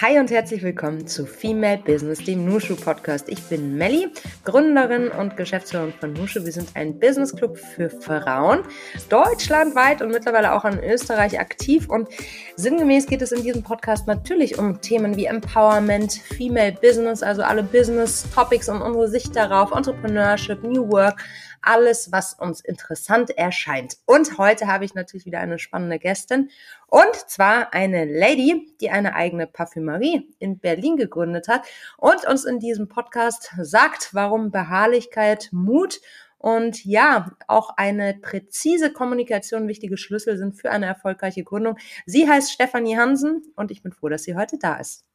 Hi 0.00 0.16
und 0.20 0.30
herzlich 0.30 0.62
willkommen 0.62 1.08
zu 1.08 1.26
Female 1.26 1.78
Business, 1.78 2.22
dem 2.22 2.44
Nushu 2.44 2.76
Podcast. 2.76 3.28
Ich 3.28 3.42
bin 3.48 3.76
Melli, 3.76 4.06
Gründerin 4.44 5.08
und 5.08 5.36
Geschäftsführerin 5.36 5.92
von 5.92 6.12
Nushu. 6.12 6.44
Wir 6.44 6.52
sind 6.52 6.68
ein 6.74 7.00
Business 7.00 7.34
Club 7.34 7.58
für 7.58 7.90
Frauen, 7.90 8.60
deutschlandweit 9.08 10.00
und 10.00 10.12
mittlerweile 10.12 10.54
auch 10.54 10.64
in 10.64 10.78
Österreich 10.78 11.40
aktiv. 11.40 11.88
Und 11.88 12.08
sinngemäß 12.54 13.08
geht 13.08 13.22
es 13.22 13.32
in 13.32 13.42
diesem 13.42 13.64
Podcast 13.64 14.06
natürlich 14.06 14.56
um 14.56 14.80
Themen 14.80 15.16
wie 15.16 15.24
Empowerment, 15.24 16.12
Female 16.12 16.76
Business, 16.80 17.24
also 17.24 17.42
alle 17.42 17.64
Business 17.64 18.24
Topics 18.32 18.68
und 18.68 18.80
unsere 18.80 19.08
Sicht 19.08 19.34
darauf, 19.34 19.72
Entrepreneurship, 19.72 20.62
New 20.62 20.88
Work, 20.92 21.24
alles, 21.62 22.12
was 22.12 22.34
uns 22.34 22.60
interessant 22.60 23.36
erscheint. 23.36 23.96
Und 24.06 24.38
heute 24.38 24.66
habe 24.66 24.84
ich 24.84 24.94
natürlich 24.94 25.26
wieder 25.26 25.40
eine 25.40 25.58
spannende 25.58 25.98
Gästin. 25.98 26.50
Und 26.86 27.14
zwar 27.14 27.74
eine 27.74 28.04
Lady, 28.04 28.74
die 28.80 28.90
eine 28.90 29.14
eigene 29.14 29.46
Parfümerie 29.46 30.34
in 30.38 30.58
Berlin 30.58 30.96
gegründet 30.96 31.48
hat 31.48 31.66
und 31.96 32.26
uns 32.26 32.44
in 32.44 32.58
diesem 32.58 32.88
Podcast 32.88 33.52
sagt, 33.60 34.14
warum 34.14 34.50
Beharrlichkeit, 34.50 35.48
Mut 35.52 36.00
und 36.38 36.84
ja, 36.84 37.32
auch 37.48 37.70
eine 37.76 38.14
präzise 38.14 38.92
Kommunikation 38.92 39.68
wichtige 39.68 39.96
Schlüssel 39.96 40.38
sind 40.38 40.54
für 40.54 40.70
eine 40.70 40.86
erfolgreiche 40.86 41.42
Gründung. 41.42 41.76
Sie 42.06 42.28
heißt 42.28 42.52
Stefanie 42.52 42.96
Hansen 42.96 43.42
und 43.56 43.70
ich 43.70 43.82
bin 43.82 43.92
froh, 43.92 44.08
dass 44.08 44.22
sie 44.22 44.36
heute 44.36 44.56
da 44.56 44.76
ist. 44.76 45.07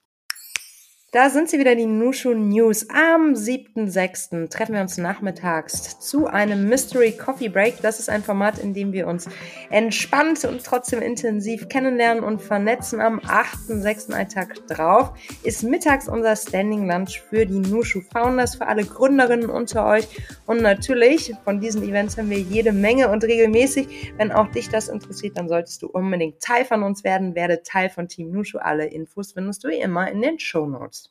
Da 1.13 1.29
sind 1.29 1.47
sie 1.47 1.59
wieder, 1.59 1.75
die 1.75 1.85
Nushu 1.85 2.33
News. 2.33 2.87
Am 2.89 3.33
7.6. 3.35 4.49
treffen 4.49 4.73
wir 4.73 4.81
uns 4.81 4.97
nachmittags 4.97 5.99
zu 5.99 6.25
einem 6.25 6.67
Mystery 6.67 7.11
Coffee 7.11 7.49
Break. 7.49 7.83
Das 7.83 7.99
ist 7.99 8.09
ein 8.09 8.23
Format, 8.23 8.57
in 8.57 8.73
dem 8.73 8.93
wir 8.93 9.05
uns 9.05 9.29
entspannt 9.69 10.43
und 10.43 10.65
trotzdem 10.65 11.03
intensiv 11.03 11.69
kennenlernen 11.69 12.23
und 12.23 12.41
vernetzen. 12.41 12.99
Am 12.99 13.19
8.6. 13.19 14.11
ein 14.11 14.27
Tag 14.27 14.65
drauf 14.65 15.13
ist 15.43 15.61
mittags 15.61 16.09
unser 16.09 16.35
Standing 16.35 16.87
Lunch 16.89 17.21
für 17.29 17.45
die 17.45 17.59
Nushu 17.59 18.01
Founders, 18.11 18.55
für 18.55 18.65
alle 18.65 18.83
Gründerinnen 18.83 19.51
unter 19.51 19.85
euch. 19.85 20.07
Und 20.47 20.63
natürlich, 20.63 21.31
von 21.43 21.59
diesen 21.59 21.83
Events 21.83 22.17
haben 22.17 22.31
wir 22.31 22.39
jede 22.39 22.71
Menge 22.71 23.09
und 23.09 23.23
regelmäßig. 23.23 24.13
Wenn 24.17 24.31
auch 24.31 24.47
dich 24.47 24.67
das 24.67 24.89
interessiert, 24.89 25.37
dann 25.37 25.47
solltest 25.47 25.83
du 25.83 25.89
unbedingt 25.89 26.39
Teil 26.39 26.65
von 26.65 26.81
uns 26.81 27.03
werden. 27.03 27.35
Werde 27.35 27.61
Teil 27.61 27.91
von 27.91 28.07
Team 28.07 28.31
Nushu. 28.31 28.57
Alle 28.57 28.87
Infos 28.87 29.33
findest 29.33 29.63
du 29.63 29.67
wie 29.67 29.79
immer 29.79 30.09
in 30.09 30.19
den 30.19 30.39
Show 30.39 30.65
Notes. 30.65 31.02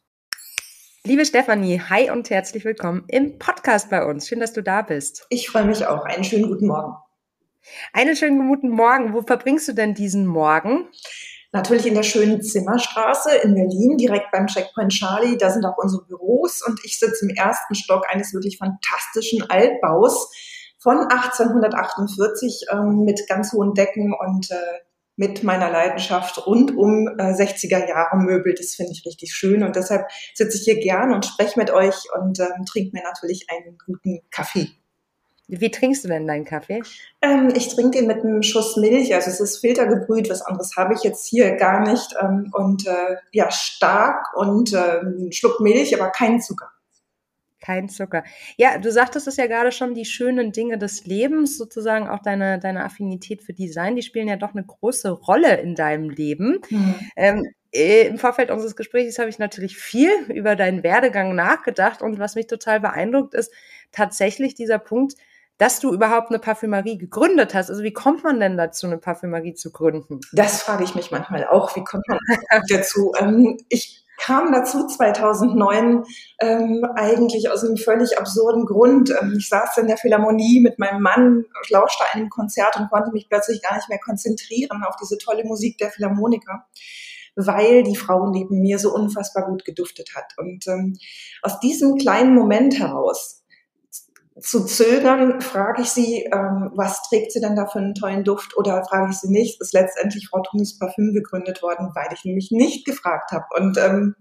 Liebe 1.05 1.27
Stefanie, 1.27 1.81
hi 1.81 2.12
und 2.12 2.31
herzlich 2.31 2.64
willkommen 2.64 3.03
im 3.08 3.36
Podcast 3.36 3.91
bei 3.91 4.05
uns. 4.05 4.28
Schön, 4.28 4.39
dass 4.39 4.53
du 4.53 4.62
da 4.62 4.83
bist. 4.83 5.27
Ich 5.31 5.48
freue 5.48 5.64
mich 5.64 5.84
auch. 5.84 6.05
Einen 6.05 6.22
schönen 6.22 6.47
guten 6.47 6.69
Morgen. 6.69 6.94
Einen 7.92 8.14
schönen 8.14 8.47
guten 8.47 8.69
Morgen. 8.69 9.12
Wo 9.12 9.22
verbringst 9.22 9.67
du 9.67 9.72
denn 9.72 9.94
diesen 9.94 10.28
Morgen? 10.28 10.86
Natürlich 11.50 11.86
in 11.86 11.94
der 11.94 12.05
schönen 12.05 12.41
Zimmerstraße 12.41 13.34
in 13.39 13.56
Berlin, 13.56 13.97
direkt 13.97 14.31
beim 14.31 14.47
Checkpoint 14.47 14.92
Charlie. 14.92 15.36
Da 15.36 15.50
sind 15.50 15.64
auch 15.64 15.77
unsere 15.77 16.05
Büros 16.05 16.64
und 16.64 16.78
ich 16.84 17.00
sitze 17.00 17.27
im 17.27 17.34
ersten 17.34 17.75
Stock 17.75 18.05
eines 18.09 18.33
wirklich 18.33 18.59
fantastischen 18.59 19.42
Altbaus 19.50 20.31
von 20.78 20.98
1848 20.98 22.66
ähm, 22.70 23.03
mit 23.05 23.27
ganz 23.27 23.53
hohen 23.53 23.75
Decken 23.75 24.14
und 24.14 24.53
äh, 24.53 24.55
mit 25.23 25.45
meiner 25.45 25.70
Leidenschaft 25.70 26.48
rund 26.48 26.77
um 26.77 27.06
äh, 27.06 27.33
60er 27.33 27.89
Jahre 27.89 28.17
Möbel. 28.17 28.55
Das 28.55 28.75
finde 28.75 28.91
ich 28.91 29.06
richtig 29.06 29.33
schön 29.33 29.62
und 29.62 29.77
deshalb 29.77 30.06
sitze 30.34 30.59
ich 30.59 30.65
hier 30.65 30.81
gern 30.81 31.15
und 31.15 31.25
spreche 31.25 31.61
mit 31.61 31.70
euch 31.70 31.95
und 32.19 32.41
ähm, 32.41 32.67
trinke 32.69 32.91
mir 32.92 33.05
natürlich 33.05 33.47
einen 33.48 33.78
guten 33.87 34.20
Kaffee. 34.33 34.67
Wie 35.47 35.70
trinkst 35.70 36.03
du 36.03 36.09
denn 36.09 36.27
deinen 36.27 36.45
Kaffee? 36.45 36.83
Ähm, 37.20 37.53
ich 37.55 37.69
trinke 37.69 37.98
den 37.98 38.09
mit 38.09 38.25
einem 38.25 38.43
Schuss 38.43 38.77
Milch, 38.77 39.15
also 39.15 39.31
es 39.31 39.39
ist 39.39 39.59
filtergebrüht, 39.59 40.28
was 40.28 40.43
anderes 40.43 40.77
habe 40.77 40.95
ich 40.95 41.05
jetzt 41.05 41.28
hier 41.28 41.55
gar 41.55 41.89
nicht. 41.89 42.17
Ähm, 42.20 42.50
und 42.53 42.84
äh, 42.89 43.17
ja, 43.31 43.48
stark 43.53 44.34
und 44.34 44.73
äh, 44.73 45.03
ein 45.03 45.31
Schluck 45.31 45.61
Milch, 45.61 45.95
aber 45.95 46.11
keinen 46.11 46.41
Zucker. 46.41 46.73
Kein 47.62 47.88
Zucker. 47.88 48.24
Ja, 48.56 48.77
du 48.77 48.91
sagtest 48.91 49.28
es 49.28 49.37
ja 49.37 49.47
gerade 49.47 49.70
schon, 49.70 49.94
die 49.94 50.04
schönen 50.04 50.50
Dinge 50.50 50.78
des 50.78 51.06
Lebens, 51.06 51.56
sozusagen 51.56 52.09
auch 52.09 52.19
deine, 52.19 52.59
deine 52.59 52.84
Affinität 52.84 53.41
für 53.41 53.53
Design, 53.53 53.94
die 53.94 54.03
spielen 54.03 54.26
ja 54.26 54.37
doch 54.37 54.53
eine 54.53 54.64
große 54.64 55.10
Rolle 55.10 55.60
in 55.60 55.76
deinem 55.76 56.10
Leben. 56.10 56.60
Mhm. 56.69 56.94
Ähm, 57.14 57.54
äh, 57.72 58.09
Im 58.09 58.19
Vorfeld 58.19 58.50
unseres 58.50 58.75
Gesprächs 58.75 59.19
habe 59.19 59.31
ich 59.31 59.38
natürlich 59.38 59.78
viel 59.78 60.10
über 60.28 60.56
deinen 60.56 60.82
Werdegang 60.82 61.37
nachgedacht 61.37 62.03
und 62.03 62.19
was 62.19 62.34
mich 62.34 62.48
total 62.48 62.81
beeindruckt 62.81 63.32
ist, 63.34 63.53
tatsächlich 63.92 64.54
dieser 64.54 64.81
Punkt, 64.81 65.14
dass 65.56 65.78
du 65.78 65.92
überhaupt 65.92 66.31
eine 66.31 66.41
Parfümerie 66.41 66.98
gegründet 66.98 67.54
hast. 67.54 67.70
Also 67.70 67.84
wie 67.84 67.92
kommt 67.92 68.25
man 68.25 68.41
denn 68.41 68.56
dazu, 68.56 68.88
eine 68.88 68.98
Parfümerie 68.98 69.54
zu 69.54 69.70
gründen? 69.70 70.19
Das 70.32 70.62
frage 70.62 70.82
ich 70.82 70.97
mich 70.97 71.12
manchmal 71.12 71.47
auch. 71.47 71.76
Wie 71.76 71.84
kommt 71.84 72.03
man 72.08 72.19
dazu? 72.69 73.12
Ähm, 73.20 73.58
ich 73.69 74.01
kam 74.19 74.53
dazu 74.53 74.87
2009 74.87 76.05
ähm, 76.41 76.84
eigentlich 76.95 77.50
aus 77.50 77.65
einem 77.65 77.77
völlig 77.77 78.19
absurden 78.19 78.67
Grund. 78.67 79.11
Ähm, 79.11 79.37
ich 79.39 79.49
saß 79.49 79.78
in 79.78 79.89
der 79.89 79.97
Philharmonie 79.97 80.61
mit 80.61 80.78
meinem 80.78 81.03
Mann, 81.03 81.45
lauschte 81.71 82.05
einem 82.12 82.28
Konzert 82.28 82.77
und 82.77 82.91
konnte 82.91 83.11
mich 83.12 83.28
plötzlich 83.28 83.62
gar 83.62 83.77
nicht 83.77 83.89
mehr 83.89 84.00
konzentrieren 84.00 84.83
auf 84.84 84.97
diese 85.00 85.19
tolle 85.19 85.45
Musik 85.45 85.78
der 85.78 85.91
Philharmoniker 85.91 86.67
weil 87.34 87.83
die 87.83 87.97
Frau 87.97 88.31
neben 88.31 88.61
mir 88.61 88.78
so 88.78 88.93
unfassbar 88.95 89.47
gut 89.47 89.65
geduftet 89.65 90.11
hat. 90.15 90.34
Und 90.37 90.67
ähm, 90.67 90.99
aus 91.41 91.61
diesem 91.61 91.97
kleinen 91.97 92.34
Moment 92.34 92.79
heraus 92.79 93.41
zu 94.41 94.65
zögern, 94.65 95.41
frage 95.41 95.82
ich 95.82 95.91
sie, 95.91 96.25
ähm, 96.25 96.70
was 96.75 97.03
trägt 97.09 97.32
sie 97.32 97.41
denn 97.41 97.56
da 97.56 97.66
für 97.66 97.78
einen 97.78 97.94
tollen 97.94 98.25
Duft 98.25 98.56
oder 98.56 98.84
frage 98.84 99.10
ich 99.10 99.19
sie 99.19 99.31
nicht, 99.31 99.60
ist 99.60 99.72
letztendlich 99.72 100.28
Frau 100.28 100.43
Thuns 100.43 100.78
Parfüm 100.78 101.12
gegründet 101.12 101.62
worden, 101.62 101.91
weil 101.94 102.09
ich 102.12 102.25
nämlich 102.25 102.50
nicht 102.50 102.87
gefragt 102.87 103.32
habe 103.32 103.44
und 103.56 103.76
ähm, 103.78 104.15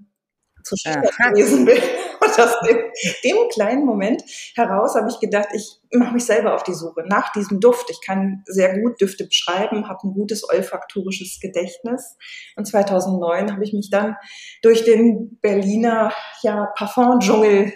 zu 0.64 0.76
schüchtern 0.78 1.34
gewesen 1.34 1.66
bin. 1.66 1.78
Und 2.22 2.40
aus 2.40 2.54
dem, 2.68 2.78
dem 3.24 3.50
kleinen 3.52 3.84
Moment 3.84 4.22
heraus 4.54 4.94
habe 4.94 5.10
ich 5.10 5.20
gedacht, 5.20 5.48
ich 5.54 5.80
mache 5.92 6.14
mich 6.14 6.24
selber 6.24 6.54
auf 6.54 6.62
die 6.62 6.76
Suche 6.76 7.02
nach 7.08 7.32
diesem 7.32 7.60
Duft. 7.60 7.90
Ich 7.90 8.00
kann 8.06 8.44
sehr 8.46 8.80
gut 8.80 9.02
Düfte 9.02 9.26
beschreiben, 9.26 9.90
habe 9.90 10.08
ein 10.08 10.14
gutes 10.14 10.48
olfaktorisches 10.48 11.40
Gedächtnis. 11.42 12.16
Und 12.56 12.68
2009 12.68 13.52
habe 13.52 13.64
ich 13.64 13.74
mich 13.74 13.90
dann 13.90 14.18
durch 14.62 14.84
den 14.84 15.40
Berliner 15.42 16.14
ja, 16.44 16.72
Parfum-Dschungel 16.78 17.74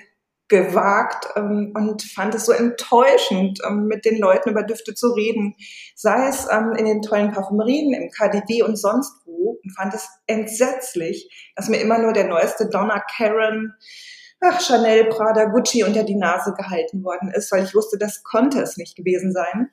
gewagt 0.48 1.28
ähm, 1.36 1.74
und 1.76 2.04
fand 2.04 2.36
es 2.36 2.46
so 2.46 2.52
enttäuschend, 2.52 3.60
ähm, 3.68 3.88
mit 3.88 4.06
den 4.06 4.20
Leuten 4.20 4.50
über 4.50 4.64
Düfte 4.64 4.94
zu 4.94 5.12
reden, 5.12 5.56
sei 5.96 6.28
es 6.28 6.48
ähm, 6.52 6.74
in 6.78 6.86
den 6.86 7.02
tollen 7.02 7.32
Parfümerien, 7.32 7.94
im 7.94 8.10
KDW 8.12 8.64
und 8.64 8.78
sonst 8.78 9.14
wo, 9.26 9.60
und 9.64 9.72
fand 9.76 9.94
es 9.94 10.08
entsetzlich, 10.28 11.52
dass 11.56 11.70
mir 11.70 11.78
immer 11.78 11.98
nur 11.98 12.14
der 12.14 12.28
neueste 12.28 12.70
Donna 12.70 13.04
Karen, 13.18 13.74
ach, 14.40 14.62
Chanel, 14.62 15.06
Prada, 15.06 15.46
Gucci 15.46 15.84
unter 15.84 16.04
die 16.04 16.16
Nase 16.16 16.54
gehalten 16.56 17.04
worden 17.04 17.32
ist, 17.32 17.52
weil 17.52 17.64
ich 17.64 17.74
wusste, 17.74 17.98
das 17.98 18.24
konnte 18.24 18.62
es 18.62 18.78
nicht 18.78 18.96
gewesen 18.96 19.32
sein 19.32 19.72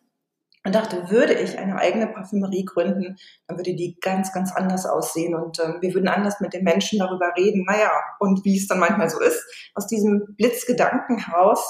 und 0.64 0.74
dachte, 0.74 1.10
würde 1.10 1.34
ich 1.34 1.58
eine 1.58 1.76
eigene 1.76 2.06
Parfümerie 2.06 2.64
gründen, 2.64 3.16
dann 3.46 3.56
würde 3.56 3.74
die 3.74 3.98
ganz, 4.00 4.32
ganz 4.32 4.52
anders 4.52 4.86
aussehen 4.86 5.34
und 5.34 5.58
ähm, 5.58 5.78
wir 5.80 5.92
würden 5.94 6.08
anders 6.08 6.40
mit 6.40 6.52
den 6.52 6.64
Menschen 6.64 6.98
darüber 6.98 7.32
reden. 7.36 7.64
Naja, 7.64 7.90
und 8.20 8.44
wie 8.44 8.56
es 8.56 8.68
dann 8.68 8.78
manchmal 8.78 9.10
so 9.10 9.20
ist, 9.20 9.42
aus 9.74 9.86
diesem 9.86 10.34
Blitzgedanken 10.36 11.18
heraus 11.18 11.64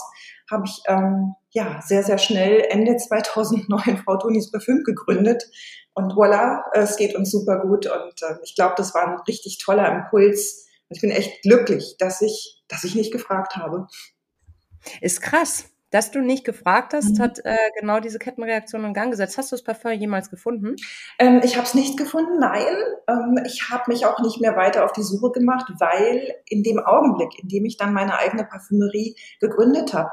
habe 0.51 0.65
ich 0.67 0.83
ähm, 0.87 1.35
ja 1.51 1.81
sehr, 1.83 2.03
sehr 2.03 2.19
schnell 2.19 2.65
Ende 2.69 2.97
2009 2.97 3.99
Frau 4.05 4.19
Tonis 4.19 4.51
Parfüm 4.51 4.83
gegründet 4.85 5.43
und 5.95 6.13
voilà, 6.13 6.63
es 6.73 6.97
geht 6.97 7.15
uns 7.15 7.31
super 7.31 7.61
gut 7.61 7.87
und 7.87 8.23
äh, 8.23 8.37
ich 8.43 8.55
glaube, 8.55 8.75
das 8.77 8.95
war 8.95 9.09
ein 9.09 9.21
richtig 9.27 9.59
toller 9.59 9.91
Impuls. 9.91 10.67
Ich 10.89 11.01
bin 11.01 11.11
echt 11.11 11.43
glücklich, 11.43 11.97
dass 11.99 12.21
ich, 12.21 12.63
dass 12.69 12.85
ich 12.85 12.95
nicht 12.95 13.13
gefragt 13.13 13.57
habe. 13.57 13.87
Ist 15.01 15.23
krass. 15.23 15.72
Dass 15.93 16.11
du 16.11 16.21
nicht 16.21 16.45
gefragt 16.45 16.95
hast, 16.95 17.19
mhm. 17.19 17.23
hat 17.23 17.39
äh, 17.45 17.57
genau 17.79 18.01
diese 18.01 18.19
Kettenreaktion 18.19 18.85
in 18.85 18.95
Gang 18.95 19.11
gesetzt. 19.11 19.37
Hast 19.37 19.53
du 19.53 19.57
das 19.57 19.63
Parfum 19.63 19.93
jemals 19.93 20.31
gefunden? 20.31 20.77
Ähm, 21.19 21.41
ich 21.45 21.57
habe 21.57 21.67
es 21.67 21.75
nicht 21.75 21.99
gefunden, 21.99 22.39
nein. 22.41 22.75
Ähm, 23.09 23.39
ich 23.45 23.71
habe 23.71 23.85
mich 23.89 24.07
auch 24.07 24.19
nicht 24.21 24.41
mehr 24.41 24.57
weiter 24.57 24.85
auf 24.87 24.93
die 24.93 25.03
Suche 25.03 25.31
gemacht, 25.33 25.71
weil 25.79 26.35
in 26.47 26.63
dem 26.63 26.79
Augenblick, 26.79 27.39
in 27.43 27.49
dem 27.49 27.67
ich 27.67 27.77
dann 27.77 27.93
meine 27.93 28.19
eigene 28.19 28.45
Parfümerie 28.45 29.17
gegründet 29.39 29.93
habe, 29.93 30.11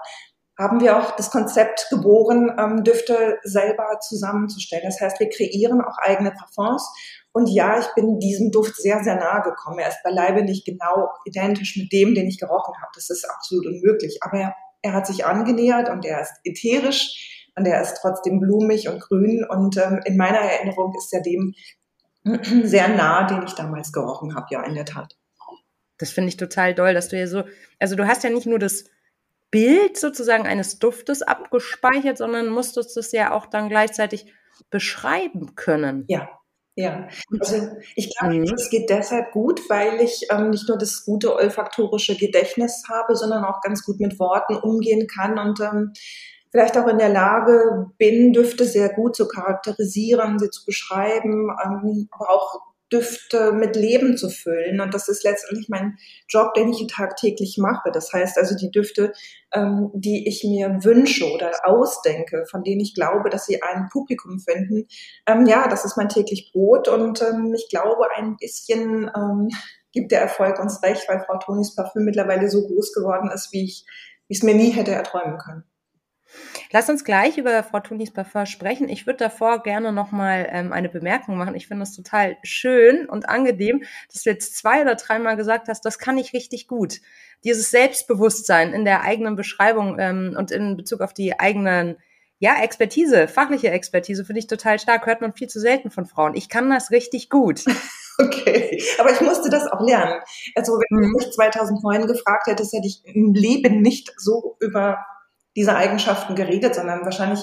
haben 0.57 0.81
wir 0.81 0.97
auch 0.97 1.11
das 1.15 1.31
Konzept 1.31 1.87
geboren, 1.89 2.53
ähm, 2.59 2.83
Düfte 2.83 3.39
selber 3.43 4.01
zusammenzustellen. 4.01 4.83
Das 4.83 4.99
heißt, 4.99 5.19
wir 5.21 5.29
kreieren 5.29 5.81
auch 5.81 5.97
eigene 5.99 6.31
Parfums. 6.31 6.85
Und 7.31 7.47
ja, 7.47 7.79
ich 7.79 7.87
bin 7.95 8.19
diesem 8.19 8.51
Duft 8.51 8.75
sehr, 8.75 9.01
sehr 9.01 9.15
nahe 9.15 9.43
gekommen. 9.43 9.79
Er 9.79 9.87
ist 9.87 10.03
beileibe 10.03 10.43
nicht 10.43 10.65
genau 10.65 11.09
identisch 11.23 11.77
mit 11.77 11.93
dem, 11.93 12.13
den 12.13 12.27
ich 12.27 12.37
gerochen 12.37 12.73
habe. 12.81 12.91
Das 12.93 13.09
ist 13.09 13.23
absolut 13.23 13.67
unmöglich. 13.67 14.19
Aber 14.21 14.37
er 14.37 14.55
hat 14.87 15.07
sich 15.07 15.25
angenähert 15.25 15.89
und 15.89 16.05
er 16.05 16.21
ist 16.21 16.33
ätherisch 16.43 17.49
und 17.55 17.65
er 17.65 17.81
ist 17.81 17.99
trotzdem 18.01 18.39
blumig 18.39 18.87
und 18.89 18.99
grün. 19.01 19.45
Und 19.47 19.77
ähm, 19.77 20.01
in 20.05 20.17
meiner 20.17 20.39
Erinnerung 20.39 20.93
ist 20.97 21.13
er 21.13 21.21
dem 21.21 21.53
sehr 22.63 22.87
nah, 22.89 23.25
den 23.25 23.43
ich 23.43 23.53
damals 23.53 23.91
gerochen 23.91 24.35
habe, 24.35 24.47
ja, 24.51 24.63
in 24.63 24.75
der 24.75 24.85
Tat. 24.85 25.15
Das 25.97 26.11
finde 26.11 26.29
ich 26.29 26.37
total 26.37 26.73
doll, 26.73 26.93
dass 26.93 27.09
du 27.09 27.19
ja 27.19 27.27
so, 27.27 27.43
also 27.77 27.95
du 27.95 28.07
hast 28.07 28.23
ja 28.23 28.29
nicht 28.29 28.47
nur 28.47 28.59
das 28.59 28.85
Bild 29.51 29.97
sozusagen 29.97 30.47
eines 30.47 30.79
Duftes 30.79 31.21
abgespeichert, 31.21 32.17
sondern 32.17 32.47
musstest 32.49 32.95
es 32.97 33.11
ja 33.11 33.31
auch 33.31 33.47
dann 33.47 33.67
gleichzeitig 33.67 34.31
beschreiben 34.69 35.55
können. 35.55 36.05
Ja, 36.07 36.29
Ja, 36.79 37.09
also 37.41 37.67
ich 37.97 38.15
glaube, 38.15 38.35
mhm. 38.35 38.53
es 38.55 38.69
geht 38.69 38.89
deshalb 38.89 39.33
gut, 39.33 39.59
weil 39.69 39.99
ich 39.99 40.27
ähm, 40.31 40.51
nicht 40.51 40.69
nur 40.69 40.77
das 40.77 41.03
gute 41.03 41.35
olfaktorische 41.35 42.15
Gedächtnis 42.15 42.85
habe, 42.87 43.17
sondern 43.17 43.43
auch 43.43 43.59
ganz 43.59 43.83
gut 43.83 43.99
mit 43.99 44.17
Worten 44.17 44.55
umgehen 44.55 45.05
kann 45.05 45.37
und 45.37 45.59
ähm, 45.59 45.91
vielleicht 46.51 46.77
auch 46.77 46.87
in 46.87 46.97
der 46.97 47.09
Lage 47.09 47.91
bin, 47.97 48.31
Düfte 48.31 48.63
sehr 48.63 48.93
gut 48.93 49.17
zu 49.17 49.27
charakterisieren, 49.27 50.39
sie 50.39 50.51
zu 50.51 50.63
beschreiben, 50.65 51.49
ähm, 51.61 52.07
aber 52.11 52.29
auch 52.29 52.61
Düfte 52.91 53.51
mit 53.51 53.75
Leben 53.75 54.17
zu 54.17 54.29
füllen. 54.29 54.81
Und 54.81 54.93
das 54.93 55.07
ist 55.07 55.23
letztendlich 55.23 55.69
mein 55.69 55.97
Job, 56.27 56.53
den 56.53 56.69
ich 56.69 56.85
tagtäglich 56.87 57.57
mache. 57.57 57.91
Das 57.91 58.11
heißt 58.11 58.37
also 58.37 58.55
die 58.55 58.71
Düfte, 58.71 59.13
ähm, 59.53 59.91
die 59.93 60.27
ich 60.27 60.43
mir 60.43 60.83
wünsche 60.83 61.31
oder 61.31 61.51
ausdenke, 61.63 62.45
von 62.49 62.63
denen 62.63 62.81
ich 62.81 62.95
glaube, 62.95 63.29
dass 63.29 63.45
sie 63.45 63.61
ein 63.61 63.89
Publikum 63.91 64.39
finden. 64.39 64.87
Ähm, 65.25 65.45
ja, 65.45 65.67
das 65.67 65.85
ist 65.85 65.97
mein 65.97 66.09
täglich 66.09 66.51
Brot. 66.51 66.87
Und 66.87 67.21
ähm, 67.21 67.53
ich 67.55 67.69
glaube, 67.69 68.07
ein 68.15 68.37
bisschen 68.37 69.09
ähm, 69.15 69.49
gibt 69.91 70.11
der 70.11 70.21
Erfolg 70.21 70.59
uns 70.59 70.81
recht, 70.83 71.07
weil 71.07 71.19
Frau 71.21 71.37
Tonis 71.37 71.75
Parfüm 71.75 72.05
mittlerweile 72.05 72.49
so 72.49 72.65
groß 72.65 72.93
geworden 72.93 73.29
ist, 73.33 73.51
wie 73.53 73.65
ich 73.65 73.85
es 74.29 74.43
mir 74.43 74.53
nie 74.53 74.69
hätte 74.69 74.91
erträumen 74.91 75.37
können. 75.37 75.63
Lass 76.71 76.87
uns 76.87 77.03
gleich 77.03 77.39
über 77.39 77.63
Frau 77.63 77.79
Tunis 77.79 78.11
Parfum 78.11 78.45
sprechen. 78.45 78.89
Ich 78.89 79.07
würde 79.07 79.17
davor 79.17 79.63
gerne 79.63 79.91
nochmal 79.91 80.47
ähm, 80.51 80.71
eine 80.71 80.87
Bemerkung 80.87 81.35
machen. 81.35 81.55
Ich 81.55 81.67
finde 81.67 81.81
es 81.81 81.95
total 81.95 82.37
schön 82.43 83.09
und 83.09 83.27
angenehm, 83.27 83.83
dass 84.13 84.21
du 84.21 84.29
jetzt 84.29 84.55
zwei 84.55 84.83
oder 84.83 84.93
dreimal 84.93 85.35
gesagt 85.35 85.67
hast, 85.67 85.81
das 85.81 85.97
kann 85.97 86.19
ich 86.19 86.33
richtig 86.33 86.67
gut. 86.67 87.01
Dieses 87.43 87.71
Selbstbewusstsein 87.71 88.73
in 88.73 88.85
der 88.85 89.01
eigenen 89.01 89.35
Beschreibung 89.35 89.97
ähm, 89.97 90.35
und 90.37 90.51
in 90.51 90.77
Bezug 90.77 91.01
auf 91.01 91.11
die 91.11 91.39
eigenen 91.39 91.97
ja, 92.37 92.61
Expertise, 92.61 93.27
fachliche 93.27 93.71
Expertise 93.71 94.23
finde 94.23 94.39
ich 94.39 94.47
total 94.47 94.79
stark. 94.79 95.07
Hört 95.07 95.21
man 95.21 95.33
viel 95.33 95.47
zu 95.47 95.59
selten 95.59 95.89
von 95.89 96.05
Frauen. 96.05 96.35
Ich 96.35 96.49
kann 96.49 96.69
das 96.69 96.91
richtig 96.91 97.29
gut. 97.29 97.65
Okay, 98.21 98.83
aber 98.97 99.13
ich 99.13 99.21
musste 99.21 99.49
das 99.49 99.65
auch 99.71 99.79
lernen. 99.79 100.19
Also 100.53 100.73
wenn 100.73 101.01
du 101.01 101.07
mhm. 101.07 101.13
mich 101.13 101.31
2009 101.31 102.05
gefragt 102.05 102.47
hättest, 102.47 102.73
hätte 102.73 102.85
ich 102.85 103.01
im 103.05 103.33
Leben 103.33 103.81
nicht 103.81 104.11
so 104.17 104.57
über 104.59 104.97
diese 105.59 105.75
Eigenschaften 105.75 106.35
geredet, 106.35 106.73
sondern 106.73 107.03
wahrscheinlich 107.03 107.41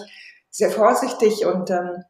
sehr 0.51 0.71
vorsichtig 0.71 1.45
und 1.45 1.69
ähm, 1.71 2.03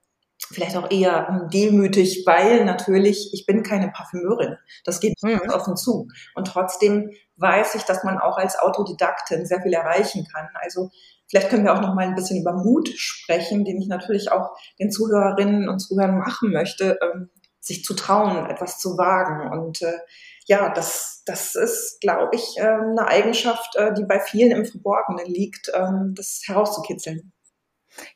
vielleicht 0.52 0.76
auch 0.76 0.88
eher 0.88 1.26
ähm, 1.28 1.50
demütig, 1.50 2.22
weil 2.26 2.64
natürlich 2.64 3.34
ich 3.34 3.44
bin 3.44 3.64
keine 3.64 3.88
Parfümeurin. 3.88 4.56
Das 4.84 5.00
geht 5.00 5.20
mhm. 5.20 5.40
offen 5.52 5.76
zu. 5.76 6.06
Und 6.36 6.46
trotzdem 6.46 7.10
weiß 7.38 7.74
ich, 7.74 7.82
dass 7.82 8.04
man 8.04 8.18
auch 8.18 8.38
als 8.38 8.56
Autodidaktin 8.56 9.46
sehr 9.46 9.60
viel 9.62 9.72
erreichen 9.72 10.28
kann. 10.32 10.46
Also 10.62 10.90
vielleicht 11.28 11.48
können 11.48 11.64
wir 11.64 11.74
auch 11.74 11.80
noch 11.80 11.96
mal 11.96 12.06
ein 12.06 12.14
bisschen 12.14 12.40
über 12.40 12.52
Mut 12.52 12.88
sprechen, 12.88 13.64
den 13.64 13.80
ich 13.80 13.88
natürlich 13.88 14.30
auch 14.30 14.56
den 14.78 14.92
Zuhörerinnen 14.92 15.68
und 15.68 15.80
Zuhörern 15.80 16.16
machen 16.16 16.52
möchte, 16.52 17.00
ähm, 17.02 17.30
sich 17.58 17.82
zu 17.82 17.94
trauen, 17.94 18.48
etwas 18.48 18.78
zu 18.78 18.96
wagen. 18.96 19.50
Und 19.50 19.82
äh, 19.82 19.98
ja, 20.46 20.72
das, 20.72 21.22
das 21.26 21.54
ist, 21.56 22.00
glaube 22.00 22.36
ich, 22.36 22.56
ähm, 22.58 22.94
eine 22.96 23.08
Eigenschaft, 23.08 23.74
äh, 23.76 23.92
die 23.94 24.04
bei 24.04 24.20
vielen 24.20 24.52
im 24.52 24.64
Verborgenen 24.64 25.26
liegt, 25.26 25.70
ähm, 25.74 26.14
das 26.16 26.42
herauszukitzeln. 26.46 27.32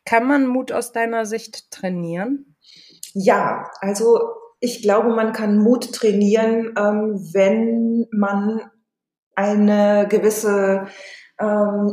Kann 0.05 0.27
man 0.27 0.47
Mut 0.47 0.73
aus 0.73 0.93
deiner 0.93 1.27
Sicht 1.27 1.71
trainieren? 1.71 2.57
Ja, 3.15 3.71
also 3.81 4.21
ich 4.61 4.83
glaube, 4.83 5.09
man 5.09 5.33
kann 5.33 5.59
Mut 5.59 5.93
trainieren, 5.93 6.75
ähm, 6.79 7.31
wenn 7.33 8.07
man 8.13 8.71
eine 9.35 10.07
gewisse 10.09 10.87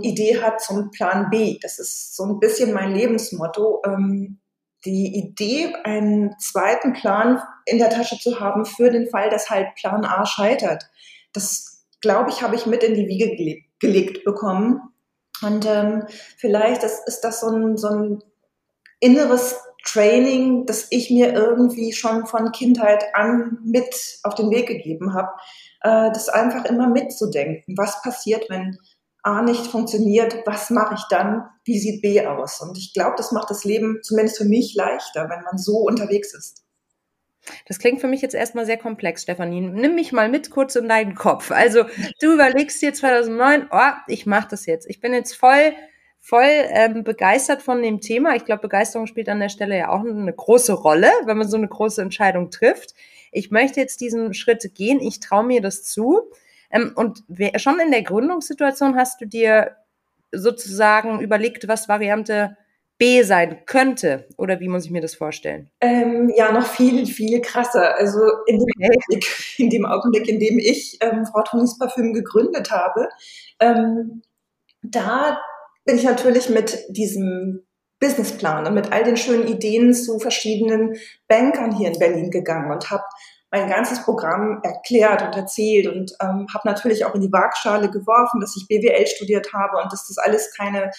Idee 0.02 0.42
hat 0.42 0.60
zum 0.60 0.92
Plan 0.92 1.30
B. 1.30 1.58
Das 1.62 1.80
ist 1.80 2.18
so 2.18 2.26
ein 2.26 2.40
bisschen 2.42 2.74
mein 2.74 2.92
Lebensmotto 2.92 3.82
die 4.88 5.16
Idee, 5.16 5.74
einen 5.84 6.38
zweiten 6.40 6.94
Plan 6.94 7.42
in 7.66 7.78
der 7.78 7.90
Tasche 7.90 8.18
zu 8.18 8.40
haben 8.40 8.66
für 8.66 8.90
den 8.90 9.10
Fall, 9.10 9.30
dass 9.30 9.50
halt 9.50 9.76
Plan 9.76 10.06
A 10.06 10.26
scheitert. 10.26 10.90
Das, 11.34 11.86
glaube 12.02 12.30
ich, 12.30 12.42
habe 12.42 12.56
ich 12.56 12.66
mit 12.66 12.84
in 12.84 12.96
die 12.96 13.08
Wiege 13.08 13.36
gele 13.36 13.62
gelegt 13.80 14.24
bekommen. 14.24 14.82
Und 15.44 15.68
ähm, 15.68 16.06
vielleicht 16.38 16.84
ist, 16.84 17.08
ist 17.08 17.22
das 17.22 17.42
so 17.42 17.50
ein, 17.50 17.78
so 17.78 17.90
ein 17.90 18.24
inneres 19.00 19.56
Training, 19.86 20.66
das 20.66 20.88
ich 20.90 21.12
mir 21.12 21.34
irgendwie 21.34 21.94
schon 21.94 22.26
von 22.26 22.52
Kindheit 22.52 23.04
an 23.14 23.60
mit 23.64 24.20
auf 24.24 24.34
den 24.34 24.50
Weg 24.50 24.68
gegeben 24.68 25.14
habe, 25.14 25.30
äh, 25.82 26.12
das 26.12 26.30
einfach 26.30 26.66
immer 26.66 26.88
mitzudenken. 26.88 27.76
Was 27.78 28.02
passiert, 28.02 28.50
wenn 28.50 28.80
A 29.28 29.42
nicht 29.42 29.68
funktioniert, 29.68 30.38
was 30.46 30.70
mache 30.70 30.96
ich 30.96 31.04
dann? 31.10 31.44
Wie 31.66 31.78
sieht 31.78 32.02
B 32.02 32.26
aus? 32.26 32.62
Und 32.62 32.78
ich 32.78 32.94
glaube, 32.94 33.16
das 33.18 33.34
macht 33.34 33.50
das 33.50 33.66
Leben 33.66 34.00
zumindest 34.02 34.38
für 34.38 34.46
mich 34.46 34.74
leichter, 34.74 35.30
wenn 35.30 35.44
man 35.44 35.58
so 35.58 35.80
unterwegs 35.80 36.34
ist. 36.34 36.64
Das 37.66 37.78
klingt 37.78 38.00
für 38.00 38.08
mich 38.08 38.22
jetzt 38.22 38.36
erstmal 38.36 38.66
sehr 38.66 38.78
komplex, 38.78 39.24
Stefanie. 39.24 39.60
Nimm 39.60 39.96
mich 39.96 40.14
mal 40.14 40.30
mit 40.30 40.50
kurz 40.50 40.76
in 40.76 40.88
deinen 40.88 41.14
Kopf. 41.14 41.52
Also 41.52 41.84
du 42.22 42.34
überlegst 42.34 42.82
dir 42.82 42.94
2009, 42.94 43.68
oh, 43.70 43.92
ich 44.08 44.26
mache 44.26 44.48
das 44.52 44.66
jetzt. 44.66 44.90
Ich 44.90 45.02
bin 45.02 45.14
jetzt 45.14 45.34
voll, 45.34 45.74
voll 46.22 46.48
ähm, 46.48 47.04
begeistert 47.04 47.62
von 47.62 47.82
dem 47.82 48.00
Thema. 48.00 48.36
Ich 48.36 48.46
glaube, 48.46 48.62
Begeisterung 48.62 49.08
spielt 49.08 49.28
an 49.28 49.42
der 49.42 49.50
Stelle 49.50 49.78
ja 49.78 49.90
auch 49.90 50.06
eine 50.06 50.34
große 50.34 50.72
Rolle, 50.72 51.12
wenn 51.26 51.38
man 51.38 51.50
so 51.50 51.58
eine 51.58 51.68
große 51.68 52.02
Entscheidung 52.02 52.50
trifft. 52.50 52.94
Ich 53.34 53.52
möchte 53.52 53.82
jetzt 53.82 54.00
diesen 54.00 54.34
Schritt 54.34 54.74
gehen. 54.74 55.02
Ich 55.02 55.20
traue 55.20 55.44
mir 55.44 55.62
das 55.62 55.84
zu. 55.84 56.32
Ähm, 56.70 56.92
und 56.96 57.24
schon 57.58 57.80
in 57.80 57.92
der 57.92 58.04
Gründungssituation 58.04 58.96
hast 58.96 59.22
du 59.22 59.26
dir 59.26 59.76
sozusagen 60.32 61.22
überlegt, 61.22 61.68
was 61.68 61.88
Variante 61.88 62.58
B 62.98 63.22
sein 63.24 63.64
könnte? 63.66 64.28
Oder 64.38 64.60
wie 64.60 64.68
muss 64.68 64.86
ich 64.86 64.92
mir 64.92 65.02
das 65.02 65.16
vorstellen? 65.16 65.70
Ähm, 65.82 66.32
ja, 66.36 66.52
noch 66.52 66.66
viel, 66.66 67.06
viel 67.06 67.42
krasser. 67.42 67.96
Also 67.96 68.20
in 68.48 68.58
dem, 68.58 68.68
okay. 68.78 68.90
Augenblick, 68.90 69.60
in, 69.60 69.70
dem 69.70 69.86
Augenblick, 69.86 70.28
in 70.28 70.40
dem 70.40 70.60
ich 70.60 70.98
ähm, 71.02 71.26
Frau 71.26 71.44
Tonis 71.44 71.78
Parfüm 71.78 72.14
gegründet 72.14 72.72
habe, 72.72 73.08
ähm, 73.60 74.22
da 74.82 75.40
bin 75.86 75.96
ich 75.96 76.04
natürlich 76.04 76.50
mit 76.50 76.86
diesem 76.90 77.64
Businessplan 78.00 78.68
und 78.68 78.74
mit 78.74 78.92
all 78.92 79.04
den 79.04 79.18
schönen 79.18 79.48
Ideen 79.48 79.94
zu 79.94 80.20
verschiedenen 80.20 80.96
Bankern 81.28 81.76
hier 81.76 81.92
in 81.92 82.00
Berlin 82.00 82.32
gegangen 82.32 82.72
und 82.72 82.90
habe 82.92 83.04
mein 83.52 83.70
ganzes 83.70 84.04
Programm 84.04 84.60
erklärt 84.64 85.22
und 85.22 85.36
erzählt 85.36 85.88
und 85.88 86.12
ähm, 86.22 86.48
habe 86.54 86.68
natürlich 86.68 87.06
auch 87.06 87.16
in 87.16 87.22
die 87.22 87.32
Waagschale 87.32 87.90
geworfen, 87.90 88.42
dass 88.42 88.56
ich 88.58 88.68
BWL 88.68 89.08
studiert 89.08 89.54
habe 89.54 89.82
und 89.82 89.92
dass 89.92 90.08
das 90.08 90.18
alles 90.18 90.54
keine 90.56 90.92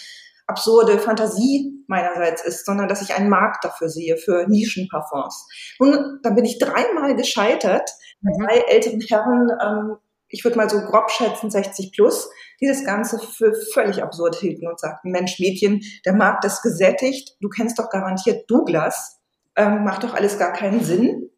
absurde 0.47 0.97
Fantasie 0.97 1.71
meinerseits 1.87 2.43
ist, 2.43 2.65
sondern 2.65 2.87
dass 2.87 3.03
ich 3.03 3.13
einen 3.13 3.29
Markt 3.29 3.63
dafür 3.63 3.87
sehe, 3.87 4.17
für 4.17 4.47
Nischenparfums. 4.47 5.47
Und 5.77 6.19
dann 6.23 6.35
bin 6.35 6.45
ich 6.45 6.57
dreimal 6.57 7.15
gescheitert, 7.15 7.87
mhm. 8.21 8.43
drei 8.43 8.57
älteren 8.67 9.01
Herren, 9.01 9.49
ähm, 9.61 9.97
ich 10.27 10.43
würde 10.43 10.57
mal 10.57 10.69
so 10.69 10.79
grob 10.81 11.09
schätzen, 11.11 11.49
60 11.49 11.91
plus, 11.91 12.29
die 12.61 12.67
das 12.67 12.83
Ganze 12.83 13.19
für 13.19 13.53
völlig 13.73 14.01
absurd 14.03 14.35
hielten 14.35 14.67
und 14.67 14.79
sagten, 14.79 15.11
Mensch, 15.11 15.39
Mädchen, 15.39 15.81
der 16.05 16.13
Markt 16.13 16.45
ist 16.45 16.61
gesättigt, 16.61 17.35
du 17.41 17.49
kennst 17.49 17.79
doch 17.79 17.89
garantiert 17.89 18.49
Douglas, 18.49 19.19
ähm, 19.55 19.83
macht 19.83 20.03
doch 20.03 20.13
alles 20.13 20.37
gar 20.37 20.53
keinen 20.53 20.83
Sinn. 20.83 21.28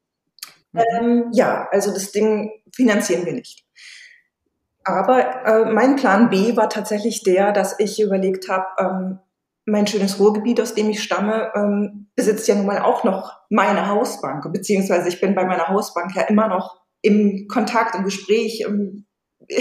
Mhm. 0.71 0.81
Ähm, 0.99 1.25
ja, 1.33 1.67
also 1.71 1.93
das 1.93 2.11
Ding 2.11 2.51
finanzieren 2.73 3.25
wir 3.25 3.33
nicht. 3.33 3.65
Aber 4.83 5.45
äh, 5.45 5.71
mein 5.71 5.95
Plan 5.95 6.29
B 6.29 6.55
war 6.55 6.69
tatsächlich 6.69 7.23
der, 7.23 7.51
dass 7.51 7.79
ich 7.79 8.01
überlegt 8.01 8.49
habe, 8.49 8.65
ähm, 8.79 9.19
mein 9.65 9.85
schönes 9.85 10.19
Ruhrgebiet, 10.19 10.59
aus 10.59 10.73
dem 10.73 10.89
ich 10.89 11.03
stamme, 11.03 11.51
ähm, 11.55 12.07
besitzt 12.15 12.47
ja 12.47 12.55
nun 12.55 12.65
mal 12.65 12.79
auch 12.79 13.03
noch 13.03 13.37
meine 13.49 13.87
Hausbank, 13.87 14.51
beziehungsweise 14.51 15.07
ich 15.07 15.21
bin 15.21 15.35
bei 15.35 15.45
meiner 15.45 15.67
Hausbank 15.67 16.15
ja 16.15 16.23
immer 16.23 16.47
noch 16.47 16.81
im 17.01 17.47
Kontakt, 17.47 17.95
im 17.95 18.03
Gespräch. 18.03 18.61
Im, 18.61 19.05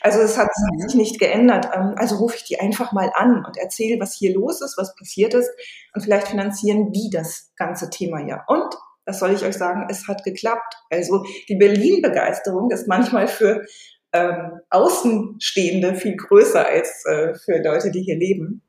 also 0.00 0.18
es 0.18 0.36
hat, 0.36 0.48
mhm. 0.48 0.80
sich 0.80 0.94
nicht 0.96 1.20
geändert. 1.20 1.68
Ähm, 1.72 1.94
also 1.96 2.16
rufe 2.16 2.36
ich 2.36 2.44
die 2.44 2.58
einfach 2.58 2.92
mal 2.92 3.12
an 3.14 3.44
und 3.44 3.56
erzähle, 3.56 4.00
was 4.00 4.14
hier 4.14 4.34
los 4.34 4.60
ist, 4.62 4.76
was 4.78 4.96
passiert 4.96 5.34
ist 5.34 5.50
und 5.94 6.02
vielleicht 6.02 6.28
finanzieren 6.28 6.90
die 6.90 7.10
das 7.12 7.52
ganze 7.56 7.88
Thema 7.88 8.26
ja. 8.26 8.42
Und 8.48 8.74
was 9.06 9.20
soll 9.20 9.32
ich 9.32 9.44
euch 9.44 9.54
sagen, 9.54 9.86
es 9.88 10.08
hat 10.08 10.24
geklappt. 10.24 10.74
Also 10.90 11.24
die 11.48 11.56
Berlin-Begeisterung 11.56 12.70
ist 12.70 12.88
manchmal 12.88 13.28
für 13.28 13.64
ähm, 14.12 14.60
Außenstehende 14.70 15.94
viel 15.94 16.16
größer 16.16 16.66
als 16.66 17.04
äh, 17.06 17.34
für 17.34 17.62
Leute, 17.62 17.90
die 17.90 18.02
hier 18.02 18.16
leben. 18.16 18.62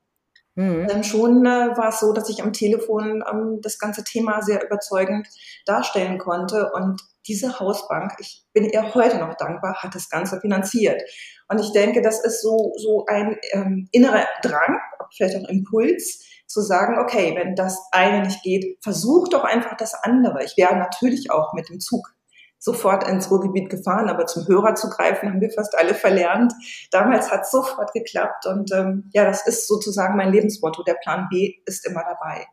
Mhm. 0.57 0.87
Dann 0.87 1.03
schon 1.03 1.45
äh, 1.45 1.77
war 1.77 1.89
es 1.89 1.99
so, 1.99 2.13
dass 2.13 2.29
ich 2.29 2.41
am 2.41 2.51
Telefon 2.51 3.23
ähm, 3.31 3.59
das 3.61 3.77
ganze 3.77 4.03
Thema 4.03 4.41
sehr 4.41 4.65
überzeugend 4.65 5.27
darstellen 5.67 6.17
konnte 6.17 6.71
und 6.73 6.99
diese 7.27 7.59
Hausbank, 7.59 8.13
ich 8.19 8.43
bin 8.53 8.65
ihr 8.65 8.95
heute 8.95 9.19
noch 9.19 9.35
dankbar, 9.35 9.75
hat 9.83 9.93
das 9.93 10.09
Ganze 10.09 10.39
finanziert. 10.39 10.99
Und 11.47 11.59
ich 11.59 11.73
denke, 11.73 12.01
das 12.01 12.23
ist 12.23 12.41
so, 12.41 12.73
so 12.77 13.05
ein 13.05 13.37
ähm, 13.51 13.87
innerer 13.91 14.25
Drang, 14.41 14.79
vielleicht 15.15 15.35
auch 15.35 15.47
Impuls, 15.47 16.25
zu 16.47 16.61
sagen, 16.61 16.97
okay, 16.97 17.35
wenn 17.35 17.55
das 17.55 17.79
eine 17.91 18.25
nicht 18.25 18.41
geht, 18.41 18.81
versuch 18.81 19.27
doch 19.27 19.43
einfach 19.43 19.77
das 19.77 19.93
andere. 19.93 20.43
Ich 20.43 20.57
wäre 20.57 20.75
natürlich 20.75 21.29
auch 21.29 21.53
mit 21.53 21.69
dem 21.69 21.79
Zug 21.79 22.15
sofort 22.59 23.07
ins 23.07 23.29
Ruhrgebiet 23.29 23.69
gefahren, 23.69 24.09
aber 24.09 24.25
zum 24.25 24.47
Hörer 24.47 24.75
zu 24.75 24.89
greifen, 24.89 25.29
haben 25.29 25.41
wir 25.41 25.51
fast 25.51 25.77
alle 25.77 25.93
verlernt. 25.93 26.53
Damals 26.91 27.31
hat 27.31 27.41
es 27.41 27.51
sofort 27.51 27.93
geklappt 27.93 28.45
und 28.45 28.71
ähm, 28.73 29.09
ja, 29.13 29.25
das 29.25 29.45
ist 29.47 29.67
sozusagen 29.67 30.17
mein 30.17 30.31
Lebensmotto. 30.31 30.83
Der 30.83 30.95
Plan 30.95 31.27
B 31.29 31.55
ist 31.65 31.85
immer 31.85 32.03
dabei. 32.03 32.47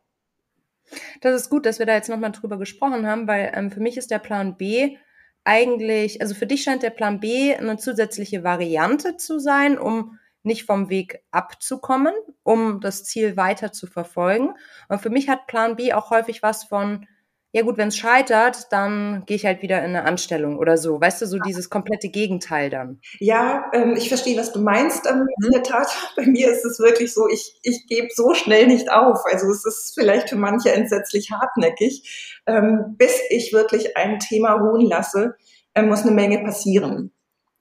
Das 1.23 1.35
ist 1.35 1.51
gut, 1.51 1.67
dass 1.67 1.79
wir 1.79 1.87
da 1.87 1.95
jetzt 1.95 2.11
nochmal 2.11 2.33
drüber 2.33 2.59
gesprochen 2.59 3.07
haben, 3.07 3.27
weil 3.27 3.53
ähm, 3.55 3.71
für 3.71 3.81
mich 3.81 3.97
ist 3.97 4.11
der 4.11 4.19
Plan 4.19 4.57
B 4.57 4.97
eigentlich, 5.45 6.21
also 6.21 6.35
für 6.35 6.47
dich 6.47 6.63
scheint 6.63 6.83
der 6.83 6.91
Plan 6.91 7.21
B 7.21 7.55
eine 7.55 7.77
zusätzliche 7.77 8.45
Variante 8.45 9.17
zu 9.17 9.39
sein, 9.39 9.79
um 9.79 10.19
nicht 10.43 10.65
vom 10.65 10.91
Weg 10.91 11.23
abzukommen, 11.31 12.15
um 12.43 12.81
das 12.81 13.05
Ziel 13.05 13.37
weiter 13.37 13.73
zu 13.73 13.87
verfolgen. 13.87 14.55
Und 14.89 15.01
für 15.01 15.11
mich 15.11 15.29
hat 15.29 15.47
Plan 15.47 15.77
B 15.77 15.93
auch 15.95 16.11
häufig 16.11 16.43
was 16.43 16.65
von, 16.65 17.07
ja 17.55 17.63
gut, 17.63 17.77
wenn 17.77 17.87
es 17.87 17.97
scheitert, 17.97 18.73
dann 18.73 19.23
gehe 19.27 19.37
ich 19.37 19.47
halt 19.47 19.63
wieder 19.63 19.79
in 19.79 19.91
eine 19.91 20.03
Anstellung 20.03 20.59
oder 20.59 20.77
so. 20.77 21.01
Weißt 21.01 21.23
du, 21.23 21.27
so 21.27 21.39
dieses 21.39 21.71
komplette 21.71 22.09
Gegenteil 22.09 22.69
dann. 22.69 22.99
Ja, 23.21 23.71
ähm, 23.73 23.95
ich 23.97 24.09
verstehe, 24.09 24.37
was 24.37 24.53
du 24.53 24.61
meinst. 24.61 25.07
Ähm, 25.07 25.21
mhm. 25.21 25.29
In 25.45 25.53
der 25.53 25.63
Tat, 25.63 25.87
bei 26.17 26.27
mir 26.27 26.51
ist 26.51 26.65
es 26.65 26.81
wirklich 26.81 27.15
so, 27.15 27.29
ich, 27.29 27.57
ich 27.63 27.87
gebe 27.87 28.09
so 28.13 28.35
schnell 28.35 28.67
nicht 28.67 28.91
auf. 28.91 29.21
Also 29.31 29.49
es 29.53 29.65
ist 29.65 29.93
vielleicht 29.95 30.31
für 30.31 30.37
manche 30.37 30.73
entsetzlich 30.73 31.31
hartnäckig. 31.31 32.41
Ähm, 32.47 32.97
bis 32.99 33.21
ich 33.31 33.53
wirklich 33.53 33.97
ein 33.97 34.19
Thema 34.19 34.55
ruhen 34.55 34.85
lasse, 34.85 35.37
äh, 35.75 35.83
muss 35.83 36.03
eine 36.03 36.11
Menge 36.11 36.43
passieren. 36.43 37.13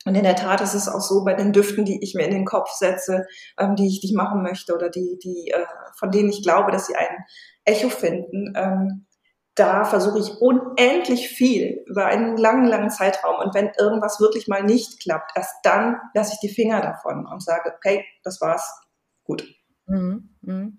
Und 0.05 0.15
in 0.15 0.23
der 0.23 0.35
Tat 0.35 0.61
ist 0.61 0.73
es 0.73 0.89
auch 0.89 1.01
so 1.01 1.23
bei 1.23 1.35
den 1.35 1.53
Düften, 1.53 1.85
die 1.85 2.03
ich 2.03 2.15
mir 2.15 2.25
in 2.25 2.33
den 2.33 2.45
Kopf 2.45 2.71
setze, 2.71 3.27
ähm, 3.59 3.75
die 3.75 3.87
ich 3.87 4.01
nicht 4.01 4.15
machen 4.15 4.41
möchte 4.41 4.73
oder 4.73 4.89
die, 4.89 5.19
die, 5.23 5.51
äh, 5.51 5.65
von 5.99 6.09
denen 6.09 6.29
ich 6.29 6.41
glaube, 6.41 6.71
dass 6.71 6.87
sie 6.87 6.95
ein 6.95 7.25
Echo 7.63 7.89
finden. 7.89 8.53
Ähm, 8.55 9.05
da 9.55 9.83
versuche 9.83 10.19
ich 10.19 10.41
unendlich 10.41 11.29
viel 11.29 11.83
über 11.85 12.05
einen 12.05 12.37
langen, 12.37 12.65
langen 12.65 12.89
Zeitraum. 12.89 13.35
Und 13.39 13.53
wenn 13.53 13.71
irgendwas 13.77 14.19
wirklich 14.19 14.47
mal 14.47 14.63
nicht 14.63 14.99
klappt, 14.99 15.31
erst 15.35 15.55
dann 15.63 15.97
lasse 16.13 16.33
ich 16.33 16.39
die 16.39 16.53
Finger 16.53 16.81
davon 16.81 17.27
und 17.27 17.43
sage, 17.43 17.73
okay, 17.75 18.05
das 18.23 18.41
war's, 18.41 18.81
gut. 19.23 19.43
Mhm, 19.85 20.29
mh. 20.41 20.71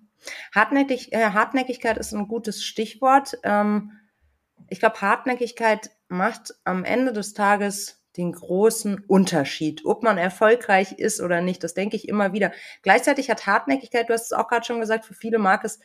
Hartnäckig, 0.54 1.12
äh, 1.12 1.31
Hartnäckigkeit 1.31 1.99
ist 1.99 2.12
ein 2.14 2.28
gutes 2.28 2.64
Stichwort. 2.64 3.38
Ähm, 3.43 3.93
ich 4.69 4.81
glaube, 4.81 5.00
Hartnäckigkeit 5.00 5.90
macht 6.09 6.54
am 6.64 6.85
Ende 6.85 7.12
des 7.12 7.35
Tages 7.35 8.02
den 8.16 8.33
großen 8.33 9.04
Unterschied, 9.07 9.83
ob 9.85 10.02
man 10.02 10.19
erfolgreich 10.19 10.93
ist 10.93 11.21
oder 11.21 11.40
nicht. 11.40 11.62
Das 11.64 11.75
denke 11.75 11.97
ich 11.97 12.09
immer 12.09 12.33
wieder. 12.33 12.52
Gleichzeitig 12.83 13.28
hat 13.28 13.47
Hartnäckigkeit, 13.47 14.09
du 14.09 14.14
hast 14.14 14.26
es 14.26 14.33
auch 14.33 14.49
gerade 14.49 14.64
schon 14.64 14.81
gesagt, 14.81 15.04
für 15.04 15.14
viele 15.14 15.38
mag 15.38 15.64
es 15.64 15.81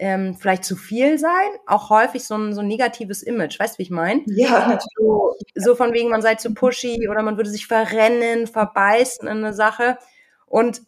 ähm, 0.00 0.34
vielleicht 0.34 0.64
zu 0.64 0.76
viel 0.76 1.18
sein, 1.18 1.50
auch 1.66 1.90
häufig 1.90 2.24
so 2.24 2.34
ein, 2.34 2.54
so 2.54 2.62
ein 2.62 2.68
negatives 2.68 3.22
Image. 3.22 3.60
Weißt 3.60 3.74
du, 3.74 3.78
wie 3.78 3.82
ich 3.82 3.90
meine? 3.90 4.22
Ja, 4.26 4.66
natürlich. 4.66 5.52
So 5.54 5.76
von 5.76 5.92
wegen, 5.92 6.08
man 6.08 6.22
sei 6.22 6.36
zu 6.36 6.54
pushy 6.54 7.06
oder 7.08 7.22
man 7.22 7.36
würde 7.36 7.50
sich 7.50 7.66
verrennen, 7.66 8.46
verbeißen 8.46 9.28
in 9.28 9.38
eine 9.38 9.52
Sache. 9.52 9.98
Und 10.46 10.82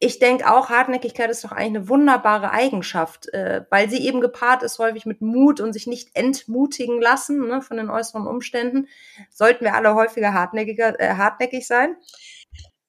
ich 0.00 0.18
denke 0.18 0.52
auch, 0.52 0.68
Hartnäckigkeit 0.68 1.30
ist 1.30 1.44
doch 1.44 1.52
eigentlich 1.52 1.78
eine 1.78 1.88
wunderbare 1.88 2.52
Eigenschaft, 2.52 3.32
äh, 3.32 3.64
weil 3.70 3.88
sie 3.88 4.06
eben 4.06 4.20
gepaart 4.20 4.62
ist 4.62 4.78
häufig 4.78 5.06
mit 5.06 5.22
Mut 5.22 5.60
und 5.60 5.72
sich 5.72 5.86
nicht 5.86 6.10
entmutigen 6.14 7.00
lassen 7.00 7.48
ne, 7.48 7.62
von 7.62 7.78
den 7.78 7.88
äußeren 7.88 8.26
Umständen. 8.26 8.86
Sollten 9.30 9.64
wir 9.64 9.74
alle 9.74 9.94
häufiger 9.94 10.34
hartnäckiger, 10.34 11.00
äh, 11.00 11.14
hartnäckig 11.14 11.66
sein? 11.66 11.96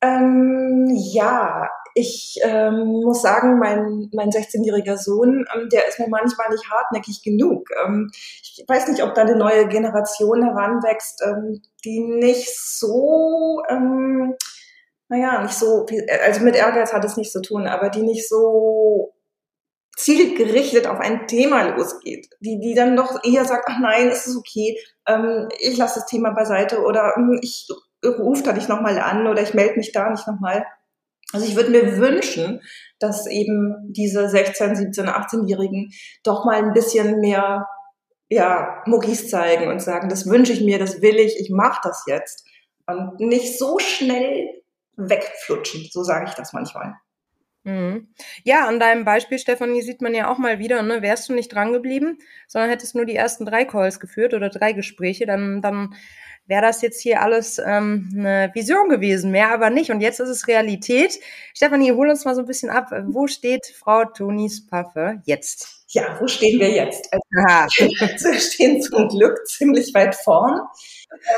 Ähm, 0.02 0.88
ja, 0.94 1.70
ich 2.00 2.40
ähm, 2.44 3.02
muss 3.04 3.22
sagen, 3.22 3.60
mein, 3.60 4.10
mein 4.14 4.30
16-jähriger 4.30 4.98
Sohn, 4.98 5.46
ähm, 5.54 5.70
der 5.70 5.88
ist 5.88 6.00
mir 6.00 6.08
manchmal 6.08 6.50
nicht 6.50 6.70
hartnäckig 6.70 7.22
genug. 7.24 7.70
Ähm, 7.86 8.10
ich 8.14 8.64
weiß 8.68 8.88
nicht, 8.88 9.04
ob 9.04 9.14
da 9.14 9.22
eine 9.22 9.36
neue 9.36 9.68
Generation 9.68 10.44
heranwächst, 10.44 11.22
ähm, 11.26 11.62
die 11.84 12.00
nicht 12.00 12.50
so, 12.58 13.62
ähm, 13.70 14.36
naja, 15.10 15.42
nicht 15.42 15.56
so, 15.56 15.86
also 16.24 16.44
mit 16.44 16.56
Ehrgeiz 16.56 16.94
hat 16.94 17.04
es 17.04 17.18
nichts 17.18 17.34
zu 17.34 17.42
tun, 17.42 17.68
aber 17.68 17.90
die 17.90 18.04
nicht 18.04 18.28
so 18.28 19.14
zielgerichtet 19.98 20.88
auf 20.88 21.00
ein 21.00 21.28
Thema 21.28 21.76
losgeht, 21.76 22.30
die, 22.40 22.60
die 22.60 22.74
dann 22.74 22.96
doch 22.96 23.22
eher 23.24 23.44
sagt, 23.44 23.66
ach 23.68 23.80
nein, 23.80 24.08
es 24.08 24.28
ist 24.28 24.38
okay, 24.38 24.80
ähm, 25.08 25.50
ich 25.60 25.78
lasse 25.78 26.00
das 26.00 26.06
Thema 26.08 26.32
beiseite 26.32 26.82
oder 26.82 27.14
ich 27.42 27.68
rufe 28.06 28.44
da 28.44 28.54
nicht 28.54 28.70
nochmal 28.70 28.98
an 29.00 29.28
oder 29.28 29.42
ich 29.42 29.54
melde 29.54 29.76
mich 29.76 29.92
da 29.92 30.10
nicht 30.10 30.26
nochmal. 30.26 30.66
Also 31.32 31.46
ich 31.46 31.56
würde 31.56 31.70
mir 31.70 31.98
wünschen, 31.98 32.62
dass 33.00 33.28
eben 33.28 33.76
diese 33.94 34.30
16, 34.30 34.76
17, 34.76 35.08
18-Jährigen 35.08 35.92
doch 36.24 36.46
mal 36.46 36.56
ein 36.56 36.74
bisschen 36.74 37.20
mehr 37.20 37.68
ja, 38.30 38.82
Muckis 38.86 39.30
zeigen 39.30 39.70
und 39.70 39.82
sagen, 39.82 40.10
das 40.10 40.28
wünsche 40.28 40.54
ich 40.54 40.62
mir, 40.62 40.80
das 40.80 41.02
will 41.02 41.16
ich, 41.18 41.40
ich 41.40 41.50
mache 41.50 41.82
das 41.84 42.04
jetzt. 42.08 42.46
Und 42.86 43.20
nicht 43.20 43.58
so 43.58 43.80
schnell 43.80 44.62
wegflutschen, 44.98 45.88
so 45.92 46.04
sage 46.04 46.26
ich 46.28 46.34
das 46.34 46.54
manchmal. 46.54 46.96
Mhm. 47.70 48.08
Ja, 48.44 48.68
an 48.68 48.80
deinem 48.80 49.06
Beispiel, 49.06 49.38
Stefanie, 49.40 49.82
sieht 49.82 50.02
man 50.02 50.16
ja 50.16 50.32
auch 50.32 50.38
mal 50.38 50.60
wieder, 50.60 50.82
ne, 50.82 51.02
wärst 51.02 51.30
du 51.30 51.34
nicht 51.34 51.54
drangeblieben, 51.54 52.18
sondern 52.48 52.70
hättest 52.70 52.96
nur 52.96 53.06
die 53.06 53.16
ersten 53.16 53.46
drei 53.46 53.66
Calls 53.66 54.00
geführt 54.00 54.34
oder 54.34 54.50
drei 54.50 54.74
Gespräche, 54.74 55.26
dann, 55.26 55.62
dann 55.62 55.96
wäre 56.48 56.64
das 56.64 56.82
jetzt 56.82 57.02
hier 57.02 57.22
alles 57.22 57.60
ähm, 57.64 58.10
eine 58.16 58.52
Vision 58.54 58.90
gewesen, 58.90 59.32
mehr 59.32 59.54
aber 59.54 59.70
nicht. 59.70 59.92
Und 59.92 60.02
jetzt 60.02 60.20
ist 60.20 60.30
es 60.30 60.48
Realität. 60.48 61.20
Stefanie, 61.54 61.92
hol 61.92 62.10
uns 62.10 62.26
mal 62.26 62.34
so 62.36 62.42
ein 62.42 62.48
bisschen 62.48 62.72
ab. 62.72 62.92
Wo 63.08 63.28
steht 63.28 63.68
Frau 63.68 64.06
Tonis 64.06 64.66
Paffe 64.66 65.22
jetzt? 65.26 65.79
Ja, 65.92 66.18
wo 66.20 66.28
stehen 66.28 66.60
wir 66.60 66.70
jetzt? 66.70 67.10
Also, 67.12 67.86
wir 68.30 68.40
stehen 68.40 68.82
zum 68.82 69.08
Glück 69.08 69.46
ziemlich 69.48 69.94
weit 69.94 70.16
vorn. 70.16 70.62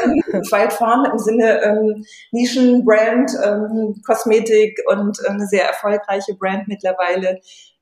Ähm, 0.04 0.22
weit 0.52 0.74
vorn 0.74 1.06
im 1.10 1.18
Sinne 1.18 1.62
ähm, 1.62 2.06
Nischenbrand, 2.32 3.32
ähm, 3.44 4.02
Kosmetik 4.06 4.78
und 4.88 5.18
äh, 5.24 5.30
eine 5.30 5.48
sehr 5.48 5.66
erfolgreiche 5.66 6.36
Brand 6.36 6.68
mittlerweile 6.68 7.40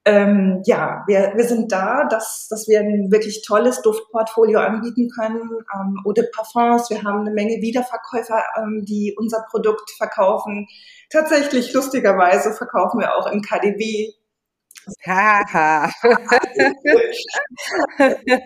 ähm, 0.10 0.62
ja, 0.66 1.04
wir, 1.08 1.34
wir 1.36 1.44
sind 1.44 1.72
da, 1.72 2.06
dass, 2.10 2.48
dass 2.50 2.68
wir 2.68 2.80
ein 2.80 3.12
wirklich 3.12 3.44
tolles 3.46 3.82
Duftportfolio 3.82 4.60
anbieten 4.60 5.10
können. 5.10 5.42
Ähm, 5.76 6.02
Eau 6.06 6.14
de 6.14 6.26
Parfums, 6.34 6.90
wir 6.90 7.04
haben 7.04 7.22
eine 7.22 7.32
Menge 7.32 7.62
Wiederverkäufer, 7.62 8.44
ähm, 8.58 8.86
die 8.86 9.14
unser 9.18 9.46
Produkt 9.52 9.92
verkaufen. 9.98 10.68
Tatsächlich, 11.12 11.74
lustigerweise, 11.74 12.54
verkaufen 12.54 13.02
wir 13.02 13.16
auch 13.16 13.28
im 13.28 13.42
KDW 13.42 14.14
Haha. 15.06 15.92
das, 15.98 16.72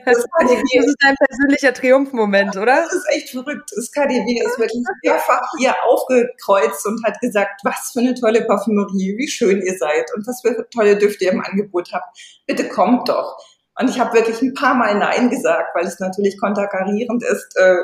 das 0.05 0.51
ist 0.73 0.97
ein 1.03 1.15
persönlicher 1.15 1.73
Triumphmoment, 1.73 2.55
oder? 2.55 2.83
Das 2.83 2.93
ist 2.93 3.05
echt 3.11 3.29
verrückt. 3.29 3.71
Das 3.75 3.91
KDW 3.91 4.41
ist 4.45 4.59
wirklich 4.59 4.83
mehrfach 5.03 5.41
hier 5.57 5.75
aufgekreuzt 5.85 6.85
und 6.85 7.03
hat 7.05 7.19
gesagt, 7.19 7.61
was 7.63 7.91
für 7.93 7.99
eine 7.99 8.13
tolle 8.13 8.45
Parfümerie, 8.45 9.17
wie 9.17 9.27
schön 9.27 9.61
ihr 9.61 9.77
seid 9.77 10.05
und 10.15 10.25
was 10.27 10.41
für 10.41 10.67
tolle 10.69 10.97
Düfte 10.97 11.25
ihr 11.25 11.31
im 11.31 11.41
Angebot 11.41 11.91
habt. 11.93 12.17
Bitte 12.45 12.67
kommt 12.69 13.09
doch. 13.09 13.37
Und 13.79 13.89
ich 13.89 13.99
habe 13.99 14.13
wirklich 14.13 14.41
ein 14.41 14.53
paar 14.53 14.75
Mal 14.75 14.95
Nein 14.95 15.29
gesagt, 15.29 15.75
weil 15.75 15.85
es 15.85 15.99
natürlich 15.99 16.39
konterkarierend 16.39 17.23
ist, 17.23 17.57
äh, 17.57 17.77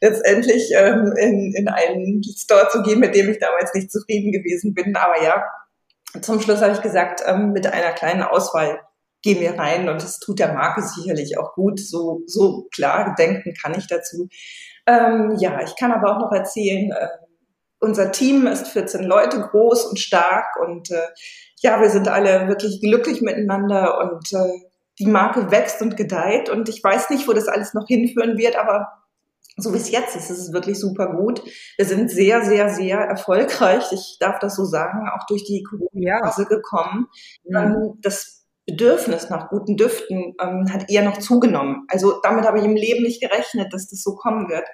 letztendlich 0.00 0.72
ähm, 0.74 1.12
in, 1.16 1.54
in 1.54 1.68
einen 1.68 2.22
Store 2.24 2.68
zu 2.68 2.82
gehen, 2.82 2.98
mit 2.98 3.14
dem 3.14 3.30
ich 3.30 3.38
damals 3.38 3.72
nicht 3.72 3.92
zufrieden 3.92 4.32
gewesen 4.32 4.74
bin. 4.74 4.96
Aber 4.96 5.22
ja, 5.22 5.44
zum 6.22 6.40
Schluss 6.40 6.62
habe 6.62 6.72
ich 6.72 6.82
gesagt, 6.82 7.22
ähm, 7.26 7.52
mit 7.52 7.66
einer 7.66 7.92
kleinen 7.92 8.22
Auswahl 8.22 8.80
gehen 9.22 9.40
wir 9.40 9.58
rein 9.58 9.88
und 9.88 10.02
das 10.02 10.18
tut 10.18 10.38
der 10.38 10.52
Marke 10.52 10.82
sicherlich 10.82 11.38
auch 11.38 11.54
gut. 11.54 11.80
So, 11.80 12.22
so 12.26 12.68
klar 12.74 13.14
denken 13.18 13.54
kann 13.60 13.74
ich 13.76 13.86
dazu. 13.86 14.28
Ähm, 14.86 15.36
ja, 15.38 15.60
ich 15.62 15.74
kann 15.76 15.92
aber 15.92 16.12
auch 16.12 16.20
noch 16.20 16.32
erzählen, 16.32 16.90
äh, 16.92 17.08
unser 17.80 18.12
Team 18.12 18.46
ist 18.46 18.68
14 18.68 19.02
Leute 19.02 19.40
groß 19.40 19.86
und 19.86 19.98
stark 19.98 20.56
und 20.60 20.90
äh, 20.90 21.08
ja, 21.60 21.80
wir 21.80 21.90
sind 21.90 22.08
alle 22.08 22.48
wirklich 22.48 22.80
glücklich 22.80 23.20
miteinander 23.20 23.98
und 23.98 24.32
äh, 24.32 24.68
die 24.98 25.06
Marke 25.06 25.50
wächst 25.50 25.82
und 25.82 25.96
gedeiht 25.96 26.48
und 26.48 26.68
ich 26.68 26.82
weiß 26.82 27.10
nicht, 27.10 27.28
wo 27.28 27.32
das 27.32 27.48
alles 27.48 27.74
noch 27.74 27.86
hinführen 27.86 28.38
wird, 28.38 28.56
aber 28.56 28.88
so 29.56 29.72
wie 29.72 29.78
es 29.78 29.90
jetzt 29.90 30.16
ist, 30.16 30.30
ist 30.30 30.38
es 30.38 30.52
wirklich 30.52 30.78
super 30.78 31.14
gut. 31.16 31.42
Wir 31.76 31.86
sind 31.86 32.10
sehr, 32.10 32.44
sehr, 32.44 32.68
sehr 32.68 32.98
erfolgreich. 32.98 33.90
Ich 33.92 34.18
darf 34.20 34.38
das 34.38 34.54
so 34.54 34.64
sagen, 34.64 35.08
auch 35.08 35.26
durch 35.26 35.44
die 35.44 35.62
Corona-Phase 35.62 36.42
ja. 36.42 36.48
gekommen. 36.48 37.08
Mhm. 37.44 37.56
Ähm, 37.56 37.98
das 38.02 38.44
Bedürfnis 38.66 39.30
nach 39.30 39.48
guten 39.48 39.76
Düften 39.76 40.34
ähm, 40.40 40.66
hat 40.72 40.90
eher 40.90 41.02
noch 41.02 41.18
zugenommen. 41.18 41.86
Also 41.88 42.20
damit 42.22 42.44
habe 42.44 42.58
ich 42.58 42.64
im 42.64 42.74
Leben 42.74 43.02
nicht 43.02 43.22
gerechnet, 43.22 43.72
dass 43.72 43.88
das 43.88 44.02
so 44.02 44.16
kommen 44.16 44.48
wird. 44.48 44.66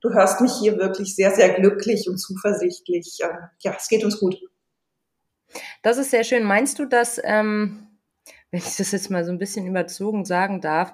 Du 0.00 0.10
hörst 0.10 0.40
mich 0.40 0.52
hier 0.60 0.76
wirklich 0.76 1.14
sehr, 1.14 1.30
sehr 1.30 1.54
glücklich 1.54 2.08
und 2.08 2.18
zuversichtlich. 2.18 3.18
Ähm, 3.22 3.36
ja, 3.60 3.74
es 3.76 3.88
geht 3.88 4.04
uns 4.04 4.20
gut. 4.20 4.36
Das 5.82 5.96
ist 5.96 6.10
sehr 6.10 6.24
schön. 6.24 6.44
Meinst 6.44 6.78
du, 6.78 6.84
dass, 6.84 7.20
ähm, 7.24 7.86
wenn 8.50 8.60
ich 8.60 8.76
das 8.76 8.92
jetzt 8.92 9.10
mal 9.10 9.24
so 9.24 9.32
ein 9.32 9.38
bisschen 9.38 9.66
überzogen 9.66 10.24
sagen 10.24 10.60
darf, 10.60 10.92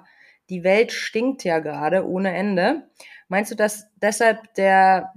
die 0.49 0.63
Welt 0.63 0.91
stinkt 0.91 1.43
ja 1.43 1.59
gerade 1.59 2.07
ohne 2.07 2.33
Ende. 2.33 2.87
Meinst 3.27 3.51
du, 3.51 3.55
dass 3.55 3.87
deshalb 4.01 4.53
der 4.55 5.13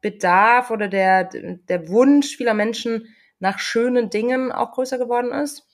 Bedarf 0.00 0.70
oder 0.70 0.88
der, 0.88 1.24
der 1.24 1.88
Wunsch 1.88 2.36
vieler 2.36 2.54
Menschen 2.54 3.14
nach 3.38 3.58
schönen 3.58 4.10
Dingen 4.10 4.52
auch 4.52 4.72
größer 4.72 4.98
geworden 4.98 5.32
ist? 5.32 5.66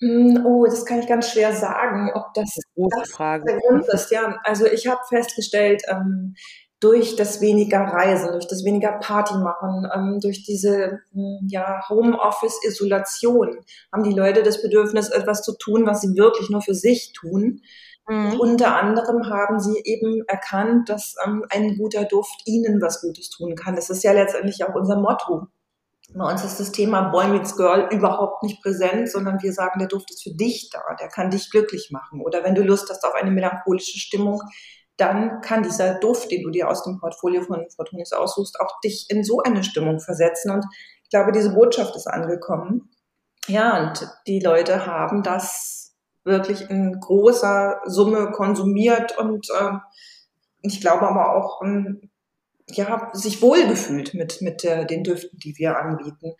Hm, 0.00 0.44
oh, 0.46 0.64
das 0.64 0.86
kann 0.86 1.00
ich 1.00 1.06
ganz 1.06 1.30
schwer 1.30 1.52
sagen, 1.52 2.10
ob 2.14 2.32
das, 2.34 2.54
das, 2.74 3.10
das 3.10 3.42
der 3.44 3.58
Grund 3.58 3.86
ist. 3.88 4.10
Ja, 4.10 4.38
also 4.44 4.66
ich 4.66 4.86
habe 4.86 5.00
festgestellt, 5.08 5.82
ähm, 5.88 6.34
durch 6.80 7.14
das 7.14 7.42
weniger 7.42 7.80
Reisen, 7.80 8.32
durch 8.32 8.48
das 8.48 8.64
weniger 8.64 8.92
Party 8.92 9.34
machen, 9.34 9.86
ähm, 9.94 10.18
durch 10.20 10.42
diese 10.44 11.00
hm, 11.12 11.46
ja, 11.48 11.86
Homeoffice-Isolation 11.88 13.60
haben 13.92 14.02
die 14.02 14.14
Leute 14.14 14.42
das 14.42 14.62
Bedürfnis, 14.62 15.10
etwas 15.10 15.42
zu 15.42 15.56
tun, 15.56 15.86
was 15.86 16.00
sie 16.00 16.16
wirklich 16.16 16.48
nur 16.48 16.62
für 16.62 16.74
sich 16.74 17.12
tun. 17.12 17.60
Mhm. 18.08 18.40
Unter 18.40 18.76
anderem 18.76 19.28
haben 19.28 19.60
sie 19.60 19.80
eben 19.84 20.24
erkannt, 20.26 20.88
dass 20.88 21.16
ähm, 21.24 21.44
ein 21.50 21.76
guter 21.76 22.06
Duft 22.06 22.42
ihnen 22.46 22.80
was 22.80 23.02
Gutes 23.02 23.28
tun 23.28 23.54
kann. 23.54 23.76
Das 23.76 23.90
ist 23.90 24.02
ja 24.02 24.12
letztendlich 24.12 24.64
auch 24.64 24.74
unser 24.74 24.98
Motto. 24.98 25.48
Bei 26.14 26.28
uns 26.28 26.44
ist 26.44 26.58
das 26.58 26.72
Thema 26.72 27.02
Boy 27.10 27.28
Meets 27.28 27.56
Girl 27.56 27.88
überhaupt 27.92 28.42
nicht 28.42 28.60
präsent, 28.62 29.10
sondern 29.10 29.40
wir 29.42 29.52
sagen, 29.52 29.78
der 29.78 29.86
Duft 29.86 30.10
ist 30.10 30.24
für 30.24 30.34
dich 30.34 30.70
da, 30.72 30.80
der 30.98 31.08
kann 31.08 31.30
dich 31.30 31.50
glücklich 31.50 31.90
machen. 31.92 32.20
Oder 32.20 32.42
wenn 32.42 32.56
du 32.56 32.62
Lust 32.62 32.90
hast 32.90 33.04
auf 33.04 33.14
eine 33.14 33.30
melancholische 33.30 33.98
Stimmung, 33.98 34.42
dann 35.00 35.40
kann 35.40 35.62
dieser 35.62 35.94
Duft, 35.94 36.30
den 36.30 36.42
du 36.42 36.50
dir 36.50 36.68
aus 36.68 36.82
dem 36.82 36.98
Portfolio 36.98 37.42
von 37.42 37.68
Fortunis 37.70 38.12
aussuchst, 38.12 38.60
auch 38.60 38.80
dich 38.80 39.06
in 39.08 39.24
so 39.24 39.40
eine 39.40 39.64
Stimmung 39.64 40.00
versetzen. 40.00 40.50
Und 40.50 40.64
ich 41.02 41.10
glaube, 41.10 41.32
diese 41.32 41.54
Botschaft 41.54 41.96
ist 41.96 42.06
angekommen. 42.06 42.90
Ja, 43.46 43.88
und 43.88 44.08
die 44.26 44.40
Leute 44.40 44.86
haben 44.86 45.22
das 45.22 45.96
wirklich 46.24 46.68
in 46.68 47.00
großer 47.00 47.80
Summe 47.86 48.30
konsumiert 48.30 49.16
und 49.18 49.48
äh, 49.58 49.72
ich 50.60 50.80
glaube 50.82 51.08
aber 51.08 51.34
auch 51.34 51.62
ähm, 51.62 52.10
ja, 52.68 53.10
sich 53.14 53.40
wohlgefühlt 53.40 54.14
mit, 54.14 54.42
mit 54.42 54.64
äh, 54.64 54.86
den 54.86 55.02
Düften, 55.02 55.38
die 55.38 55.56
wir 55.56 55.78
anbieten. 55.78 56.34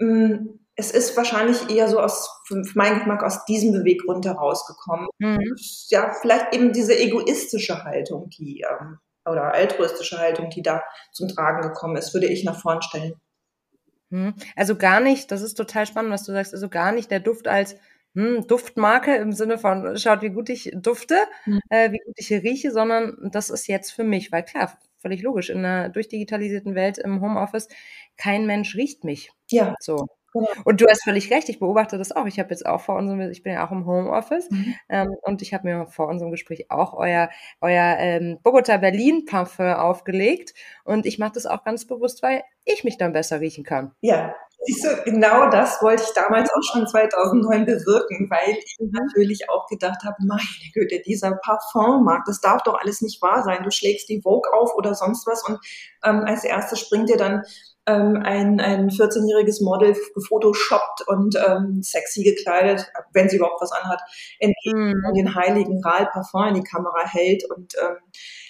Ähm, 0.00 0.59
es 0.76 0.90
ist 0.90 1.16
wahrscheinlich 1.16 1.68
eher 1.68 1.88
so 1.88 2.00
aus, 2.00 2.42
für 2.46 2.62
meinen 2.74 2.98
Geschmack, 2.98 3.22
aus 3.22 3.44
diesem 3.44 3.72
Beweggrund 3.72 4.24
herausgekommen. 4.24 5.08
Mhm. 5.18 5.56
Ja, 5.88 6.12
vielleicht 6.20 6.54
eben 6.54 6.72
diese 6.72 6.98
egoistische 6.98 7.84
Haltung, 7.84 8.30
die, 8.30 8.64
ähm, 8.68 8.98
oder 9.26 9.52
altruistische 9.52 10.18
Haltung, 10.18 10.50
die 10.50 10.62
da 10.62 10.82
zum 11.12 11.28
Tragen 11.28 11.62
gekommen 11.62 11.96
ist, 11.96 12.14
würde 12.14 12.26
ich 12.26 12.44
nach 12.44 12.58
vorn 12.58 12.82
stellen. 12.82 13.14
Mhm. 14.10 14.34
Also 14.56 14.76
gar 14.76 15.00
nicht, 15.00 15.30
das 15.30 15.42
ist 15.42 15.54
total 15.54 15.86
spannend, 15.86 16.12
was 16.12 16.24
du 16.24 16.32
sagst, 16.32 16.54
also 16.54 16.68
gar 16.68 16.92
nicht 16.92 17.10
der 17.10 17.20
Duft 17.20 17.46
als 17.46 17.76
hm, 18.14 18.46
Duftmarke 18.46 19.14
im 19.16 19.32
Sinne 19.32 19.56
von, 19.56 19.96
schaut, 19.96 20.22
wie 20.22 20.30
gut 20.30 20.48
ich 20.48 20.72
dufte, 20.74 21.16
mhm. 21.46 21.60
äh, 21.68 21.92
wie 21.92 22.00
gut 22.04 22.14
ich 22.16 22.26
hier 22.28 22.42
rieche, 22.42 22.72
sondern 22.72 23.30
das 23.30 23.50
ist 23.50 23.68
jetzt 23.68 23.92
für 23.92 24.02
mich, 24.02 24.32
weil 24.32 24.44
klar, 24.44 24.76
völlig 24.98 25.22
logisch, 25.22 25.50
in 25.50 25.58
einer 25.58 25.88
durchdigitalisierten 25.90 26.74
Welt 26.74 26.98
im 26.98 27.20
Homeoffice, 27.20 27.68
kein 28.16 28.46
Mensch 28.46 28.74
riecht 28.74 29.04
mich. 29.04 29.30
Ja. 29.50 29.74
So. 29.78 30.08
Und 30.64 30.80
du 30.80 30.86
hast 30.88 31.04
völlig 31.04 31.30
recht, 31.30 31.48
ich 31.48 31.58
beobachte 31.58 31.98
das 31.98 32.12
auch. 32.12 32.26
Ich 32.26 32.38
habe 32.38 32.50
jetzt 32.50 32.66
auch 32.66 32.80
vor 32.80 32.96
unserem, 32.96 33.20
ich 33.30 33.42
bin 33.42 33.52
ja 33.52 33.66
auch 33.66 33.72
im 33.72 33.86
Homeoffice 33.86 34.50
mhm. 34.50 34.74
ähm, 34.88 35.16
und 35.22 35.42
ich 35.42 35.52
habe 35.52 35.68
mir 35.68 35.86
vor 35.86 36.08
unserem 36.08 36.30
Gespräch 36.30 36.70
auch 36.70 36.94
euer, 36.94 37.30
euer 37.60 37.96
ähm, 37.98 38.38
Bogota 38.42 38.76
Berlin 38.76 39.24
Parfum 39.24 39.66
aufgelegt 39.66 40.54
und 40.84 41.06
ich 41.06 41.18
mache 41.18 41.32
das 41.34 41.46
auch 41.46 41.64
ganz 41.64 41.86
bewusst, 41.86 42.22
weil 42.22 42.42
ich 42.64 42.84
mich 42.84 42.98
dann 42.98 43.12
besser 43.12 43.40
riechen 43.40 43.64
kann. 43.64 43.92
Ja, 44.00 44.34
siehst 44.62 44.84
du, 44.84 45.02
genau 45.04 45.48
das 45.50 45.82
wollte 45.82 46.02
ich 46.02 46.12
damals 46.14 46.50
auch 46.50 46.62
schon 46.72 46.86
2009 46.86 47.66
bewirken, 47.66 48.28
weil 48.30 48.56
ich 48.58 48.76
natürlich 48.78 49.48
auch 49.48 49.66
gedacht 49.66 50.02
habe, 50.04 50.16
meine 50.20 50.40
Güte, 50.74 51.00
dieser 51.04 51.32
Parfummarkt, 51.32 52.28
das 52.28 52.40
darf 52.40 52.62
doch 52.62 52.78
alles 52.78 53.00
nicht 53.00 53.22
wahr 53.22 53.42
sein. 53.42 53.62
Du 53.62 53.70
schlägst 53.70 54.08
die 54.08 54.20
Vogue 54.22 54.50
auf 54.52 54.74
oder 54.74 54.94
sonst 54.94 55.26
was 55.26 55.42
und 55.48 55.58
ähm, 56.04 56.24
als 56.26 56.44
erstes 56.44 56.80
springt 56.80 57.08
dir 57.08 57.16
dann 57.16 57.42
ähm, 57.86 58.20
ein, 58.22 58.60
ein 58.60 58.90
14-jähriges 58.90 59.64
Model 59.64 59.96
gefotoshoppt 60.14 61.06
und 61.06 61.36
ähm, 61.36 61.80
sexy 61.82 62.22
gekleidet, 62.22 62.86
wenn 63.12 63.28
sie 63.28 63.36
überhaupt 63.36 63.62
was 63.62 63.72
anhat, 63.72 64.00
in 64.38 64.52
mhm. 64.64 64.94
den 65.16 65.34
heiligen 65.34 65.82
Ral 65.82 66.06
Parfum 66.12 66.48
in 66.48 66.54
die 66.54 66.68
Kamera 66.68 67.06
hält 67.06 67.44
und 67.50 67.74
ähm, 67.82 67.96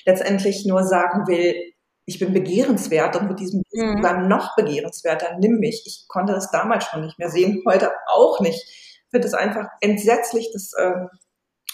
letztendlich 0.05 0.67
nur 0.67 0.83
sagen 0.83 1.26
will, 1.26 1.55
ich 2.11 2.19
bin 2.19 2.33
begehrenswert 2.33 3.14
und 3.14 3.29
mit 3.29 3.38
diesem 3.38 3.62
mhm. 3.73 4.02
dann 4.02 4.26
noch 4.26 4.57
begehrenswerter, 4.57 5.38
nimm 5.38 5.61
mich. 5.61 5.85
Ich 5.87 6.07
konnte 6.09 6.33
das 6.33 6.50
damals 6.50 6.85
schon 6.87 7.02
nicht 7.02 7.19
mehr 7.21 7.31
sehen, 7.31 7.62
heute 7.64 7.93
auch 8.09 8.40
nicht. 8.40 8.61
Ich 8.67 9.11
finde 9.11 9.29
es 9.29 9.35
einfach 9.35 9.69
entsetzlich, 9.81 10.50
dass, 10.52 10.73
ähm, 10.76 11.09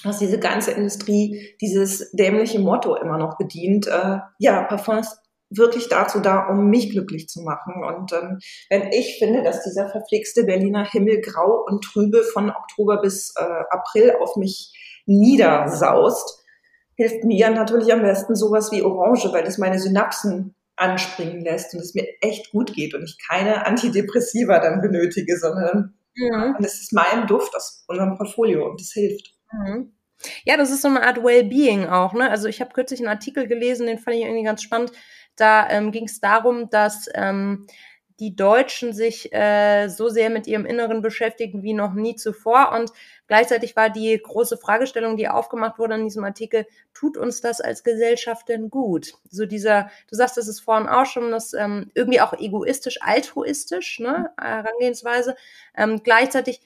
dass 0.05 0.19
diese 0.19 0.39
ganze 0.39 0.73
Industrie 0.73 1.57
dieses 1.63 2.13
dämliche 2.13 2.59
Motto 2.59 2.97
immer 2.97 3.17
noch 3.17 3.39
bedient. 3.39 3.87
Äh, 3.87 4.19
ja, 4.39 4.63
Parfums 4.65 5.17
wirklich 5.49 5.89
dazu 5.89 6.21
da, 6.21 6.49
um 6.49 6.69
mich 6.69 6.91
glücklich 6.91 7.29
zu 7.29 7.41
machen. 7.41 7.83
Und 7.83 8.13
ähm, 8.13 8.39
wenn 8.69 8.93
ich 8.93 9.17
finde, 9.19 9.43
dass 9.43 9.65
dieser 9.65 9.89
verpflegste 9.89 10.45
Berliner 10.45 10.85
Himmel 10.85 11.23
grau 11.23 11.65
und 11.67 11.83
trübe 11.83 12.25
von 12.25 12.51
Oktober 12.51 13.01
bis 13.01 13.33
äh, 13.39 13.43
April 13.71 14.17
auf 14.21 14.37
mich 14.37 15.03
niedersaust, 15.07 16.45
hilft 16.97 17.25
mir 17.25 17.51
natürlich 17.51 17.93
am 17.93 18.03
besten 18.03 18.35
sowas 18.35 18.73
wie 18.73 18.83
Orange, 18.83 19.33
weil 19.33 19.45
es 19.45 19.59
meine 19.59 19.79
Synapsen 19.79 20.55
anspringen 20.77 21.43
lässt 21.43 21.75
und 21.75 21.81
es 21.81 21.95
mir 21.95 22.07
echt 22.21 22.51
gut 22.51 22.75
geht 22.75 22.95
und 22.95 23.05
ich 23.05 23.17
keine 23.29 23.67
Antidepressiva 23.67 24.59
dann 24.59 24.81
benötige, 24.81 25.39
sondern 25.39 25.95
mhm. 26.15 26.57
es 26.61 26.81
ist 26.83 26.93
mein 26.93 27.27
Duft 27.27 27.55
aus 27.55 27.85
unserem 27.89 28.17
Portfolio 28.17 28.69
und 28.69 28.81
das 28.81 28.93
hilft. 28.93 29.35
Mhm. 29.53 29.93
Ja, 30.45 30.57
das 30.57 30.71
ist 30.71 30.83
so 30.83 30.89
eine 30.89 31.03
Art 31.03 31.23
Wellbeing 31.23 31.87
auch. 31.87 32.13
Ne? 32.15 32.31
Also 32.31 32.49
ich 32.49 32.61
habe 32.61 32.73
kürzlich 32.73 33.01
einen 33.01 33.09
Artikel 33.09 33.47
gelesen, 33.47 33.87
den 33.87 33.99
fand 33.99 34.17
ich 34.17 34.23
irgendwie 34.23 34.45
ganz 34.45 34.63
spannend. 34.63 34.93
Da 35.37 35.69
ähm, 35.69 35.93
ging 35.93 36.05
es 36.05 36.21
darum, 36.21 36.71
dass 36.71 37.09
ähm, 37.15 37.67
die 38.19 38.35
Deutschen 38.35 38.95
sich 38.95 39.33
äh, 39.33 39.89
so 39.89 40.09
sehr 40.09 40.31
mit 40.31 40.47
ihrem 40.47 40.65
Inneren 40.65 41.03
beschäftigen 41.03 41.63
wie 41.63 41.75
noch 41.75 41.93
nie 41.93 42.17
zuvor. 42.17 42.73
Und 42.73 42.91
gleichzeitig 43.27 43.77
war 43.77 43.91
die 43.91 44.19
große 44.21 44.57
Fragestellung, 44.57 45.17
die 45.17 45.29
aufgemacht 45.29 45.79
wurde 45.79 45.97
in 45.97 46.05
diesem 46.05 46.25
Artikel, 46.25 46.67
tut 46.95 47.17
uns 47.19 47.41
das 47.41 47.61
als 47.61 47.85
Gesellschaft 47.85 48.49
denn 48.49 48.71
gut? 48.71 49.15
So 49.31 49.45
dieser, 49.45 49.91
du 50.09 50.17
sagst, 50.17 50.37
das 50.37 50.49
ist 50.49 50.61
vorhin 50.61 50.89
auch 50.89 51.07
schon, 51.07 51.31
das 51.31 51.53
ähm, 51.53 51.91
irgendwie 51.95 52.21
auch 52.21 52.33
egoistisch, 52.33 52.99
altruistisch, 53.03 54.01
ne, 54.01 54.31
Herangehensweise. 54.41 55.37
Ähm, 55.77 56.03
gleichzeitig 56.03 56.61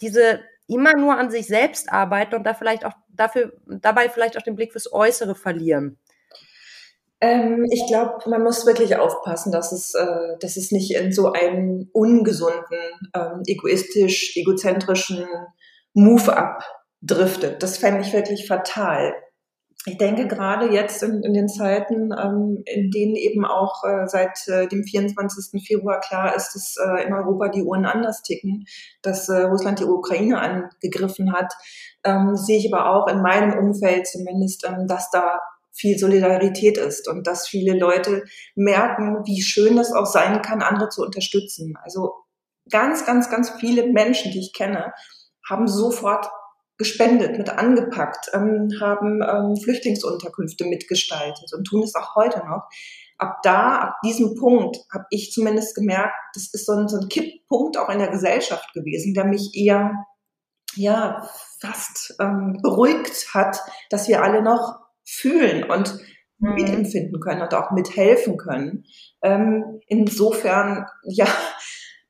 diese 0.00 0.40
immer 0.66 0.96
nur 0.96 1.18
an 1.18 1.30
sich 1.30 1.46
selbst 1.46 1.92
arbeiten 1.92 2.34
und 2.34 2.44
da 2.44 2.54
vielleicht 2.54 2.86
auch 2.86 2.94
dafür, 3.08 3.52
dabei 3.66 4.08
vielleicht 4.08 4.38
auch 4.38 4.42
den 4.42 4.56
Blick 4.56 4.72
fürs 4.72 4.90
Äußere 4.90 5.34
verlieren. 5.34 5.98
Ähm, 7.24 7.64
ich 7.70 7.86
glaube, 7.86 8.28
man 8.28 8.42
muss 8.42 8.66
wirklich 8.66 8.96
aufpassen, 8.96 9.50
dass 9.50 9.72
es, 9.72 9.94
äh, 9.94 10.36
dass 10.40 10.58
es 10.58 10.72
nicht 10.72 10.94
in 10.94 11.10
so 11.10 11.32
einen 11.32 11.88
ungesunden, 11.94 12.78
ähm, 13.14 13.42
egoistisch, 13.46 14.36
egozentrischen 14.36 15.24
Move 15.94 16.36
abdriftet. 16.36 17.62
Das 17.62 17.78
fände 17.78 18.02
ich 18.02 18.12
wirklich 18.12 18.46
fatal. 18.46 19.14
Ich 19.86 19.96
denke 19.96 20.28
gerade 20.28 20.70
jetzt 20.70 21.02
in, 21.02 21.22
in 21.22 21.32
den 21.32 21.48
Zeiten, 21.48 22.12
ähm, 22.12 22.62
in 22.66 22.90
denen 22.90 23.16
eben 23.16 23.46
auch 23.46 23.84
äh, 23.84 24.06
seit 24.06 24.46
äh, 24.48 24.68
dem 24.68 24.84
24. 24.84 25.66
Februar 25.66 26.00
klar 26.00 26.36
ist, 26.36 26.52
dass 26.54 26.76
äh, 26.76 27.06
in 27.06 27.14
Europa 27.14 27.48
die 27.48 27.62
Uhren 27.62 27.86
anders 27.86 28.20
ticken, 28.22 28.66
dass 29.00 29.30
äh, 29.30 29.44
Russland 29.44 29.80
die 29.80 29.84
Ukraine 29.84 30.40
angegriffen 30.40 31.32
hat, 31.32 31.54
ähm, 32.04 32.36
sehe 32.36 32.58
ich 32.58 32.72
aber 32.72 32.90
auch 32.90 33.08
in 33.08 33.22
meinem 33.22 33.58
Umfeld 33.58 34.06
zumindest, 34.06 34.66
ähm, 34.66 34.86
dass 34.86 35.10
da 35.10 35.38
viel 35.74 35.98
Solidarität 35.98 36.78
ist 36.78 37.08
und 37.08 37.26
dass 37.26 37.48
viele 37.48 37.76
Leute 37.76 38.24
merken, 38.54 39.22
wie 39.26 39.42
schön 39.42 39.76
das 39.76 39.92
auch 39.92 40.06
sein 40.06 40.40
kann, 40.40 40.62
andere 40.62 40.88
zu 40.88 41.02
unterstützen. 41.02 41.74
Also 41.82 42.14
ganz, 42.70 43.04
ganz, 43.04 43.28
ganz 43.28 43.50
viele 43.58 43.86
Menschen, 43.88 44.32
die 44.32 44.40
ich 44.40 44.52
kenne, 44.52 44.92
haben 45.48 45.68
sofort 45.68 46.26
gespendet, 46.78 47.38
mit 47.38 47.50
angepackt, 47.50 48.30
ähm, 48.32 48.70
haben 48.80 49.20
ähm, 49.22 49.56
Flüchtlingsunterkünfte 49.56 50.64
mitgestaltet 50.64 51.52
und 51.52 51.64
tun 51.64 51.82
es 51.82 51.94
auch 51.94 52.14
heute 52.14 52.38
noch. 52.38 52.68
Ab 53.18 53.38
da, 53.42 53.76
ab 53.76 53.94
diesem 54.04 54.34
Punkt, 54.34 54.78
habe 54.92 55.04
ich 55.10 55.30
zumindest 55.30 55.76
gemerkt, 55.76 56.14
das 56.34 56.52
ist 56.52 56.66
so 56.66 56.72
ein, 56.72 56.88
so 56.88 56.98
ein 56.98 57.08
Kipppunkt 57.08 57.78
auch 57.78 57.88
in 57.90 58.00
der 58.00 58.08
Gesellschaft 58.10 58.72
gewesen, 58.74 59.14
der 59.14 59.24
mich 59.24 59.54
eher 59.54 59.92
ja 60.74 61.28
fast 61.60 62.16
ähm, 62.20 62.58
beruhigt 62.60 63.32
hat, 63.32 63.60
dass 63.90 64.08
wir 64.08 64.22
alle 64.24 64.42
noch 64.42 64.83
fühlen 65.04 65.64
und 65.64 65.98
mhm. 66.38 66.54
mitempfinden 66.54 67.20
können 67.20 67.42
und 67.42 67.54
auch 67.54 67.70
mithelfen 67.70 68.36
können. 68.36 68.84
Ähm, 69.22 69.80
insofern, 69.86 70.86
ja, 71.04 71.26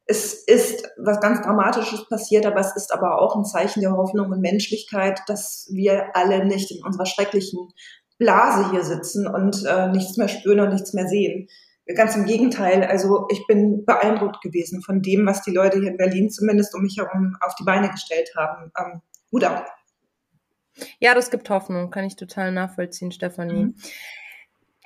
es 0.06 0.34
ist 0.34 0.86
was 0.98 1.20
ganz 1.20 1.40
Dramatisches 1.40 2.08
passiert, 2.08 2.44
aber 2.44 2.60
es 2.60 2.76
ist 2.76 2.92
aber 2.92 3.20
auch 3.20 3.36
ein 3.36 3.44
Zeichen 3.44 3.80
der 3.80 3.96
Hoffnung 3.96 4.30
und 4.30 4.40
Menschlichkeit, 4.40 5.20
dass 5.28 5.68
wir 5.72 6.14
alle 6.14 6.44
nicht 6.44 6.70
in 6.70 6.84
unserer 6.84 7.06
schrecklichen 7.06 7.70
Blase 8.18 8.70
hier 8.70 8.84
sitzen 8.84 9.26
und 9.26 9.64
äh, 9.64 9.88
nichts 9.88 10.16
mehr 10.16 10.28
spüren 10.28 10.60
und 10.60 10.72
nichts 10.72 10.92
mehr 10.92 11.08
sehen. 11.08 11.48
Ganz 11.96 12.16
im 12.16 12.24
Gegenteil, 12.24 12.82
also 12.84 13.26
ich 13.30 13.46
bin 13.46 13.84
beeindruckt 13.84 14.40
gewesen 14.40 14.82
von 14.82 15.02
dem, 15.02 15.26
was 15.26 15.42
die 15.42 15.50
Leute 15.50 15.78
hier 15.78 15.90
in 15.90 15.98
Berlin 15.98 16.30
zumindest 16.30 16.74
um 16.74 16.82
mich 16.82 16.96
herum 16.96 17.36
auf 17.40 17.54
die 17.56 17.64
Beine 17.64 17.90
gestellt 17.90 18.30
haben. 18.36 18.72
Ähm, 18.78 19.02
Hut 19.32 19.44
ab. 19.44 19.66
Ja, 20.98 21.14
das 21.14 21.30
gibt 21.30 21.50
Hoffnung, 21.50 21.90
kann 21.90 22.04
ich 22.04 22.16
total 22.16 22.52
nachvollziehen, 22.52 23.12
Stefanie. 23.12 23.64
Mhm. 23.64 23.74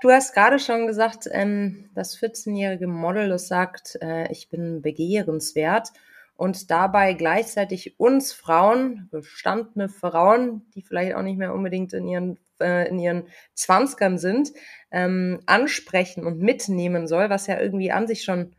Du 0.01 0.11
hast 0.11 0.33
gerade 0.33 0.59
schon 0.59 0.87
gesagt, 0.87 1.29
ähm, 1.33 1.91
das 1.95 2.17
14-jährige 2.19 2.87
Model, 2.87 3.29
das 3.29 3.49
sagt, 3.49 3.99
äh, 4.01 4.31
ich 4.31 4.49
bin 4.49 4.81
begehrenswert 4.81 5.89
und 6.37 6.71
dabei 6.71 7.15
gleichzeitig 7.15 7.99
uns 7.99 8.33
Frauen, 8.33 9.09
gestandene 9.11 9.89
Frauen, 9.89 10.71
die 10.75 10.83
vielleicht 10.83 11.17
auch 11.17 11.23
nicht 11.23 11.39
mehr 11.39 11.53
unbedingt 11.53 11.93
in 11.95 12.07
ihren 12.07 12.39
äh, 12.61 12.89
in 12.89 12.99
ihren 12.99 13.25
Zwanzigern 13.55 14.19
sind, 14.19 14.53
ähm, 14.91 15.41
ansprechen 15.47 16.25
und 16.25 16.39
mitnehmen 16.39 17.07
soll, 17.07 17.31
was 17.31 17.47
ja 17.47 17.61
irgendwie 17.61 17.93
an 17.93 18.07
sich 18.07 18.23
schon 18.23 18.55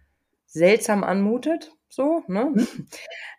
seltsam 0.50 1.04
anmutet. 1.04 1.72
So, 1.92 2.24
ne? 2.28 2.52
Mhm. 2.54 2.88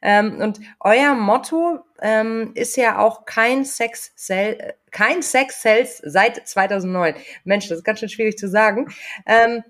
ähm, 0.02 0.40
und 0.40 0.60
euer 0.80 1.14
Motto 1.14 1.80
ähm, 2.02 2.50
ist 2.54 2.76
ja 2.76 2.98
auch 2.98 3.24
kein 3.24 3.64
Sex, 3.64 4.12
Sell, 4.16 4.74
kein 4.90 5.22
Sex 5.22 5.62
Sales 5.62 6.02
seit 6.04 6.48
2009. 6.48 7.14
Mensch, 7.44 7.68
das 7.68 7.78
ist 7.78 7.84
ganz 7.84 8.00
schön 8.00 8.08
schwierig 8.08 8.36
zu 8.38 8.48
sagen. 8.48 8.88
Ähm, 9.24 9.62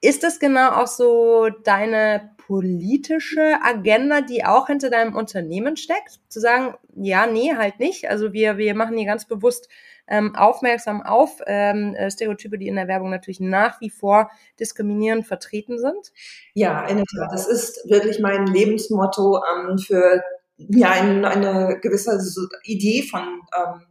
ist 0.00 0.22
das 0.22 0.38
genau 0.38 0.70
auch 0.70 0.86
so 0.86 1.48
deine 1.64 2.30
politische 2.46 3.58
Agenda, 3.62 4.20
die 4.20 4.44
auch 4.44 4.68
hinter 4.68 4.90
deinem 4.90 5.14
Unternehmen 5.14 5.76
steckt? 5.76 6.20
Zu 6.28 6.40
sagen, 6.40 6.74
ja, 6.94 7.26
nee, 7.26 7.54
halt 7.56 7.80
nicht. 7.80 8.08
Also 8.08 8.32
wir, 8.32 8.58
wir 8.58 8.74
machen 8.74 8.96
hier 8.96 9.06
ganz 9.06 9.26
bewusst 9.26 9.68
ähm, 10.06 10.34
aufmerksam 10.34 11.02
auf 11.02 11.40
ähm, 11.46 11.94
äh, 11.94 12.10
Stereotype, 12.10 12.58
die 12.58 12.68
in 12.68 12.76
der 12.76 12.88
Werbung 12.88 13.10
natürlich 13.10 13.40
nach 13.40 13.80
wie 13.80 13.90
vor 13.90 14.30
diskriminierend 14.58 15.26
vertreten 15.26 15.78
sind? 15.78 16.12
Ja, 16.54 16.86
in 16.86 16.96
der 16.96 17.04
Tat. 17.04 17.32
Das 17.32 17.46
ist 17.46 17.88
wirklich 17.90 18.18
mein 18.20 18.46
Lebensmotto 18.46 19.42
ähm, 19.44 19.78
für 19.78 20.22
ja, 20.56 20.90
ein, 20.90 21.24
eine 21.24 21.78
gewisse 21.80 22.18
Idee 22.64 23.02
von 23.02 23.42
ähm, 23.56 23.82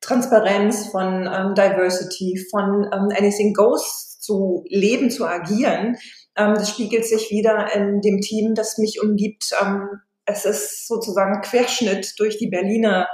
Transparenz, 0.00 0.88
von 0.88 1.28
ähm, 1.32 1.54
Diversity, 1.54 2.44
von 2.50 2.84
ähm, 2.92 3.08
Anything 3.16 3.52
Goes 3.52 4.11
zu 4.22 4.64
leben, 4.68 5.10
zu 5.10 5.26
agieren. 5.26 5.96
Ähm, 6.36 6.54
das 6.54 6.70
spiegelt 6.70 7.04
sich 7.04 7.30
wieder 7.30 7.74
in 7.74 8.00
dem 8.00 8.20
Team, 8.20 8.54
das 8.54 8.78
mich 8.78 9.02
umgibt. 9.02 9.50
Ähm, 9.60 9.88
es 10.24 10.44
ist 10.44 10.86
sozusagen 10.86 11.42
Querschnitt 11.42 12.14
durch 12.18 12.38
die 12.38 12.46
Berliner 12.46 13.08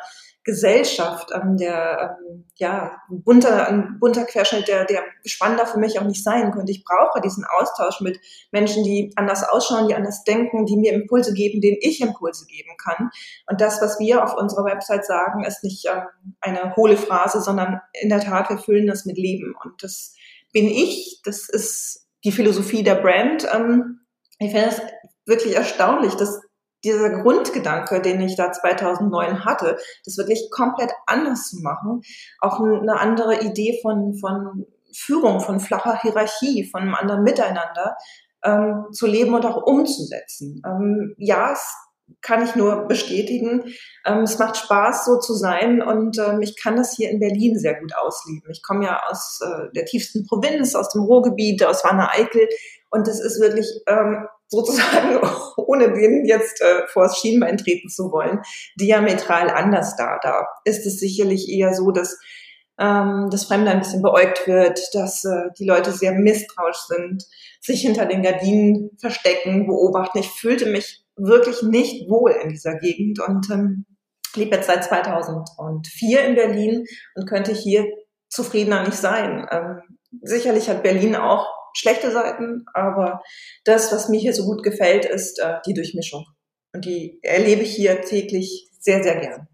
Gesellschaft, 0.49 1.31
ähm, 1.35 1.59
der 1.59 2.17
ähm, 2.31 2.47
ja 2.57 2.97
bunter, 3.11 3.69
ein 3.69 3.99
bunter 4.01 4.25
Querschnitt, 4.25 4.67
der, 4.67 4.87
der 4.87 5.03
spannender 5.27 5.67
für 5.67 5.79
mich 5.79 6.01
auch 6.01 6.05
nicht 6.05 6.25
sein 6.25 6.53
könnte. 6.53 6.73
Ich 6.73 6.85
brauche 6.85 7.21
diesen 7.21 7.45
Austausch 7.45 8.01
mit 8.01 8.19
Menschen, 8.51 8.83
die 8.83 9.13
anders 9.17 9.47
ausschauen, 9.47 9.89
die 9.89 9.95
anders 9.95 10.25
denken, 10.25 10.65
die 10.65 10.79
mir 10.79 10.95
Impulse 10.95 11.35
geben, 11.35 11.61
denen 11.61 11.77
ich 11.81 12.01
Impulse 12.01 12.47
geben 12.47 12.71
kann. 12.83 13.11
Und 13.47 13.61
das, 13.61 13.83
was 13.83 13.99
wir 13.99 14.25
auf 14.25 14.35
unserer 14.39 14.65
Website 14.65 15.05
sagen, 15.05 15.45
ist 15.45 15.65
nicht 15.65 15.85
ähm, 15.87 16.05
eine 16.41 16.75
hohle 16.77 16.97
Phrase, 16.97 17.43
sondern 17.43 17.83
in 18.01 18.09
der 18.09 18.21
Tat, 18.21 18.49
wir 18.49 18.57
füllen 18.57 18.87
das 18.87 19.05
mit 19.05 19.19
Leben. 19.19 19.55
Und 19.63 19.83
das 19.83 20.15
bin 20.53 20.67
ich, 20.67 21.21
das 21.25 21.49
ist 21.49 22.07
die 22.25 22.33
Philosophie 22.33 22.83
der 22.83 22.97
Brand. 22.97 23.47
Ähm, 23.53 24.01
ich 24.39 24.53
finde 24.53 24.69
es 24.69 24.81
wirklich 25.27 25.57
erstaunlich, 25.57 26.15
dass 26.15 26.41
dieser 26.85 27.23
Grundgedanke, 27.23 28.01
den 28.01 28.21
ich 28.21 28.37
da 28.37 28.53
2009 28.53 29.45
hatte, 29.45 29.79
das 30.05 30.17
wirklich 30.17 30.49
komplett 30.51 30.93
anders 31.07 31.51
zu 31.51 31.61
machen, 31.61 32.03
auch 32.41 32.61
eine 32.61 33.01
andere 33.01 33.41
Idee 33.41 33.79
von, 33.83 34.17
von 34.19 34.67
Führung, 34.95 35.41
von 35.41 35.61
flacher 35.61 36.01
Hierarchie, 36.01 36.69
von 36.71 36.83
einem 36.83 36.95
anderen 36.95 37.23
Miteinander 37.25 37.97
ähm, 38.45 38.87
zu 38.93 39.07
leben 39.07 39.35
und 39.35 39.45
auch 39.45 39.57
umzusetzen. 39.67 40.63
Ähm, 40.65 41.15
ja, 41.19 41.53
es 41.53 41.75
kann 42.21 42.45
ich 42.45 42.57
nur 42.57 42.87
bestätigen. 42.89 43.65
Ähm, 44.05 44.23
es 44.23 44.39
macht 44.39 44.57
Spaß, 44.57 45.05
so 45.05 45.19
zu 45.19 45.35
sein 45.35 45.83
und 45.83 46.19
ähm, 46.19 46.41
ich 46.43 46.61
kann 46.61 46.77
das 46.77 46.95
hier 46.97 47.11
in 47.11 47.21
Berlin 47.21 47.59
sehr 47.59 47.79
gut 47.81 47.93
ausleben. 47.97 48.51
Ich 48.51 48.63
komme 48.63 48.85
ja 48.85 49.01
aus 49.09 49.41
äh, 49.43 49.73
der 49.75 49.85
tiefsten 49.85 50.27
Provinz, 50.27 50.75
aus 50.75 50.89
dem 50.91 51.03
Ruhrgebiet, 51.03 51.65
aus 51.65 51.85
Wanne-Eickel 51.85 52.49
und 52.91 53.07
es 53.09 53.21
ist 53.21 53.41
wirklich 53.41 53.67
ähm, 53.87 54.27
sozusagen, 54.49 55.21
ohne 55.57 55.93
den 55.93 56.25
jetzt 56.25 56.61
äh, 56.61 56.87
vor 56.89 57.05
das 57.05 57.19
Schienbein 57.19 57.59
treten 57.59 57.89
zu 57.89 58.11
wollen, 58.11 58.41
diametral 58.81 59.51
anders 59.51 59.97
da. 59.97 60.19
Da 60.23 60.47
ist 60.65 60.87
es 60.87 60.99
sicherlich 60.99 61.49
eher 61.49 61.75
so, 61.75 61.91
dass 61.91 62.19
ähm, 62.79 63.29
das 63.31 63.45
Fremde 63.45 63.71
ein 63.71 63.81
bisschen 63.81 64.03
beäugt 64.03 64.47
wird, 64.47 64.81
dass 64.95 65.25
äh, 65.25 65.51
die 65.59 65.67
Leute 65.67 65.93
sehr 65.93 66.13
misstrauisch 66.13 66.79
sind, 66.87 67.25
sich 67.61 67.83
hinter 67.83 68.07
den 68.07 68.23
Gardinen 68.23 68.91
verstecken, 69.01 69.67
beobachten. 69.67 70.19
Ich 70.19 70.31
fühlte 70.31 70.67
mich 70.67 71.05
wirklich 71.19 71.63
nicht 71.63 72.09
wohl 72.09 72.33
in 72.33 72.51
dieser 72.51 72.77
Gegend 72.77 73.21
und 73.21 73.51
ähm, 73.51 73.87
lebe 74.35 74.57
jetzt 74.57 74.67
seit 74.67 74.85
2004 74.85 76.25
in 76.25 76.35
Berlin 76.35 76.85
und 77.15 77.29
könnte 77.29 77.53
hier 77.53 77.87
zufriedener 78.29 78.85
nicht 78.85 78.97
sein. 78.97 79.47
Ähm, 79.51 79.81
sicherlich 80.23 80.69
hat 80.69 80.83
Berlin 80.83 81.17
auch 81.17 81.47
schlechte 81.75 82.11
Seiten, 82.11 82.65
aber 82.75 83.23
das, 83.65 83.93
was 83.93 84.09
mir 84.09 84.21
hier 84.21 84.35
so 84.35 84.45
gut 84.45 84.63
gefällt, 84.63 85.05
ist 85.05 85.39
äh, 85.39 85.57
die 85.67 85.75
Durchmischung. 85.75 86.27
Und 86.73 86.85
die 86.85 87.19
erlebe 87.23 87.63
ich 87.63 87.75
hier 87.75 88.01
täglich 88.03 88.71
sehr, 88.81 89.03
sehr 89.03 89.17
gern. 89.17 89.49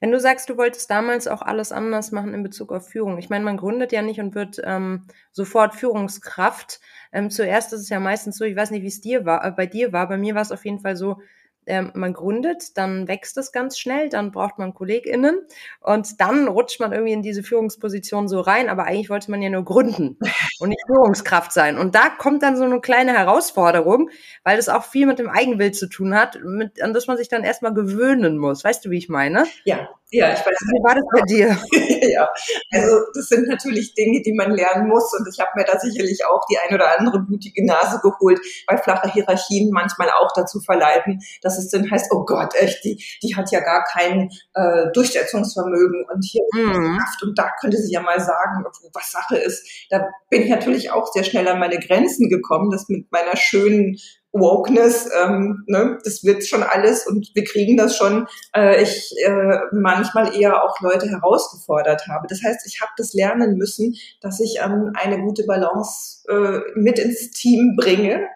Wenn 0.00 0.12
du 0.12 0.20
sagst, 0.20 0.48
du 0.48 0.56
wolltest 0.56 0.88
damals 0.90 1.26
auch 1.26 1.42
alles 1.42 1.72
anders 1.72 2.12
machen 2.12 2.32
in 2.32 2.44
Bezug 2.44 2.72
auf 2.72 2.88
Führung. 2.88 3.18
Ich 3.18 3.28
meine, 3.28 3.44
man 3.44 3.56
gründet 3.56 3.90
ja 3.90 4.02
nicht 4.02 4.20
und 4.20 4.34
wird 4.34 4.60
ähm, 4.62 5.08
sofort 5.32 5.74
Führungskraft. 5.74 6.80
Ähm, 7.14 7.30
zuerst 7.30 7.72
ist 7.72 7.80
es 7.82 7.88
ja 7.88 8.00
meistens 8.00 8.36
so, 8.38 8.44
ich 8.44 8.56
weiß 8.56 8.70
nicht, 8.72 8.82
wie 8.82 8.88
es 8.88 9.00
dir 9.00 9.24
war, 9.24 9.44
äh, 9.46 9.52
bei 9.52 9.66
dir 9.66 9.92
war. 9.94 10.08
Bei 10.08 10.18
mir 10.18 10.34
war 10.34 10.42
es 10.42 10.52
auf 10.52 10.64
jeden 10.66 10.80
Fall 10.80 10.96
so, 10.96 11.20
ähm, 11.66 11.90
man 11.94 12.12
gründet, 12.12 12.76
dann 12.76 13.08
wächst 13.08 13.36
es 13.38 13.52
ganz 13.52 13.78
schnell, 13.78 14.08
dann 14.08 14.32
braucht 14.32 14.58
man 14.58 14.74
KollegInnen 14.74 15.40
und 15.80 16.20
dann 16.20 16.48
rutscht 16.48 16.80
man 16.80 16.92
irgendwie 16.92 17.12
in 17.12 17.22
diese 17.22 17.42
Führungsposition 17.42 18.28
so 18.28 18.40
rein, 18.40 18.68
aber 18.68 18.84
eigentlich 18.84 19.10
wollte 19.10 19.30
man 19.30 19.42
ja 19.42 19.50
nur 19.50 19.64
gründen 19.64 20.18
und 20.60 20.68
nicht 20.68 20.82
Führungskraft 20.86 21.52
sein. 21.52 21.78
Und 21.78 21.94
da 21.94 22.08
kommt 22.10 22.42
dann 22.42 22.56
so 22.56 22.64
eine 22.64 22.80
kleine 22.80 23.12
Herausforderung, 23.12 24.10
weil 24.42 24.56
das 24.56 24.68
auch 24.68 24.84
viel 24.84 25.06
mit 25.06 25.18
dem 25.18 25.28
Eigenbild 25.28 25.76
zu 25.76 25.88
tun 25.88 26.14
hat, 26.14 26.38
mit, 26.42 26.82
an 26.82 26.94
das 26.94 27.06
man 27.06 27.16
sich 27.16 27.28
dann 27.28 27.44
erstmal 27.44 27.74
gewöhnen 27.74 28.38
muss. 28.38 28.64
Weißt 28.64 28.84
du, 28.84 28.90
wie 28.90 28.98
ich 28.98 29.08
meine? 29.08 29.44
Ja, 29.64 29.88
ja, 30.14 30.32
ich 30.32 30.38
weiß. 30.38 30.56
Wie 30.60 30.84
war 30.84 30.94
das 30.94 31.04
bei 31.12 31.20
dir? 31.22 31.58
ja, 32.08 32.28
also 32.70 33.00
das 33.14 33.26
sind 33.26 33.48
natürlich 33.48 33.94
Dinge, 33.94 34.22
die 34.22 34.32
man 34.32 34.52
lernen 34.52 34.88
muss 34.88 35.12
und 35.18 35.26
ich 35.28 35.40
habe 35.40 35.50
mir 35.56 35.64
da 35.64 35.78
sicherlich 35.80 36.24
auch 36.24 36.40
die 36.48 36.56
ein 36.56 36.72
oder 36.72 36.96
andere 36.96 37.18
blutige 37.18 37.66
Nase 37.66 37.98
geholt, 38.00 38.38
weil 38.68 38.78
flache 38.78 39.10
Hierarchien 39.12 39.70
manchmal 39.72 40.10
auch 40.10 40.30
dazu 40.36 40.60
verleiten, 40.60 41.20
dass 41.42 41.53
es 41.58 41.68
dann 41.70 41.90
heißt, 41.90 42.10
oh 42.12 42.24
Gott, 42.24 42.54
echt, 42.54 42.84
die, 42.84 43.02
die 43.22 43.34
hat 43.36 43.50
ja 43.50 43.60
gar 43.60 43.84
kein 43.84 44.30
äh, 44.54 44.86
Durchsetzungsvermögen 44.92 46.04
und 46.12 46.24
hier 46.24 46.42
mhm. 46.52 46.96
Kraft 46.96 47.22
und 47.22 47.38
da 47.38 47.50
könnte 47.60 47.78
sie 47.78 47.92
ja 47.92 48.00
mal 48.00 48.20
sagen, 48.20 48.64
was 48.92 49.10
Sache 49.10 49.36
ist. 49.36 49.66
Da 49.90 50.08
bin 50.30 50.42
ich 50.42 50.50
natürlich 50.50 50.90
auch 50.90 51.12
sehr 51.12 51.24
schnell 51.24 51.48
an 51.48 51.58
meine 51.58 51.78
Grenzen 51.78 52.28
gekommen, 52.28 52.70
das 52.70 52.88
mit 52.88 53.10
meiner 53.10 53.36
schönen 53.36 53.98
Wokeness, 54.34 55.08
ähm, 55.22 55.62
ne, 55.68 55.98
das 56.02 56.24
wird 56.24 56.44
schon 56.44 56.64
alles 56.64 57.06
und 57.06 57.30
wir 57.34 57.44
kriegen 57.44 57.76
das 57.76 57.96
schon. 57.96 58.26
Äh, 58.54 58.82
ich 58.82 59.14
äh, 59.24 59.58
manchmal 59.72 60.36
eher 60.36 60.64
auch 60.64 60.80
Leute 60.80 61.08
herausgefordert 61.08 62.08
habe. 62.08 62.26
Das 62.28 62.42
heißt, 62.42 62.66
ich 62.66 62.80
habe 62.80 62.90
das 62.96 63.14
lernen 63.14 63.56
müssen, 63.56 63.94
dass 64.20 64.40
ich 64.40 64.58
ähm, 64.60 64.92
eine 64.94 65.20
gute 65.22 65.44
Balance 65.44 66.24
äh, 66.28 66.60
mit 66.74 66.98
ins 66.98 67.30
Team 67.30 67.76
bringe, 67.76 68.26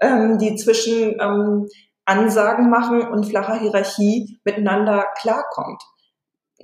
ähm, 0.00 0.38
die 0.38 0.54
zwischen 0.54 1.16
ähm, 1.20 1.66
Ansagen 2.04 2.70
machen 2.70 3.02
und 3.02 3.26
flacher 3.26 3.58
Hierarchie 3.58 4.40
miteinander 4.44 5.06
klarkommt. 5.20 5.82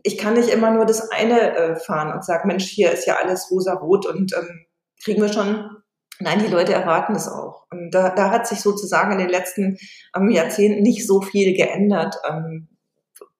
Ich 0.02 0.18
kann 0.18 0.34
nicht 0.34 0.50
immer 0.50 0.70
nur 0.70 0.86
das 0.86 1.10
eine 1.10 1.56
äh, 1.56 1.76
fahren 1.76 2.12
und 2.12 2.24
sagen, 2.24 2.48
Mensch, 2.48 2.64
hier 2.64 2.92
ist 2.92 3.06
ja 3.06 3.16
alles 3.22 3.50
rosa-rot 3.50 4.06
und 4.06 4.34
ähm, 4.34 4.66
kriegen 5.02 5.22
wir 5.22 5.32
schon 5.32 5.70
Nein, 6.18 6.38
die 6.38 6.50
Leute 6.50 6.72
erwarten 6.72 7.14
es 7.14 7.28
auch. 7.28 7.66
Und 7.70 7.90
da, 7.90 8.08
da 8.08 8.30
hat 8.30 8.46
sich 8.46 8.60
sozusagen 8.60 9.12
in 9.12 9.18
den 9.18 9.28
letzten 9.28 9.76
ähm, 10.14 10.30
Jahrzehnten 10.30 10.82
nicht 10.82 11.06
so 11.06 11.20
viel 11.20 11.54
geändert. 11.54 12.16
Ähm, 12.26 12.68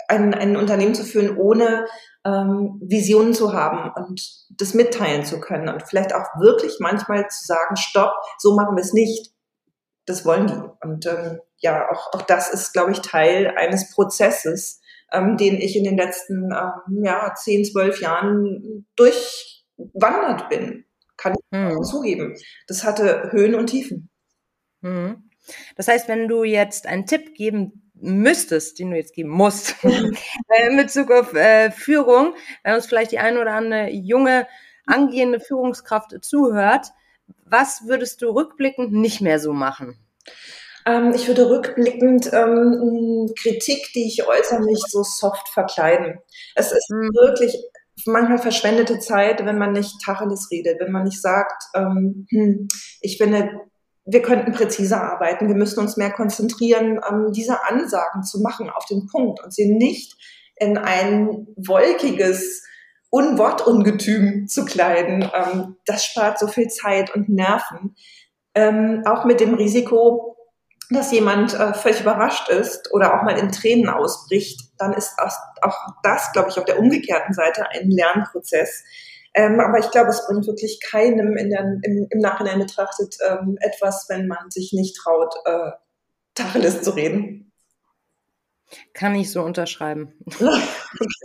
ein, 0.09 0.35
ein 0.35 0.57
Unternehmen 0.57 0.95
zu 0.95 1.05
führen, 1.05 1.37
ohne 1.37 1.87
ähm, 2.25 2.79
Visionen 2.81 3.35
zu 3.35 3.53
haben 3.53 3.93
und 3.97 4.47
das 4.51 4.75
mitteilen 4.75 5.25
zu 5.25 5.41
können 5.41 5.69
und 5.69 5.83
vielleicht 5.83 6.15
auch 6.15 6.27
wirklich 6.39 6.77
manchmal 6.79 7.29
zu 7.29 7.45
sagen, 7.45 7.77
stopp, 7.77 8.13
so 8.39 8.55
machen 8.55 8.77
wir 8.77 8.83
es 8.83 8.93
nicht. 8.93 9.33
Das 10.05 10.25
wollen 10.25 10.47
die. 10.47 10.87
Und 10.87 11.07
ähm, 11.07 11.41
ja, 11.59 11.89
auch, 11.91 12.13
auch 12.13 12.23
das 12.23 12.53
ist, 12.53 12.73
glaube 12.73 12.93
ich, 12.93 13.01
Teil 13.01 13.53
eines 13.57 13.91
Prozesses, 13.91 14.81
ähm, 15.13 15.37
den 15.37 15.57
ich 15.57 15.77
in 15.77 15.85
den 15.85 15.97
letzten 15.97 16.53
ähm, 16.53 17.05
ja, 17.05 17.35
10, 17.35 17.65
12 17.65 18.01
Jahren 18.01 18.87
durchwandert 18.97 20.49
bin. 20.49 20.85
Kann 21.17 21.35
ich 21.35 21.59
mhm. 21.59 21.83
zugeben. 21.83 22.37
Das 22.67 22.85
hatte 22.85 23.31
Höhen 23.33 23.55
und 23.55 23.69
Tiefen. 23.69 24.11
Mhm. 24.83 25.31
Das 25.77 25.89
heißt, 25.89 26.09
wenn 26.09 26.29
du 26.29 26.45
jetzt 26.45 26.87
einen 26.87 27.07
Tipp 27.07 27.35
geben 27.35 27.91
müsstest, 27.95 28.79
den 28.79 28.91
du 28.91 28.97
jetzt 28.97 29.15
geben 29.15 29.31
musst, 29.31 29.77
äh, 29.85 30.69
in 30.69 30.77
Bezug 30.77 31.11
auf 31.11 31.33
äh, 31.33 31.71
Führung, 31.71 32.35
wenn 32.63 32.75
uns 32.75 32.87
vielleicht 32.87 33.13
die 33.13 33.19
eine 33.19 33.41
oder 33.41 33.53
andere 33.53 33.91
junge, 33.91 34.47
angehende 34.85 35.41
Führungskraft 35.41 36.13
zuhört, 36.23 36.89
was 37.45 37.87
würdest 37.87 38.23
du 38.23 38.31
rückblickend 38.31 38.93
nicht 38.93 39.21
mehr 39.21 39.41
so 39.41 39.53
machen? 39.53 39.99
Ähm, 40.87 41.13
ich 41.15 41.27
würde 41.27 41.51
rückblickend 41.51 42.33
ähm, 42.33 43.29
Kritik, 43.39 43.91
die 43.95 44.07
ich 44.07 44.27
äußere, 44.27 44.65
nicht 44.65 44.89
so 44.91 45.03
soft 45.03 45.49
verkleiden. 45.49 46.19
Es 46.55 46.73
ist 46.73 46.91
mhm. 46.91 47.11
wirklich 47.15 47.57
manchmal 48.05 48.39
verschwendete 48.39 48.99
Zeit, 48.99 49.45
wenn 49.45 49.59
man 49.59 49.73
nicht 49.73 50.01
Tacheles 50.05 50.49
redet, 50.51 50.81
wenn 50.81 50.93
man 50.93 51.05
nicht 51.05 51.21
sagt, 51.21 51.65
ähm, 51.75 52.27
hm, 52.31 52.69
ich 53.01 53.17
finde, 53.17 53.51
wir 54.05 54.23
könnten 54.23 54.53
präziser 54.53 55.03
arbeiten, 55.03 55.49
wir 55.49 55.57
müssen 55.57 55.81
uns 55.81 55.97
mehr 55.97 56.13
konzentrieren, 56.13 57.01
ähm, 57.09 57.33
diese 57.33 57.65
Ansagen 57.65 58.23
zu 58.23 58.41
machen 58.41 58.71
auf 58.71 58.85
den 58.87 59.07
Punkt 59.07 59.43
und 59.43 59.53
sie 59.53 59.73
nicht 59.73 60.17
in 60.57 60.79
ein 60.79 61.49
wolkiges 61.57 62.65
Unwortungetüm 63.11 64.47
zu 64.47 64.65
kleiden. 64.65 65.29
Ähm, 65.35 65.77
das 65.87 66.05
spart 66.05 66.39
so 66.39 66.47
viel 66.47 66.69
Zeit 66.69 67.15
und 67.15 67.29
Nerven. 67.29 67.97
Ähm, 68.55 69.03
auch 69.05 69.25
mit 69.25 69.41
dem 69.41 69.55
Risiko, 69.55 70.36
dass 70.91 71.13
jemand 71.13 71.55
äh, 71.55 71.75
völlig 71.75 72.01
überrascht 72.01 72.49
ist 72.49 72.93
oder 72.93 73.15
auch 73.15 73.23
mal 73.25 73.39
in 73.39 73.51
Tränen 73.51 73.89
ausbricht, 73.89 74.71
dann 74.79 74.93
ist 74.93 75.19
auch 75.63 75.75
das, 76.03 76.33
glaube 76.33 76.51
ich, 76.51 76.59
auf 76.59 76.65
der 76.65 76.79
umgekehrten 76.79 77.35
Seite 77.35 77.69
ein 77.71 77.91
Lernprozess. 77.91 78.85
Ähm, 79.35 79.61
aber 79.61 79.79
ich 79.79 79.91
glaube, 79.91 80.11
es 80.11 80.27
bringt 80.27 80.47
wirklich 80.47 80.81
keinem 80.81 81.37
in 81.37 81.51
der, 81.51 81.61
im, 81.61 82.07
im 82.09 82.19
Nachhinein 82.21 82.59
betrachtet 82.59 83.17
ähm, 83.29 83.59
etwas, 83.61 84.07
wenn 84.09 84.29
man 84.29 84.51
sich 84.51 84.73
nicht 84.73 84.97
traut, 84.97 85.35
äh, 85.45 85.73
Tacheles 86.35 86.83
zu 86.83 86.93
reden. 86.93 87.53
Kann 88.95 89.15
ich 89.15 89.31
so 89.31 89.43
unterschreiben. 89.43 90.13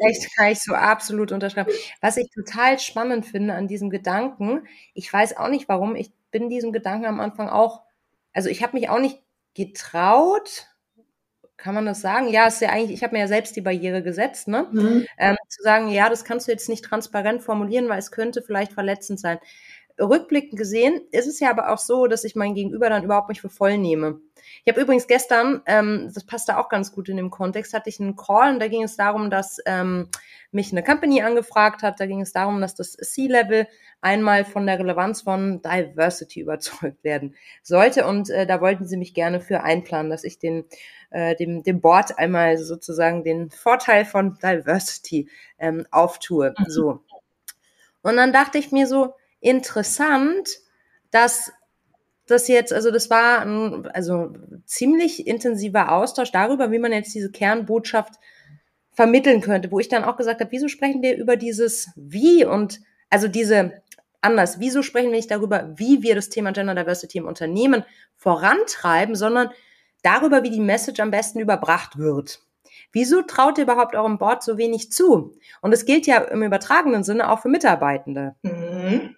Echt, 0.10 0.36
kann 0.36 0.52
ich 0.52 0.60
so 0.60 0.74
absolut 0.74 1.32
unterschreiben. 1.32 1.71
Was 2.02 2.17
ich 2.17 2.30
total 2.32 2.80
spannend 2.80 3.26
finde 3.26 3.54
an 3.54 3.67
diesem 3.67 3.89
Gedanken, 3.89 4.67
ich 4.93 5.12
weiß 5.12 5.38
auch 5.38 5.50
nicht 5.50 5.67
warum, 5.67 5.95
ich 5.95 6.12
bin 6.32 6.50
diesem 6.50 6.71
Gedanken 6.71 7.06
am 7.06 7.19
Anfang 7.19 7.50
auch, 7.50 7.82
also 8.34 8.50
ich 8.50 8.62
habe 8.62 8.78
mich 8.78 8.89
auch 8.89 9.00
nicht 9.00 9.21
getraut, 9.54 10.68
kann 11.58 11.76
man 11.76 11.86
das 11.86 12.02
sagen? 12.02 12.30
Ja, 12.30 12.48
ist 12.48 12.62
ja 12.62 12.70
eigentlich, 12.70 12.98
ich 12.98 13.04
habe 13.04 13.14
mir 13.14 13.20
ja 13.20 13.28
selbst 13.28 13.56
die 13.56 13.62
Barriere 13.62 14.02
gesetzt, 14.04 14.48
ne? 14.48 14.68
Mhm. 14.72 15.06
Ähm, 15.18 15.38
zu 15.48 15.62
sagen, 15.64 15.90
ja, 15.90 16.10
das 16.10 16.26
kannst 16.26 16.48
du 16.48 16.52
jetzt 16.52 16.70
nicht 16.70 16.84
transparent 16.86 17.44
formulieren, 17.44 17.88
weil 17.90 18.00
es 18.00 18.12
könnte 18.12 18.42
vielleicht 18.42 18.74
verletzend 18.74 19.20
sein. 19.20 19.40
Rückblickend 20.02 20.58
gesehen 20.58 21.02
ist 21.12 21.28
es 21.28 21.40
ja 21.40 21.50
aber 21.50 21.72
auch 21.72 21.78
so, 21.78 22.08
dass 22.08 22.24
ich 22.24 22.36
mein 22.36 22.56
Gegenüber 22.56 22.90
dann 22.90 23.04
überhaupt 23.04 23.30
nicht 23.30 23.42
für 23.42 23.50
voll 23.50 23.78
nehme. 23.78 24.20
Ich 24.64 24.72
habe 24.72 24.82
übrigens 24.82 25.08
gestern, 25.08 25.62
ähm, 25.66 26.12
das 26.14 26.26
passt 26.26 26.50
da 26.50 26.58
auch 26.58 26.70
ganz 26.70 26.92
gut 26.92 27.10
in 27.10 27.18
dem 27.18 27.30
Kontext, 27.30 27.74
hatte 27.74 27.90
ich 27.90 28.00
einen 28.00 28.16
Call 28.16 28.54
und 28.54 28.60
da 28.60 28.68
ging 28.68 28.84
es 28.84 28.96
darum, 28.96 29.30
dass 29.30 29.60
ähm, 29.66 30.10
mich 30.52 30.72
eine 30.72 30.84
Company 30.84 31.22
angefragt 31.22 31.84
hat. 31.84 32.00
Da 32.00 32.06
ging 32.06 32.22
es 32.22 32.34
darum, 32.34 32.62
dass 32.62 32.76
das 32.76 32.94
C-Level 32.94 33.68
einmal 34.02 34.46
von 34.46 34.66
der 34.66 34.80
Relevanz 34.80 35.22
von 35.22 35.62
Diversity 35.62 36.42
überzeugt 36.42 37.04
werden 37.04 37.36
sollte. 37.62 38.06
Und 38.06 38.30
äh, 38.30 38.46
da 38.46 38.62
wollten 38.62 38.86
sie 38.86 38.98
mich 38.98 39.14
gerne 39.14 39.40
für 39.40 39.64
einplanen, 39.64 40.10
dass 40.10 40.24
ich 40.24 40.40
den, 40.40 40.66
äh, 41.12 41.36
dem, 41.36 41.64
dem 41.64 41.82
Board 41.82 42.18
einmal 42.18 42.58
sozusagen 42.58 43.24
den 43.24 43.50
Vorteil 43.52 44.06
von 44.06 44.38
Diversity 44.42 45.30
ähm, 45.60 45.86
auftue. 45.92 46.54
Mhm. 46.58 46.66
So. 46.68 47.00
Und 48.02 48.18
dann 48.18 48.34
dachte 48.34 48.58
ich 48.58 48.72
mir 48.72 48.88
so, 48.88 49.14
interessant, 49.41 50.60
dass 51.12 51.51
das 52.27 52.47
jetzt, 52.47 52.71
also 52.71 52.91
das 52.91 53.10
war 53.10 53.41
ein 53.41 53.88
also 53.88 54.34
ziemlich 54.65 55.27
intensiver 55.27 55.91
Austausch 55.91 56.32
darüber, 56.32 56.71
wie 56.71 56.80
man 56.80 56.93
jetzt 56.93 57.13
diese 57.13 57.32
Kernbotschaft 57.32 58.13
vermitteln 58.93 59.41
könnte, 59.41 59.71
wo 59.71 59.80
ich 59.80 59.89
dann 59.89 60.04
auch 60.04 60.17
gesagt 60.17 60.39
habe, 60.39 60.51
wieso 60.51 60.67
sprechen 60.67 61.01
wir 61.01 61.17
über 61.17 61.36
dieses 61.36 61.89
Wie 61.95 62.45
und 62.45 62.80
also 63.10 63.27
diese 63.27 63.82
anders, 64.21 64.60
wieso 64.60 64.84
sprechen 64.84 65.12
wir 65.12 65.17
nicht 65.17 65.32
darüber, 65.32 65.71
wie 65.75 66.04
wir 66.04 66.15
das 66.15 66.30
Thema 66.30 66.51
Gender 66.51 66.75
Diversity 66.75 67.17
im 67.17 67.25
Unternehmen 67.25 67.84
vorantreiben, 68.15 69.15
sondern 69.15 69.49
darüber, 70.04 70.43
wie 70.43 70.51
die 70.51 70.60
Message 70.60 70.99
am 70.99 71.12
besten 71.12 71.39
überbracht 71.39 71.97
wird. 71.97 72.41
Wieso 72.91 73.21
traut 73.21 73.58
ihr 73.58 73.63
überhaupt 73.63 73.95
eurem 73.95 74.17
Board 74.17 74.43
so 74.43 74.58
wenig 74.58 74.91
zu? 74.91 75.34
Und 75.62 75.73
es 75.73 75.86
gilt 75.86 76.08
ja 76.08 76.19
im 76.19 76.43
übertragenen 76.43 77.04
Sinne 77.04 77.32
auch 77.32 77.39
für 77.41 77.49
Mitarbeitende. 77.49 78.36
Mhm. 78.43 79.15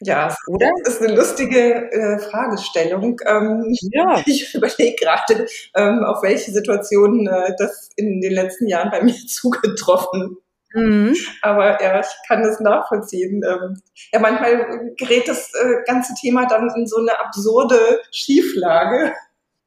Ja, 0.00 0.34
oder? 0.46 0.70
Das 0.84 0.94
ist 0.94 1.02
eine 1.02 1.16
lustige 1.16 1.90
äh, 1.90 2.18
Fragestellung. 2.18 3.20
Ähm, 3.26 3.74
ja. 3.92 4.22
Ich 4.26 4.54
überlege 4.54 4.96
gerade, 4.96 5.46
ähm, 5.74 6.04
auf 6.04 6.22
welche 6.22 6.52
Situationen 6.52 7.26
äh, 7.26 7.54
das 7.58 7.90
in 7.96 8.20
den 8.20 8.32
letzten 8.32 8.68
Jahren 8.68 8.90
bei 8.90 9.02
mir 9.02 9.14
zugetroffen. 9.26 10.36
Mhm. 10.74 11.16
Aber 11.42 11.82
ja, 11.82 12.00
ich 12.00 12.28
kann 12.28 12.42
das 12.42 12.60
nachvollziehen. 12.60 13.42
Ähm, 13.44 13.80
ja, 14.12 14.20
manchmal 14.20 14.94
gerät 14.96 15.26
das 15.26 15.52
äh, 15.54 15.82
ganze 15.86 16.14
Thema 16.14 16.46
dann 16.46 16.70
in 16.76 16.86
so 16.86 16.98
eine 16.98 17.18
absurde 17.18 18.00
Schieflage. 18.12 19.14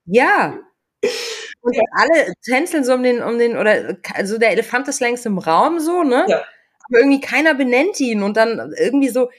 Ja. 0.06 0.58
Und 1.64 1.76
ja. 1.76 1.82
alle 1.94 2.34
tänzeln 2.44 2.84
so 2.84 2.94
um 2.94 3.04
den, 3.04 3.22
um 3.22 3.38
den, 3.38 3.58
oder 3.58 3.98
also 4.16 4.38
der 4.40 4.52
Elefant 4.52 4.88
ist 4.88 5.00
längst 5.00 5.28
im 5.28 5.38
Raum 5.38 5.80
so, 5.80 6.04
ne? 6.04 6.26
Ja. 6.28 6.38
Aber 6.38 7.00
irgendwie 7.00 7.22
keiner 7.22 7.54
benennt 7.54 8.00
ihn 8.00 8.24
und 8.24 8.36
dann 8.36 8.74
irgendwie 8.78 9.10
so, 9.10 9.30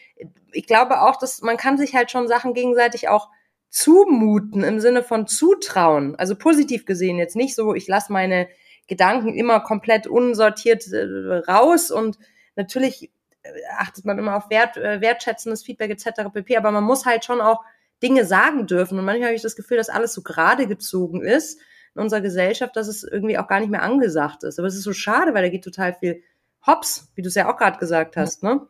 ich 0.52 0.66
glaube 0.66 1.02
auch, 1.02 1.16
dass 1.16 1.42
man 1.42 1.56
kann 1.56 1.78
sich 1.78 1.94
halt 1.94 2.10
schon 2.10 2.28
Sachen 2.28 2.54
gegenseitig 2.54 3.08
auch 3.08 3.28
zumuten 3.68 4.62
im 4.64 4.80
Sinne 4.80 5.02
von 5.02 5.26
zutrauen. 5.26 6.14
Also 6.16 6.36
positiv 6.36 6.84
gesehen 6.84 7.16
jetzt 7.16 7.36
nicht 7.36 7.54
so, 7.54 7.74
ich 7.74 7.88
lasse 7.88 8.12
meine 8.12 8.48
Gedanken 8.86 9.34
immer 9.34 9.60
komplett 9.60 10.06
unsortiert 10.06 10.86
äh, 10.92 11.42
raus 11.48 11.90
und 11.90 12.18
natürlich 12.56 13.10
äh, 13.42 13.48
achtet 13.78 14.04
man 14.04 14.18
immer 14.18 14.36
auf 14.36 14.50
Wert, 14.50 14.76
äh, 14.76 15.00
wertschätzendes 15.00 15.62
Feedback 15.62 15.90
etc. 15.90 16.30
pp. 16.32 16.56
Aber 16.56 16.70
man 16.70 16.84
muss 16.84 17.06
halt 17.06 17.24
schon 17.24 17.40
auch 17.40 17.64
Dinge 18.02 18.26
sagen 18.26 18.66
dürfen. 18.66 18.98
Und 18.98 19.04
manchmal 19.04 19.28
habe 19.28 19.36
ich 19.36 19.42
das 19.42 19.56
Gefühl, 19.56 19.76
dass 19.76 19.88
alles 19.88 20.12
so 20.12 20.22
gerade 20.22 20.66
gezogen 20.66 21.22
ist 21.22 21.60
in 21.94 22.02
unserer 22.02 22.20
Gesellschaft, 22.20 22.76
dass 22.76 22.88
es 22.88 23.04
irgendwie 23.04 23.38
auch 23.38 23.46
gar 23.46 23.60
nicht 23.60 23.70
mehr 23.70 23.82
angesagt 23.82 24.44
ist. 24.44 24.58
Aber 24.58 24.68
es 24.68 24.74
ist 24.74 24.82
so 24.82 24.92
schade, 24.92 25.32
weil 25.34 25.42
da 25.42 25.48
geht 25.48 25.64
total 25.64 25.94
viel 25.94 26.22
hops, 26.66 27.10
wie 27.14 27.22
du 27.22 27.28
es 27.28 27.34
ja 27.34 27.50
auch 27.50 27.56
gerade 27.56 27.78
gesagt 27.78 28.16
hast, 28.16 28.42
ne? 28.42 28.66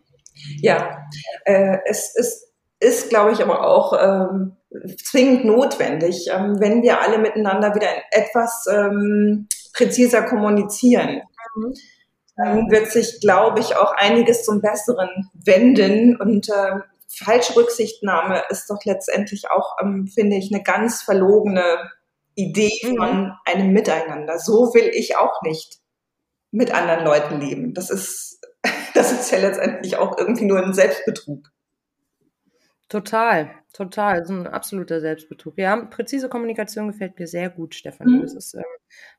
Ja, 0.61 0.99
äh, 1.45 1.79
es 1.87 2.15
ist, 2.17 2.53
ist 2.81 3.09
glaube 3.09 3.33
ich, 3.33 3.43
aber 3.43 3.67
auch 3.67 3.93
ähm, 4.01 4.57
zwingend 5.03 5.45
notwendig, 5.45 6.29
ähm, 6.31 6.59
wenn 6.61 6.83
wir 6.83 7.01
alle 7.01 7.19
miteinander 7.19 7.75
wieder 7.75 7.89
etwas 8.11 8.67
ähm, 8.71 9.49
präziser 9.73 10.23
kommunizieren. 10.23 11.23
Mhm. 11.57 11.75
Dann 12.37 12.71
wird 12.71 12.91
sich, 12.91 13.21
glaube 13.21 13.61
ich, 13.61 13.77
auch 13.77 13.93
einiges 13.93 14.45
zum 14.45 14.63
Besseren 14.63 15.31
wenden 15.35 16.17
und 16.17 16.49
äh, 16.49 16.81
falsche 17.09 17.57
Rücksichtnahme 17.57 18.43
ist 18.49 18.71
doch 18.71 18.83
letztendlich 18.85 19.51
auch, 19.51 19.77
ähm, 19.83 20.07
finde 20.07 20.37
ich, 20.37 20.53
eine 20.53 20.63
ganz 20.63 21.03
verlogene 21.03 21.91
Idee 22.35 22.73
mhm. 22.85 22.97
von 22.97 23.33
einem 23.45 23.73
Miteinander. 23.73 24.39
So 24.39 24.73
will 24.75 24.91
ich 24.95 25.17
auch 25.17 25.43
nicht 25.43 25.79
mit 26.51 26.73
anderen 26.75 27.05
Leuten 27.05 27.41
leben. 27.41 27.75
Das 27.75 27.91
ist 27.91 28.32
das 28.95 29.13
ist 29.13 29.31
ja 29.31 29.39
letztendlich 29.39 29.97
auch 29.97 30.19
irgendwie 30.19 30.45
nur 30.45 30.65
ein 30.65 30.75
Selbstbetrug. 30.75 31.51
Total, 32.93 33.51
total. 33.73 34.19
Das 34.19 34.29
ist 34.29 34.37
ein 34.37 34.47
absoluter 34.47 35.01
Selbstbetrug. 35.01 35.57
Ja, 35.57 35.77
präzise 35.77 36.29
Kommunikation 36.29 36.89
gefällt 36.89 37.19
mir 37.19 37.27
sehr 37.27 37.49
gut, 37.49 37.75
Stefanie. 37.75 38.19
Mhm. 38.19 38.21
Das, 38.21 38.35
ist, 38.35 38.53
ähm, 38.53 38.65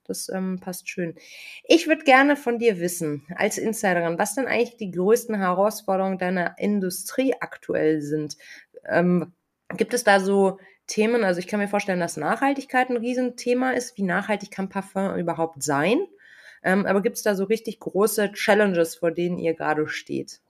das 0.04 0.30
ähm, 0.30 0.60
passt 0.60 0.88
schön. 0.88 1.16
Ich 1.64 1.88
würde 1.88 2.04
gerne 2.04 2.36
von 2.36 2.60
dir 2.60 2.80
wissen, 2.80 3.26
als 3.36 3.58
Insiderin, 3.58 4.20
was 4.20 4.36
denn 4.36 4.46
eigentlich 4.46 4.78
die 4.78 4.92
größten 4.92 5.36
Herausforderungen 5.36 6.20
deiner 6.20 6.56
Industrie 6.60 7.34
aktuell 7.40 8.02
sind. 8.02 8.38
Ähm, 8.86 9.34
gibt 9.76 9.96
es 9.96 10.04
da 10.04 10.20
so 10.20 10.60
Themen, 10.86 11.24
also 11.24 11.40
ich 11.40 11.48
kann 11.48 11.60
mir 11.60 11.68
vorstellen, 11.68 12.00
dass 12.00 12.16
Nachhaltigkeit 12.16 12.92
ein 12.92 12.98
Riesenthema 12.98 13.72
ist. 13.72 13.98
Wie 13.98 14.04
nachhaltig 14.04 14.52
kann 14.52 14.70
Parfum 14.70 15.16
überhaupt 15.16 15.64
sein? 15.64 15.98
Ähm, 16.64 16.86
aber 16.86 17.02
gibt 17.02 17.18
es 17.18 17.24
da 17.24 17.36
so 17.36 17.46
richtig 17.46 17.80
große 17.80 18.32
Challenges, 18.34 18.96
vor 18.96 19.12
denen 19.12 19.38
ihr 19.38 19.54
gerade 19.54 19.88
steht? 19.88 20.42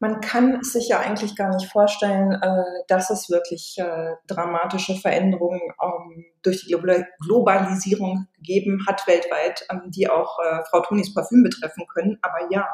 Man 0.00 0.20
kann 0.20 0.62
sich 0.62 0.88
ja 0.88 1.00
eigentlich 1.00 1.36
gar 1.36 1.54
nicht 1.54 1.70
vorstellen, 1.70 2.32
äh, 2.32 2.64
dass 2.88 3.10
es 3.10 3.30
wirklich 3.30 3.76
äh, 3.78 4.14
dramatische 4.26 4.96
Veränderungen 4.96 5.62
ähm, 5.82 6.24
durch 6.42 6.66
die 6.66 6.76
Globalisierung 7.20 8.26
gegeben 8.36 8.84
hat 8.86 9.06
weltweit, 9.06 9.66
ähm, 9.70 9.82
die 9.86 10.08
auch 10.10 10.38
äh, 10.40 10.62
Frau 10.68 10.80
Tonis 10.80 11.14
Parfüm 11.14 11.42
betreffen 11.42 11.86
können. 11.86 12.18
Aber 12.22 12.48
ja, 12.50 12.68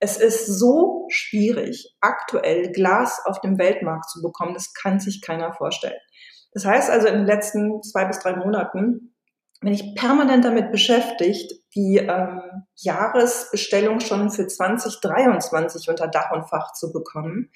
es 0.00 0.16
ist 0.16 0.46
so 0.46 1.06
schwierig, 1.10 1.96
aktuell 2.00 2.70
Glas 2.72 3.20
auf 3.26 3.40
dem 3.40 3.58
Weltmarkt 3.58 4.08
zu 4.08 4.22
bekommen. 4.22 4.54
Das 4.54 4.72
kann 4.72 5.00
sich 5.00 5.20
keiner 5.20 5.52
vorstellen. 5.52 6.00
Das 6.52 6.64
heißt 6.64 6.88
also, 6.88 7.08
in 7.08 7.14
den 7.14 7.26
letzten 7.26 7.82
zwei 7.82 8.04
bis 8.04 8.20
drei 8.20 8.36
Monaten 8.36 9.14
bin 9.60 9.72
ich 9.72 9.94
permanent 9.96 10.44
damit 10.44 10.70
beschäftigt, 10.70 11.52
die 11.78 11.98
ähm, 11.98 12.42
Jahresbestellung 12.74 14.00
schon 14.00 14.30
für 14.30 14.48
2023 14.48 15.88
unter 15.88 16.08
Dach 16.08 16.32
und 16.32 16.48
Fach 16.48 16.72
zu 16.72 16.92
bekommen. 16.92 17.50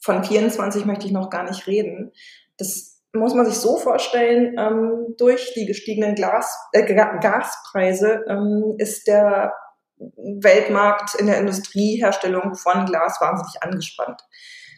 Von 0.00 0.24
24 0.24 0.86
möchte 0.86 1.06
ich 1.06 1.12
noch 1.12 1.28
gar 1.28 1.42
nicht 1.42 1.66
reden. 1.66 2.12
Das 2.56 3.02
muss 3.12 3.34
man 3.34 3.44
sich 3.44 3.56
so 3.56 3.76
vorstellen, 3.76 4.56
ähm, 4.58 5.14
durch 5.18 5.52
die 5.54 5.66
gestiegenen 5.66 6.14
Glas, 6.14 6.58
äh, 6.72 6.94
Gaspreise 6.94 8.24
ähm, 8.28 8.76
ist 8.78 9.06
der 9.06 9.52
Weltmarkt 9.98 11.16
in 11.16 11.26
der 11.26 11.38
Industrieherstellung 11.38 12.54
von 12.54 12.86
Glas 12.86 13.20
wahnsinnig 13.20 13.62
angespannt. 13.62 14.22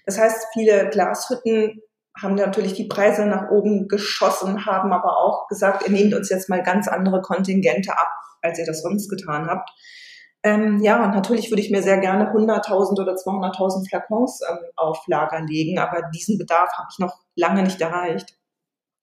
Das 0.06 0.18
heißt, 0.18 0.48
viele 0.54 0.88
Glashütten 0.90 1.80
haben 2.20 2.34
natürlich 2.34 2.74
die 2.74 2.88
Preise 2.88 3.26
nach 3.26 3.50
oben 3.50 3.88
geschossen, 3.88 4.66
haben 4.66 4.92
aber 4.92 5.16
auch 5.16 5.48
gesagt, 5.48 5.84
ihr 5.86 5.92
nehmt 5.92 6.14
uns 6.14 6.28
jetzt 6.28 6.48
mal 6.48 6.62
ganz 6.62 6.88
andere 6.88 7.22
Kontingente 7.22 7.92
ab, 7.92 8.08
als 8.42 8.58
ihr 8.58 8.66
das 8.66 8.82
sonst 8.82 9.08
getan 9.08 9.46
habt. 9.48 9.70
Ähm, 10.44 10.80
ja, 10.82 11.04
und 11.04 11.12
natürlich 11.12 11.50
würde 11.50 11.62
ich 11.62 11.70
mir 11.70 11.82
sehr 11.82 11.98
gerne 11.98 12.32
100.000 12.32 13.00
oder 13.00 13.14
200.000 13.14 13.88
Flakons 13.88 14.40
ähm, 14.50 14.58
auf 14.76 14.98
Lager 15.06 15.40
legen, 15.40 15.78
aber 15.78 16.02
diesen 16.12 16.36
Bedarf 16.36 16.72
habe 16.76 16.88
ich 16.90 16.98
noch 16.98 17.16
lange 17.36 17.62
nicht 17.62 17.80
erreicht. 17.80 18.36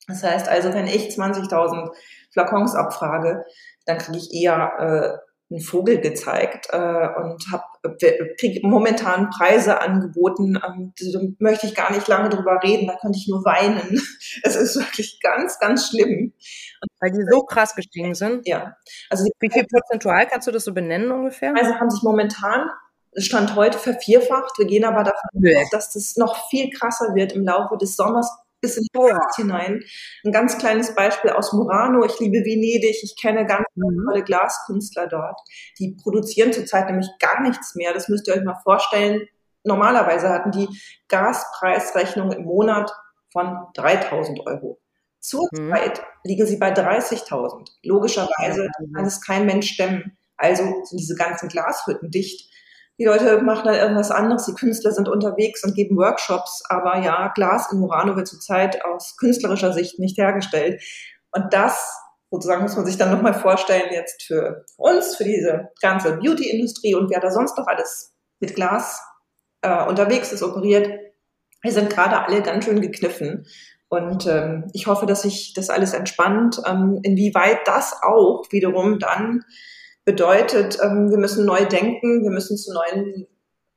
Das 0.07 0.23
heißt 0.23 0.49
also, 0.49 0.73
wenn 0.73 0.87
ich 0.87 1.15
20.000 1.15 1.91
Flakons 2.33 2.75
abfrage, 2.75 3.45
dann 3.85 3.97
kriege 3.97 4.17
ich 4.17 4.33
eher 4.33 5.21
einen 5.51 5.61
Vogel 5.61 5.99
gezeigt 5.99 6.67
äh, 6.71 6.77
und 6.77 7.43
habe 7.51 7.63
äh, 8.01 8.59
momentan 8.61 9.29
Preise 9.29 9.81
angeboten. 9.81 10.59
Ähm, 10.63 10.93
da 11.13 11.19
möchte 11.39 11.65
ich 11.65 11.75
gar 11.75 11.91
nicht 11.91 12.07
lange 12.07 12.29
drüber 12.29 12.59
reden, 12.63 12.87
da 12.87 12.95
könnte 12.97 13.17
ich 13.17 13.27
nur 13.27 13.43
weinen. 13.45 14.01
Es 14.43 14.55
ist 14.55 14.75
wirklich 14.75 15.19
ganz, 15.21 15.59
ganz 15.59 15.89
schlimm. 15.89 16.33
Weil 16.99 17.11
die 17.11 17.25
so 17.29 17.41
krass 17.43 17.75
gestiegen 17.75 18.13
sind? 18.13 18.47
Ja. 18.47 18.75
Also 19.09 19.25
Wie 19.39 19.51
viel 19.51 19.65
prozentual 19.65 20.27
kannst 20.27 20.47
du 20.47 20.51
das 20.51 20.65
so 20.65 20.73
benennen 20.73 21.11
ungefähr? 21.11 21.53
Also 21.55 21.75
haben 21.75 21.89
sich 21.89 22.03
momentan 22.03 22.69
Stand 23.15 23.55
heute 23.55 23.77
vervierfacht. 23.79 24.57
Wir 24.59 24.67
gehen 24.67 24.85
aber 24.85 25.03
davon 25.03 25.55
aus, 25.57 25.69
dass 25.71 25.93
das 25.93 26.15
noch 26.15 26.49
viel 26.49 26.69
krasser 26.69 27.15
wird 27.15 27.33
im 27.33 27.43
Laufe 27.43 27.75
des 27.77 27.95
Sommers 27.95 28.29
bis 28.61 28.77
in 28.77 28.85
die 28.93 28.99
Nacht 28.99 29.35
hinein. 29.35 29.81
Ein 30.23 30.31
ganz 30.31 30.57
kleines 30.57 30.95
Beispiel 30.95 31.31
aus 31.31 31.53
Murano. 31.53 32.03
Ich 32.05 32.19
liebe 32.19 32.39
Venedig. 32.39 33.03
Ich 33.03 33.15
kenne 33.19 33.45
ganz 33.45 33.65
mhm. 33.75 34.05
tolle 34.05 34.23
Glaskünstler 34.23 35.07
dort. 35.07 35.39
Die 35.79 35.95
produzieren 36.01 36.53
zurzeit 36.53 36.87
nämlich 36.87 37.09
gar 37.19 37.41
nichts 37.41 37.75
mehr. 37.75 37.93
Das 37.93 38.09
müsst 38.09 38.27
ihr 38.27 38.35
euch 38.35 38.43
mal 38.43 38.59
vorstellen. 38.63 39.27
Normalerweise 39.63 40.29
hatten 40.29 40.51
die 40.51 40.67
Gaspreisrechnung 41.07 42.31
im 42.31 42.43
Monat 42.43 42.91
von 43.31 43.67
3000 43.75 44.39
Euro. 44.45 44.79
Zurzeit 45.19 45.99
mhm. 45.99 46.03
liegen 46.23 46.47
sie 46.47 46.57
bei 46.57 46.73
30.000. 46.73 47.69
Logischerweise 47.83 48.67
kann 48.95 49.05
es 49.05 49.21
kein 49.21 49.45
Mensch 49.45 49.71
stemmen. 49.71 50.17
Also 50.37 50.63
sind 50.85 50.99
diese 50.99 51.15
ganzen 51.15 51.49
Glashütten 51.49 52.09
dicht. 52.09 52.49
Die 52.99 53.05
Leute 53.05 53.41
machen 53.41 53.65
dann 53.65 53.75
irgendwas 53.75 54.11
anderes, 54.11 54.45
die 54.45 54.53
Künstler 54.53 54.91
sind 54.91 55.07
unterwegs 55.07 55.63
und 55.63 55.73
geben 55.73 55.95
Workshops, 55.95 56.63
aber 56.67 56.99
ja, 56.99 57.31
Glas 57.33 57.71
in 57.71 57.79
Murano 57.79 58.17
wird 58.17 58.27
zurzeit 58.27 58.83
aus 58.83 59.15
künstlerischer 59.17 59.71
Sicht 59.71 59.99
nicht 59.99 60.17
hergestellt. 60.17 60.83
Und 61.31 61.53
das 61.53 61.97
sozusagen 62.29 62.61
muss 62.61 62.75
man 62.75 62.85
sich 62.85 62.97
dann 62.97 63.11
nochmal 63.11 63.33
vorstellen 63.33 63.91
jetzt 63.91 64.23
für 64.23 64.65
uns, 64.77 65.15
für 65.15 65.23
diese 65.23 65.69
ganze 65.81 66.17
Beauty-Industrie 66.17 66.93
und 66.93 67.09
wer 67.09 67.21
da 67.21 67.31
sonst 67.31 67.57
noch 67.57 67.67
alles 67.67 68.13
mit 68.39 68.53
Glas 68.53 69.01
äh, 69.61 69.85
unterwegs 69.85 70.31
ist, 70.31 70.43
operiert. 70.43 70.89
Wir 71.61 71.71
sind 71.71 71.89
gerade 71.89 72.19
alle 72.19 72.41
ganz 72.41 72.65
schön 72.65 72.81
gekniffen. 72.81 73.45
Und 73.89 74.27
ähm, 74.27 74.69
ich 74.73 74.87
hoffe, 74.87 75.07
dass 75.07 75.23
sich 75.23 75.53
das 75.55 75.69
alles 75.69 75.93
entspannt. 75.93 76.61
Ähm, 76.65 76.99
inwieweit 77.01 77.59
das 77.65 77.95
auch 78.03 78.43
wiederum 78.51 78.99
dann 78.99 79.43
bedeutet, 80.09 80.79
ähm, 80.81 81.11
wir 81.11 81.19
müssen 81.19 81.45
neu 81.45 81.65
denken, 81.65 82.23
wir 82.23 82.31
müssen 82.31 82.57
zu 82.57 82.73
neuen 82.73 83.27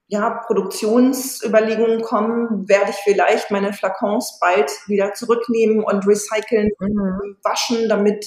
ja, 0.07 0.31
Produktionsüberlegungen 0.47 2.01
kommen, 2.01 2.69
werde 2.69 2.91
ich 2.91 2.97
vielleicht 2.97 3.51
meine 3.51 3.75
Flakons 3.75 4.39
bald 4.41 4.71
wieder 4.87 5.13
zurücknehmen 5.13 5.85
und 5.85 6.07
recyceln, 6.07 6.71
mhm. 6.79 7.37
waschen, 7.43 7.89
damit 7.89 8.27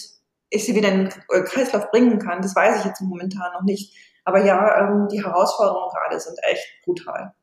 ich 0.50 0.66
sie 0.66 0.76
wieder 0.76 0.90
in 0.90 1.10
den 1.10 1.46
Kreislauf 1.46 1.90
bringen 1.90 2.20
kann. 2.20 2.42
Das 2.42 2.56
weiß 2.56 2.80
ich 2.80 2.86
jetzt 2.86 3.02
momentan 3.02 3.54
noch 3.54 3.64
nicht. 3.64 3.96
Aber 4.24 4.44
ja, 4.46 4.80
ähm, 4.80 5.08
die 5.12 5.24
Herausforderungen 5.24 5.90
gerade 5.92 6.20
sind 6.20 6.38
echt 6.44 6.68
brutal. 6.84 7.34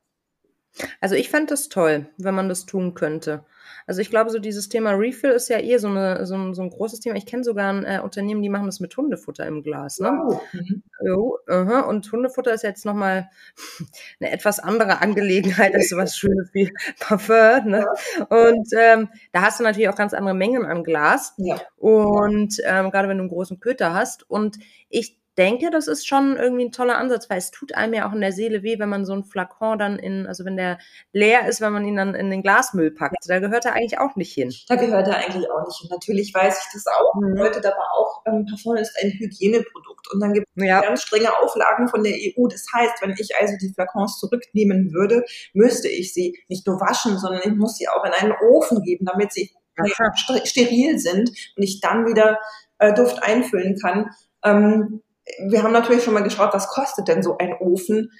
Also 1.01 1.15
ich 1.15 1.29
fände 1.29 1.47
das 1.47 1.69
toll, 1.69 2.07
wenn 2.17 2.35
man 2.35 2.49
das 2.49 2.65
tun 2.65 2.93
könnte. 2.93 3.45
Also 3.85 4.01
ich 4.01 4.09
glaube, 4.09 4.29
so 4.29 4.39
dieses 4.39 4.69
Thema 4.69 4.91
Refill 4.91 5.31
ist 5.31 5.49
ja 5.49 5.59
eh 5.59 5.77
so, 5.77 5.87
eine, 5.87 6.25
so, 6.25 6.35
ein, 6.35 6.53
so 6.53 6.61
ein 6.61 6.69
großes 6.69 6.99
Thema. 7.01 7.15
Ich 7.15 7.25
kenne 7.25 7.43
sogar 7.43 7.71
ein 7.71 7.83
äh, 7.83 7.99
Unternehmen, 8.01 8.41
die 8.41 8.49
machen 8.49 8.65
das 8.65 8.79
mit 8.79 8.95
Hundefutter 8.95 9.45
im 9.45 9.61
Glas. 9.61 9.99
Ne? 9.99 10.11
Oh. 10.25 10.39
Mhm. 10.53 10.83
Jo, 11.05 11.37
uh 11.47 11.53
-huh. 11.53 11.83
Und 11.83 12.09
Hundefutter 12.11 12.53
ist 12.53 12.63
jetzt 12.63 12.85
nochmal 12.85 13.29
eine 14.19 14.31
etwas 14.31 14.59
andere 14.59 15.01
Angelegenheit 15.01 15.73
als 15.75 15.89
sowas 15.89 16.15
Schönes 16.17 16.49
wie 16.53 16.71
Parfum. 16.99 17.69
Ne? 17.69 17.85
Und 18.29 18.69
ähm, 18.77 19.09
da 19.31 19.41
hast 19.41 19.59
du 19.59 19.63
natürlich 19.63 19.89
auch 19.89 19.95
ganz 19.95 20.13
andere 20.13 20.35
Mengen 20.35 20.65
an 20.65 20.83
Glas. 20.83 21.33
Ja. 21.37 21.61
Und 21.77 22.57
ähm, 22.65 22.89
gerade 22.91 23.09
wenn 23.09 23.17
du 23.17 23.23
einen 23.23 23.29
großen 23.29 23.59
Köter 23.59 23.93
hast. 23.93 24.29
Und 24.29 24.57
ich 24.89 25.19
denke, 25.37 25.71
das 25.71 25.87
ist 25.87 26.07
schon 26.07 26.37
irgendwie 26.37 26.65
ein 26.65 26.71
toller 26.71 26.97
Ansatz, 26.97 27.29
weil 27.29 27.37
es 27.37 27.51
tut 27.51 27.75
einem 27.75 27.93
ja 27.93 28.07
auch 28.07 28.13
in 28.13 28.21
der 28.21 28.31
Seele 28.31 28.63
weh, 28.63 28.77
wenn 28.79 28.89
man 28.89 29.05
so 29.05 29.13
einen 29.13 29.23
Flakon 29.23 29.79
dann 29.79 29.97
in, 29.97 30.27
also 30.27 30.45
wenn 30.45 30.57
der 30.57 30.77
leer 31.11 31.47
ist, 31.47 31.61
wenn 31.61 31.73
man 31.73 31.85
ihn 31.85 31.95
dann 31.95 32.15
in 32.15 32.29
den 32.29 32.43
Glasmüll 32.43 32.91
packt. 32.91 33.15
Da 33.27 33.39
gehört 33.39 33.65
er 33.65 33.73
eigentlich 33.73 33.99
auch 33.99 34.15
nicht 34.15 34.33
hin. 34.33 34.53
Da 34.67 34.75
gehört 34.75 35.07
er 35.07 35.17
eigentlich 35.17 35.49
auch 35.49 35.65
nicht 35.65 35.79
hin. 35.79 35.89
Natürlich 35.91 36.33
weiß 36.33 36.65
ich 36.65 36.73
das 36.73 36.85
auch. 36.87 37.15
Mhm. 37.15 37.33
Bedeutet 37.33 37.65
aber 37.65 37.91
auch, 37.93 38.21
ähm, 38.27 38.45
Parfum 38.45 38.77
ist 38.77 38.95
ein 39.01 39.11
Hygieneprodukt. 39.11 40.11
Und 40.13 40.19
dann 40.19 40.33
gibt 40.33 40.47
es 40.55 40.65
ja. 40.65 40.81
ganz 40.81 41.01
strenge 41.01 41.35
Auflagen 41.39 41.87
von 41.87 42.03
der 42.03 42.13
EU. 42.13 42.47
Das 42.47 42.65
heißt, 42.73 43.01
wenn 43.01 43.15
ich 43.17 43.35
also 43.39 43.55
die 43.59 43.73
Flakons 43.73 44.19
zurücknehmen 44.19 44.93
würde, 44.93 45.23
müsste 45.53 45.87
ich 45.87 46.13
sie 46.13 46.37
nicht 46.47 46.67
nur 46.67 46.79
waschen, 46.79 47.17
sondern 47.17 47.41
ich 47.43 47.55
muss 47.55 47.77
sie 47.77 47.87
auch 47.87 48.03
in 48.05 48.11
einen 48.11 48.33
Ofen 48.51 48.83
geben, 48.83 49.05
damit 49.05 49.33
sie 49.33 49.51
Aha. 49.77 50.13
steril 50.45 50.99
sind 50.99 51.29
und 51.29 51.63
ich 51.63 51.79
dann 51.79 52.05
wieder 52.05 52.39
äh, 52.77 52.93
Duft 52.93 53.23
einfüllen 53.23 53.77
kann. 53.79 54.11
Ähm, 54.43 55.01
wir 55.47 55.63
haben 55.63 55.71
natürlich 55.71 56.03
schon 56.03 56.13
mal 56.13 56.23
geschaut, 56.23 56.53
was 56.53 56.67
kostet 56.67 57.07
denn 57.07 57.23
so 57.23 57.37
ein 57.37 57.55
Ofen? 57.59 58.11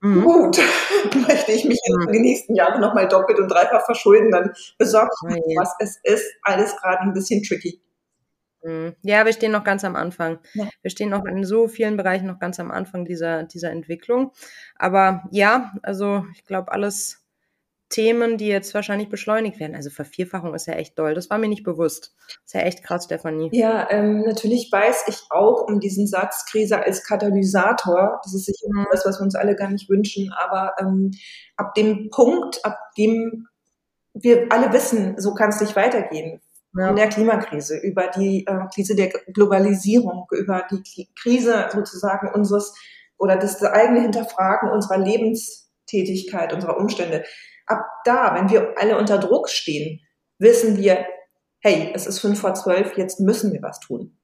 Mhm. 0.00 0.22
Gut, 0.22 0.58
möchte 1.28 1.52
ich 1.52 1.64
mich 1.64 1.80
mhm. 1.88 2.06
in 2.06 2.12
den 2.12 2.22
nächsten 2.22 2.54
Jahren 2.54 2.80
nochmal 2.80 3.08
doppelt 3.08 3.38
und 3.38 3.48
dreifach 3.48 3.84
verschulden, 3.84 4.30
dann 4.30 4.52
besorge 4.78 5.10
ich 5.12 5.28
mir 5.28 5.56
was. 5.56 5.74
Es 5.80 5.98
ist 6.02 6.26
alles 6.42 6.76
gerade 6.76 7.00
ein 7.00 7.12
bisschen 7.12 7.42
tricky. 7.42 7.80
Mhm. 8.62 8.94
Ja, 9.02 9.24
wir 9.24 9.32
stehen 9.32 9.52
noch 9.52 9.64
ganz 9.64 9.84
am 9.84 9.96
Anfang. 9.96 10.38
Ja. 10.54 10.68
Wir 10.82 10.90
stehen 10.90 11.10
noch 11.10 11.24
in 11.24 11.44
so 11.44 11.68
vielen 11.68 11.96
Bereichen 11.96 12.26
noch 12.26 12.38
ganz 12.38 12.60
am 12.60 12.70
Anfang 12.70 13.04
dieser, 13.04 13.44
dieser 13.44 13.70
Entwicklung. 13.70 14.32
Aber 14.76 15.24
ja, 15.30 15.72
also 15.82 16.24
ich 16.34 16.44
glaube, 16.44 16.72
alles 16.72 17.24
Themen, 17.88 18.36
die 18.36 18.48
jetzt 18.48 18.74
wahrscheinlich 18.74 19.08
beschleunigt 19.08 19.58
werden. 19.60 19.74
Also 19.74 19.88
Vervierfachung 19.88 20.54
ist 20.54 20.66
ja 20.66 20.74
echt 20.74 20.98
doll. 20.98 21.14
Das 21.14 21.30
war 21.30 21.38
mir 21.38 21.48
nicht 21.48 21.64
bewusst. 21.64 22.14
ist 22.44 22.54
ja 22.54 22.60
echt 22.60 22.84
krass, 22.84 23.04
Stefanie. 23.04 23.48
Ja, 23.52 23.90
ähm, 23.90 24.22
natürlich 24.22 24.70
weiß 24.70 25.04
ich 25.08 25.16
auch 25.30 25.66
um 25.66 25.80
diesen 25.80 26.06
Satz 26.06 26.44
Krise 26.50 26.84
als 26.84 27.02
Katalysator. 27.04 28.20
Das 28.22 28.34
ist 28.34 28.44
sicher 28.44 28.68
mhm. 28.70 28.86
das, 28.90 29.06
was 29.06 29.18
wir 29.18 29.24
uns 29.24 29.34
alle 29.34 29.56
gar 29.56 29.70
nicht 29.70 29.88
wünschen. 29.88 30.30
Aber 30.38 30.74
ähm, 30.78 31.12
ab 31.56 31.74
dem 31.74 32.10
Punkt, 32.10 32.62
ab 32.64 32.78
dem 32.98 33.46
wir 34.12 34.46
alle 34.50 34.72
wissen, 34.72 35.18
so 35.18 35.32
kann 35.34 35.50
es 35.50 35.60
nicht 35.60 35.76
weitergehen. 35.76 36.40
Ja. 36.76 36.90
In 36.90 36.96
der 36.96 37.08
Klimakrise, 37.08 37.78
über 37.78 38.08
die 38.08 38.46
äh, 38.46 38.66
Krise 38.74 38.94
der 38.94 39.08
Globalisierung, 39.32 40.26
über 40.32 40.66
die 40.70 41.08
Krise 41.18 41.68
sozusagen 41.72 42.30
unseres 42.32 42.74
oder 43.16 43.36
das 43.36 43.62
eigene 43.62 44.02
Hinterfragen 44.02 44.70
unserer 44.70 44.98
Lebenstätigkeit, 44.98 46.52
unserer 46.52 46.76
Umstände 46.76 47.24
ab 47.68 47.84
da, 48.04 48.34
wenn 48.34 48.50
wir 48.50 48.74
alle 48.78 48.98
unter 48.98 49.18
Druck 49.18 49.48
stehen, 49.48 50.00
wissen 50.38 50.76
wir, 50.76 51.06
hey, 51.60 51.92
es 51.94 52.06
ist 52.06 52.20
fünf 52.20 52.40
vor 52.40 52.54
zwölf, 52.54 52.96
jetzt 52.96 53.20
müssen 53.20 53.52
wir 53.52 53.62
was 53.62 53.80
tun. 53.80 54.18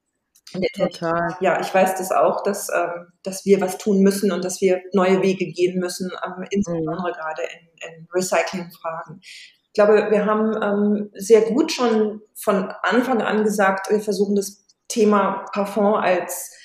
Total. 0.75 1.35
Ja, 1.41 1.59
ich 1.59 1.73
weiß 1.73 1.95
das 1.97 2.11
auch, 2.11 2.43
dass, 2.43 2.69
ähm, 2.69 3.07
dass 3.23 3.45
wir 3.45 3.59
was 3.61 3.77
tun 3.77 4.01
müssen 4.01 4.31
und 4.31 4.45
dass 4.45 4.61
wir 4.61 4.81
neue 4.93 5.21
Wege 5.21 5.47
gehen 5.47 5.79
müssen, 5.79 6.11
ähm, 6.25 6.45
insbesondere 6.49 7.09
mhm. 7.09 7.13
gerade 7.13 7.41
in, 7.41 7.89
in 7.89 8.07
Recycling-Fragen. 8.13 9.19
Ich 9.21 9.73
glaube, 9.73 10.09
wir 10.09 10.25
haben 10.25 10.55
ähm, 10.61 11.11
sehr 11.15 11.41
gut 11.41 11.71
schon 11.71 12.21
von 12.35 12.71
Anfang 12.83 13.21
an 13.21 13.43
gesagt, 13.43 13.89
wir 13.89 13.99
versuchen 13.99 14.35
das 14.35 14.65
Thema 14.87 15.45
Parfum 15.51 15.95
als 15.95 16.55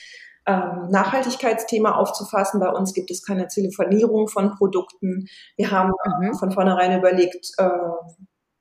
ähm, 0.51 0.89
Nachhaltigkeitsthema 0.91 1.93
aufzufassen. 1.93 2.61
Bei 2.61 2.71
uns 2.71 2.93
gibt 2.93 3.11
es 3.11 3.25
keine 3.25 3.47
Telefonierung 3.47 4.29
von 4.29 4.51
Produkten. 4.57 5.27
Wir 5.57 5.71
haben 5.71 5.93
mhm. 6.21 6.35
von 6.35 6.51
vornherein 6.51 6.99
überlegt, 6.99 7.53
äh, 7.59 7.69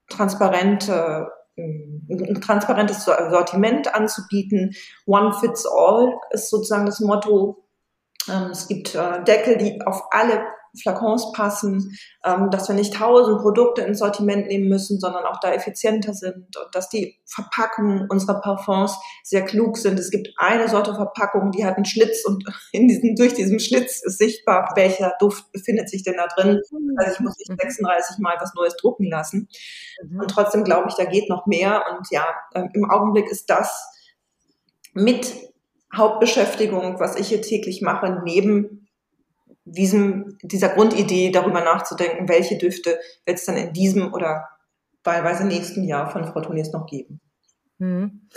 transparente 0.09 1.27
ein 1.57 2.41
transparentes 2.41 3.03
Sortiment 3.03 3.93
anzubieten. 3.93 4.75
One 5.05 5.33
fits 5.33 5.65
all 5.65 6.13
ist 6.31 6.49
sozusagen 6.49 6.85
das 6.85 6.99
Motto. 6.99 7.65
Ähm, 8.29 8.51
es 8.51 8.67
gibt 8.67 8.95
äh, 8.95 9.23
Deckel, 9.23 9.57
die 9.57 9.81
auf 9.85 10.03
alle 10.11 10.41
Flakons 10.81 11.31
passen, 11.31 11.97
ähm, 12.23 12.49
dass 12.51 12.67
wir 12.67 12.75
nicht 12.75 12.93
tausend 12.93 13.41
Produkte 13.41 13.81
ins 13.81 13.99
Sortiment 13.99 14.47
nehmen 14.47 14.69
müssen, 14.69 14.99
sondern 14.99 15.25
auch 15.25 15.39
da 15.39 15.51
effizienter 15.51 16.13
sind 16.13 16.55
und 16.57 16.73
dass 16.73 16.89
die 16.89 17.17
Verpackungen 17.25 18.07
unserer 18.09 18.41
Parfums 18.41 18.97
sehr 19.23 19.43
klug 19.43 19.77
sind. 19.77 19.99
Es 19.99 20.11
gibt 20.11 20.29
eine 20.37 20.67
Sorte 20.67 20.93
Verpackung, 20.95 21.51
die 21.51 21.65
hat 21.65 21.75
einen 21.75 21.85
Schlitz 21.85 22.25
und 22.25 22.43
in 22.71 22.87
diesem, 22.87 23.15
durch 23.15 23.33
diesen 23.33 23.59
Schlitz 23.59 24.01
ist 24.03 24.17
sichtbar, 24.17 24.71
welcher 24.75 25.13
Duft 25.19 25.51
befindet 25.51 25.89
sich 25.89 26.03
denn 26.03 26.15
da 26.17 26.27
drin. 26.27 26.61
Also 26.97 27.13
ich 27.13 27.19
muss 27.19 27.37
nicht 27.37 27.61
36 27.61 28.17
mhm. 28.17 28.23
Mal 28.23 28.35
was 28.39 28.53
Neues 28.53 28.75
drucken 28.77 29.09
lassen. 29.09 29.47
Mhm. 30.03 30.19
Und 30.21 30.31
trotzdem 30.31 30.63
glaube 30.63 30.87
ich, 30.89 30.95
da 30.95 31.05
geht 31.05 31.29
noch 31.29 31.45
mehr. 31.45 31.83
Und 31.91 32.07
ja, 32.11 32.25
ähm, 32.53 32.69
im 32.73 32.89
Augenblick 32.89 33.29
ist 33.29 33.49
das 33.49 33.87
mit 34.93 35.33
Hauptbeschäftigung, 35.95 36.99
was 36.99 37.15
ich 37.15 37.29
hier 37.29 37.41
täglich 37.41 37.81
mache, 37.81 38.21
neben 38.23 38.88
diesem, 39.71 40.37
dieser 40.41 40.69
Grundidee 40.69 41.31
darüber 41.31 41.61
nachzudenken, 41.61 42.29
welche 42.29 42.57
Düfte 42.57 42.99
wird 43.25 43.37
es 43.37 43.45
dann 43.45 43.57
in 43.57 43.73
diesem 43.73 44.13
oder 44.13 44.47
wahlweise 45.03 45.45
nächsten 45.45 45.83
Jahr 45.83 46.09
von 46.11 46.25
Frau 46.25 46.41
Tunis 46.41 46.71
noch 46.71 46.85
geben. 46.85 47.21
Mhm. 47.77 48.27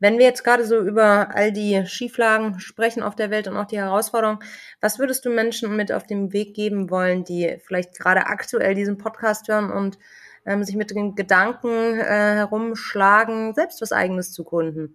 Wenn 0.00 0.18
wir 0.18 0.26
jetzt 0.26 0.44
gerade 0.44 0.66
so 0.66 0.78
über 0.80 1.34
all 1.34 1.52
die 1.52 1.86
Schieflagen 1.86 2.60
sprechen 2.60 3.02
auf 3.02 3.14
der 3.14 3.30
Welt 3.30 3.48
und 3.48 3.56
auch 3.56 3.64
die 3.64 3.78
Herausforderungen, 3.78 4.40
was 4.80 4.98
würdest 4.98 5.24
du 5.24 5.30
Menschen 5.30 5.76
mit 5.76 5.92
auf 5.92 6.04
den 6.04 6.32
Weg 6.32 6.54
geben 6.54 6.90
wollen, 6.90 7.24
die 7.24 7.56
vielleicht 7.64 7.98
gerade 7.98 8.26
aktuell 8.26 8.74
diesen 8.74 8.98
Podcast 8.98 9.48
hören 9.48 9.70
und 9.70 9.98
ähm, 10.46 10.64
sich 10.64 10.76
mit 10.76 10.90
den 10.90 11.14
Gedanken 11.14 11.98
äh, 11.98 12.34
herumschlagen, 12.34 13.54
selbst 13.54 13.80
was 13.80 13.92
Eigenes 13.92 14.32
zu 14.32 14.44
gründen? 14.44 14.92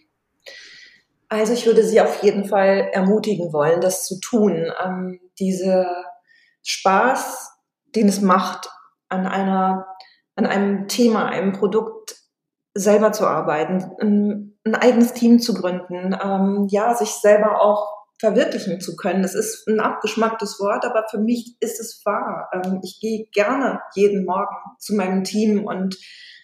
Also 1.29 1.53
ich 1.53 1.67
würde 1.67 1.83
Sie 1.83 2.01
auf 2.01 2.23
jeden 2.23 2.45
Fall 2.45 2.89
ermutigen 2.91 3.53
wollen, 3.53 3.81
das 3.81 4.05
zu 4.05 4.19
tun. 4.19 4.71
Ähm, 4.83 5.19
diese 5.37 5.85
Spaß, 6.63 7.51
den 7.95 8.07
es 8.07 8.19
macht, 8.19 8.69
an 9.09 9.27
einer, 9.27 9.85
an 10.35 10.47
einem 10.47 10.87
Thema, 10.87 11.27
einem 11.27 11.53
Produkt 11.53 12.15
selber 12.73 13.11
zu 13.11 13.27
arbeiten, 13.27 13.91
ein, 14.01 14.57
ein 14.63 14.75
eigenes 14.75 15.13
Team 15.13 15.39
zu 15.39 15.53
gründen, 15.53 16.17
ähm, 16.21 16.67
ja, 16.69 16.95
sich 16.95 17.09
selber 17.11 17.61
auch 17.61 17.99
verwirklichen 18.19 18.81
zu 18.81 18.95
können. 18.95 19.21
Das 19.21 19.33
ist 19.33 19.67
ein 19.67 19.79
abgeschmacktes 19.79 20.59
Wort, 20.59 20.83
aber 20.83 21.05
für 21.09 21.19
mich 21.19 21.55
ist 21.59 21.79
es 21.79 22.01
wahr. 22.05 22.49
Ähm, 22.53 22.79
ich 22.83 22.99
gehe 22.99 23.27
gerne 23.31 23.81
jeden 23.95 24.25
Morgen 24.25 24.55
zu 24.77 24.95
meinem 24.95 25.23
Team 25.23 25.65
und 25.65 25.97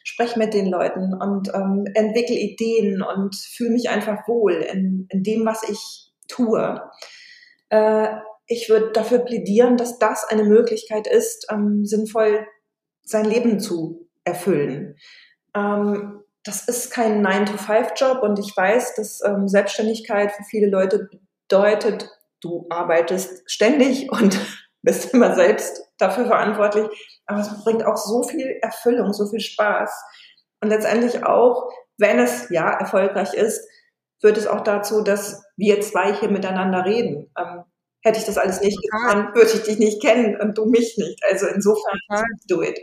spreche 0.06 0.40
mit 0.40 0.54
den 0.54 0.68
Leuten 0.68 1.14
und 1.14 1.52
ähm, 1.54 1.86
entwickle 1.96 2.36
Ideen 2.36 3.02
und 3.02 3.36
fühle 3.36 3.72
mich 3.72 3.90
einfach 3.90 4.28
wohl 4.28 4.54
in, 4.54 5.08
in 5.10 5.24
dem, 5.24 5.46
was 5.46 5.68
ich 5.68 6.12
tue. 6.28 6.82
Äh, 7.70 8.08
ich 8.48 8.70
würde 8.70 8.92
dafür 8.92 9.20
plädieren, 9.20 9.78
dass 9.78 9.98
das 9.98 10.24
eine 10.30 10.44
Möglichkeit 10.44 11.08
ist, 11.08 11.48
ähm, 11.52 11.86
sinnvoll 11.86 12.46
sein 13.04 13.26
Leben 13.26 13.60
zu 13.60 14.08
erfüllen. 14.24 14.96
Ähm, 15.56 16.22
das 16.44 16.68
ist 16.68 16.92
kein 16.92 17.26
9-to-5-Job 17.26 18.22
und 18.22 18.38
ich 18.38 18.56
weiß, 18.56 18.94
dass 18.96 19.22
ähm, 19.26 19.48
Selbstständigkeit 19.48 20.32
für 20.32 20.44
viele 20.44 20.68
Leute 20.68 21.10
bedeutet, 21.48 22.08
du 22.42 22.68
arbeitest 22.70 23.42
ständig 23.52 24.12
und 24.12 24.40
bist 24.84 25.16
immer 25.16 25.34
selbst 25.34 25.85
dafür 25.98 26.26
verantwortlich. 26.26 26.88
Aber 27.26 27.40
es 27.40 27.64
bringt 27.64 27.86
auch 27.86 27.98
so 27.98 28.24
viel 28.24 28.58
Erfüllung, 28.62 29.14
so 29.14 29.28
viel 29.28 29.40
Spaß. 29.40 29.92
Und 30.62 30.70
letztendlich 30.70 31.24
auch, 31.26 31.72
wenn 31.98 32.20
es 32.20 32.50
ja 32.50 32.72
erfolgreich 32.72 33.34
ist, 33.34 33.68
führt 34.22 34.38
es 34.38 34.48
auch 34.48 34.62
dazu, 34.62 35.02
dass 35.02 35.44
wir 35.58 35.82
zwei 35.82 36.14
hier 36.14 36.30
miteinander 36.30 36.86
reden. 36.86 37.32
Ähm, 37.38 37.64
hätte 38.04 38.20
ich 38.20 38.26
das 38.26 38.38
alles 38.38 38.62
nicht 38.62 38.80
getan, 38.82 39.34
würde 39.34 39.52
ich 39.52 39.64
dich 39.64 39.80
nicht 39.80 40.02
kennen 40.02 40.40
und 40.40 40.58
du 40.58 40.66
mich 40.66 40.96
nicht. 40.98 41.20
Also 41.30 41.48
insofern, 41.48 42.00
do 42.48 42.62
it. 42.62 42.80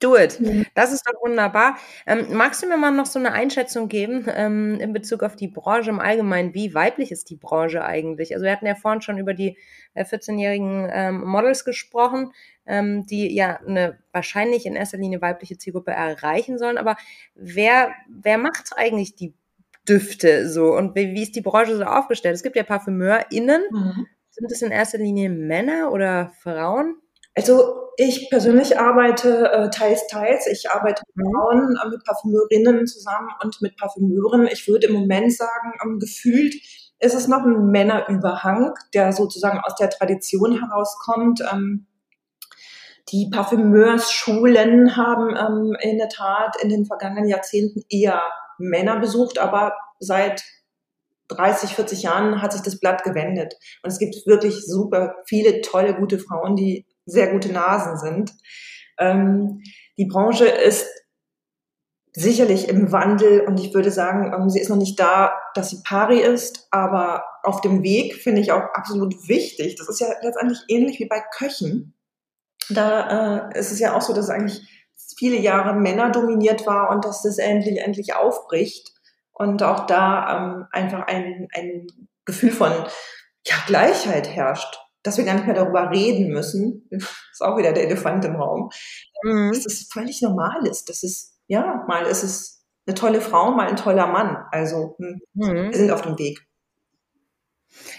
Do 0.00 0.16
it. 0.16 0.38
Mhm. 0.40 0.66
Das 0.74 0.92
ist 0.92 1.06
doch 1.06 1.14
wunderbar. 1.22 1.76
Ähm, 2.06 2.26
magst 2.32 2.62
du 2.62 2.66
mir 2.66 2.76
mal 2.76 2.90
noch 2.90 3.06
so 3.06 3.18
eine 3.18 3.32
Einschätzung 3.32 3.88
geben 3.88 4.26
ähm, 4.28 4.78
in 4.80 4.92
Bezug 4.92 5.22
auf 5.22 5.36
die 5.36 5.48
Branche 5.48 5.90
im 5.90 6.00
Allgemeinen? 6.00 6.52
Wie 6.52 6.74
weiblich 6.74 7.12
ist 7.12 7.30
die 7.30 7.36
Branche 7.36 7.84
eigentlich? 7.84 8.34
Also 8.34 8.44
wir 8.44 8.52
hatten 8.52 8.66
ja 8.66 8.74
vorhin 8.74 9.02
schon 9.02 9.18
über 9.18 9.34
die 9.34 9.56
äh, 9.94 10.04
14-jährigen 10.04 10.90
ähm, 10.92 11.24
Models 11.24 11.64
gesprochen, 11.64 12.32
ähm, 12.66 13.06
die 13.06 13.34
ja 13.34 13.60
eine 13.66 13.98
wahrscheinlich 14.12 14.66
in 14.66 14.74
erster 14.76 14.98
Linie 14.98 15.22
weibliche 15.22 15.58
Zielgruppe 15.58 15.92
erreichen 15.92 16.58
sollen. 16.58 16.76
Aber 16.76 16.96
wer, 17.34 17.94
wer 18.08 18.36
macht 18.36 18.72
eigentlich 18.76 19.14
die 19.14 19.32
Düfte 19.88 20.48
so 20.50 20.74
und 20.76 20.94
wie, 20.96 21.14
wie 21.14 21.22
ist 21.22 21.36
die 21.36 21.40
Branche 21.40 21.76
so 21.76 21.84
aufgestellt? 21.84 22.34
Es 22.34 22.42
gibt 22.42 22.56
ja 22.56 22.62
ParfümeurInnen. 22.62 23.62
Mhm. 23.70 24.06
Sind 24.30 24.50
es 24.50 24.62
in 24.62 24.72
erster 24.72 24.98
Linie 24.98 25.30
Männer 25.30 25.92
oder 25.92 26.32
Frauen? 26.40 26.96
Also 27.34 27.84
ich 27.96 28.28
persönlich 28.30 28.78
arbeite 28.78 29.50
äh, 29.52 29.70
teils, 29.70 30.06
teils. 30.08 30.46
Ich 30.46 30.70
arbeite 30.70 31.02
mit 31.14 31.26
mhm. 31.26 31.32
Frauen, 31.32 31.76
äh, 31.82 31.88
mit 31.88 32.04
Parfümeurinnen 32.04 32.86
zusammen 32.86 33.28
und 33.42 33.60
mit 33.62 33.76
Parfümeuren. 33.76 34.46
Ich 34.46 34.66
würde 34.66 34.88
im 34.88 34.94
Moment 34.94 35.32
sagen, 35.32 35.72
ähm, 35.82 35.98
gefühlt 35.98 36.54
ist 37.00 37.14
es 37.14 37.28
noch 37.28 37.44
ein 37.44 37.70
Männerüberhang, 37.70 38.74
der 38.94 39.12
sozusagen 39.12 39.58
aus 39.60 39.74
der 39.76 39.90
Tradition 39.90 40.58
herauskommt. 40.58 41.42
Ähm, 41.52 41.86
die 43.10 43.28
Parfümeursschulen 43.30 44.96
haben 44.96 45.36
ähm, 45.36 45.76
in 45.80 45.98
der 45.98 46.08
Tat 46.08 46.56
in 46.62 46.70
den 46.70 46.86
vergangenen 46.86 47.28
Jahrzehnten 47.28 47.82
eher 47.90 48.22
Männer 48.58 48.98
besucht, 48.98 49.38
aber 49.38 49.74
seit 49.98 50.42
30, 51.28 51.74
40 51.74 52.02
Jahren 52.02 52.42
hat 52.42 52.52
sich 52.52 52.62
das 52.62 52.80
Blatt 52.80 53.02
gewendet. 53.04 53.54
Und 53.82 53.90
es 53.90 53.98
gibt 53.98 54.26
wirklich 54.26 54.64
super 54.66 55.16
viele 55.26 55.60
tolle, 55.60 55.94
gute 55.94 56.18
Frauen, 56.18 56.56
die 56.56 56.86
sehr 57.06 57.28
gute 57.28 57.52
Nasen 57.52 57.98
sind. 57.98 58.32
Ähm, 58.98 59.62
die 59.96 60.06
Branche 60.06 60.46
ist 60.46 60.86
sicherlich 62.12 62.68
im 62.68 62.92
Wandel 62.92 63.40
und 63.40 63.58
ich 63.58 63.74
würde 63.74 63.90
sagen, 63.90 64.32
ähm, 64.32 64.48
sie 64.48 64.60
ist 64.60 64.68
noch 64.68 64.76
nicht 64.76 64.98
da, 65.00 65.32
dass 65.54 65.70
sie 65.70 65.82
pari 65.84 66.20
ist, 66.20 66.68
aber 66.70 67.24
auf 67.42 67.60
dem 67.60 67.82
Weg 67.82 68.14
finde 68.14 68.40
ich 68.40 68.52
auch 68.52 68.62
absolut 68.72 69.28
wichtig. 69.28 69.76
Das 69.76 69.88
ist 69.88 70.00
ja 70.00 70.06
letztendlich 70.22 70.60
ähnlich 70.68 71.00
wie 71.00 71.08
bei 71.08 71.20
Köchen. 71.36 71.94
Da 72.70 73.50
äh, 73.50 73.58
ist 73.58 73.72
es 73.72 73.80
ja 73.80 73.94
auch 73.94 74.00
so, 74.00 74.14
dass 74.14 74.30
eigentlich 74.30 74.62
viele 75.18 75.36
Jahre 75.36 75.74
Männer 75.74 76.10
dominiert 76.10 76.66
war 76.66 76.90
und 76.90 77.04
dass 77.04 77.22
das 77.22 77.38
endlich, 77.38 77.78
endlich 77.80 78.14
aufbricht 78.14 78.92
und 79.32 79.62
auch 79.62 79.86
da 79.86 80.54
ähm, 80.54 80.66
einfach 80.70 81.06
ein, 81.08 81.48
ein 81.52 81.88
Gefühl 82.24 82.52
von 82.52 82.72
ja, 83.46 83.56
Gleichheit 83.66 84.28
herrscht 84.28 84.83
dass 85.04 85.18
wir 85.18 85.24
gar 85.24 85.34
nicht 85.34 85.46
mehr 85.46 85.54
darüber 85.54 85.90
reden 85.90 86.32
müssen, 86.32 86.88
ist 86.90 87.42
auch 87.42 87.56
wieder 87.56 87.72
der 87.72 87.84
Elefant 87.84 88.24
im 88.24 88.34
Raum, 88.34 88.70
mhm. 89.22 89.52
dass 89.52 89.64
es 89.66 89.88
völlig 89.92 90.20
normal 90.22 90.66
ist. 90.66 90.88
Das 90.88 91.04
ist, 91.04 91.38
ja, 91.46 91.84
mal 91.86 92.06
ist 92.06 92.24
es 92.24 92.64
eine 92.86 92.94
tolle 92.94 93.20
Frau, 93.20 93.52
mal 93.52 93.68
ein 93.68 93.76
toller 93.76 94.06
Mann. 94.06 94.36
Also 94.50 94.96
hm, 94.98 95.20
mhm. 95.34 95.70
wir 95.70 95.74
sind 95.74 95.90
auf 95.90 96.02
dem 96.02 96.18
Weg. 96.18 96.40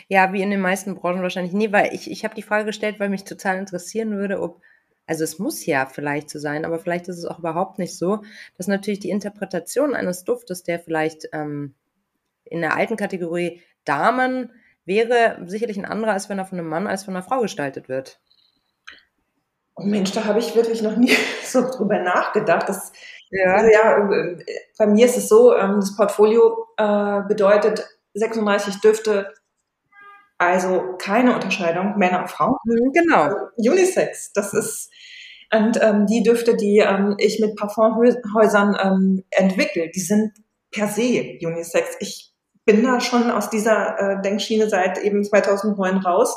Ja, 0.08 0.34
wie 0.34 0.41
in 0.41 0.51
den 0.51 0.62
meisten 0.62 0.95
Branchen 0.95 1.22
wahrscheinlich 1.22 1.53
nie, 1.53 1.72
weil 1.72 1.93
ich, 1.93 2.10
ich 2.10 2.24
habe 2.24 2.36
die 2.36 2.41
Frage 2.41 2.66
gestellt, 2.66 2.99
weil 2.99 3.10
mich 3.10 3.24
total 3.24 3.58
interessieren 3.58 4.18
würde, 4.18 4.41
ob, 4.41 4.62
also 5.06 5.24
es 5.24 5.38
muss 5.38 5.66
ja 5.66 5.86
vielleicht 5.86 6.30
so 6.30 6.39
sein, 6.39 6.66
aber 6.66 6.80
vielleicht 6.80 7.08
ist 7.08 7.18
es 7.18 7.26
auch 7.26 7.39
überhaupt 7.39 7.78
nicht 7.78 7.97
so, 7.97 8.24
dass 8.58 8.68
natürlich 8.68 8.99
die 8.99 9.10
Interpretation 9.10 9.93
eines 9.93 10.24
Duftes, 10.24 10.64
der 10.64 10.80
vielleicht 10.80 11.28
ähm, 11.34 11.76
in 12.45 12.62
der 12.62 12.76
alten 12.76 12.95
Kategorie 12.95 13.62
Damen 13.84 14.51
wäre 14.86 15.38
sicherlich 15.45 15.77
ein 15.77 15.86
anderer, 15.86 16.13
als 16.13 16.29
wenn 16.29 16.38
er 16.38 16.45
von 16.45 16.59
einem 16.59 16.69
Mann 16.69 16.88
als 16.88 17.03
von 17.03 17.15
einer 17.15 17.23
Frau 17.23 17.41
gestaltet 17.41 17.89
wird. 17.89 18.19
Oh 19.75 19.83
Mensch, 19.83 20.11
da 20.11 20.25
habe 20.25 20.39
ich 20.39 20.55
wirklich 20.55 20.81
noch 20.81 20.95
nie 20.95 21.11
so 21.43 21.61
drüber 21.69 21.99
nachgedacht. 21.99 22.69
Das, 22.69 22.91
ja. 23.31 23.55
Also 23.55 23.71
ja, 23.71 24.38
bei 24.77 24.88
mir 24.88 25.05
ist 25.05 25.17
es 25.17 25.27
so, 25.27 25.55
ähm, 25.55 25.77
das 25.77 25.95
Portfolio 25.95 26.67
äh, 26.77 27.21
bedeutet 27.27 27.86
36 28.13 28.79
Düfte, 28.79 29.33
also 30.38 30.95
keine 30.97 31.33
Unterscheidung, 31.33 31.97
Männer 31.97 32.21
und 32.21 32.29
Frauen. 32.29 32.55
Mhm, 32.65 32.91
genau. 32.93 33.21
Also 33.23 33.38
Unisex, 33.57 34.31
das 34.33 34.53
ist, 34.53 34.91
und 35.53 35.79
ähm, 35.81 36.05
die 36.07 36.23
Düfte, 36.23 36.55
die 36.55 36.79
ähm, 36.79 37.15
ich 37.17 37.39
mit 37.39 37.55
Parfumhäusern 37.55 38.77
ähm, 38.81 39.23
entwickle, 39.31 39.89
die 39.89 39.99
sind 39.99 40.33
per 40.71 40.88
se 40.88 41.38
Unisex. 41.41 41.95
Ich 41.99 42.33
bin 42.66 42.84
da 42.84 42.99
schon 42.99 43.32
aus 43.32 43.49
dieser 43.49 43.99
äh, 43.99 44.22
Denkschiene 44.22 44.70
seit 44.70 44.97
eben 44.97 45.24
2009 45.24 45.97
raus 45.97 46.36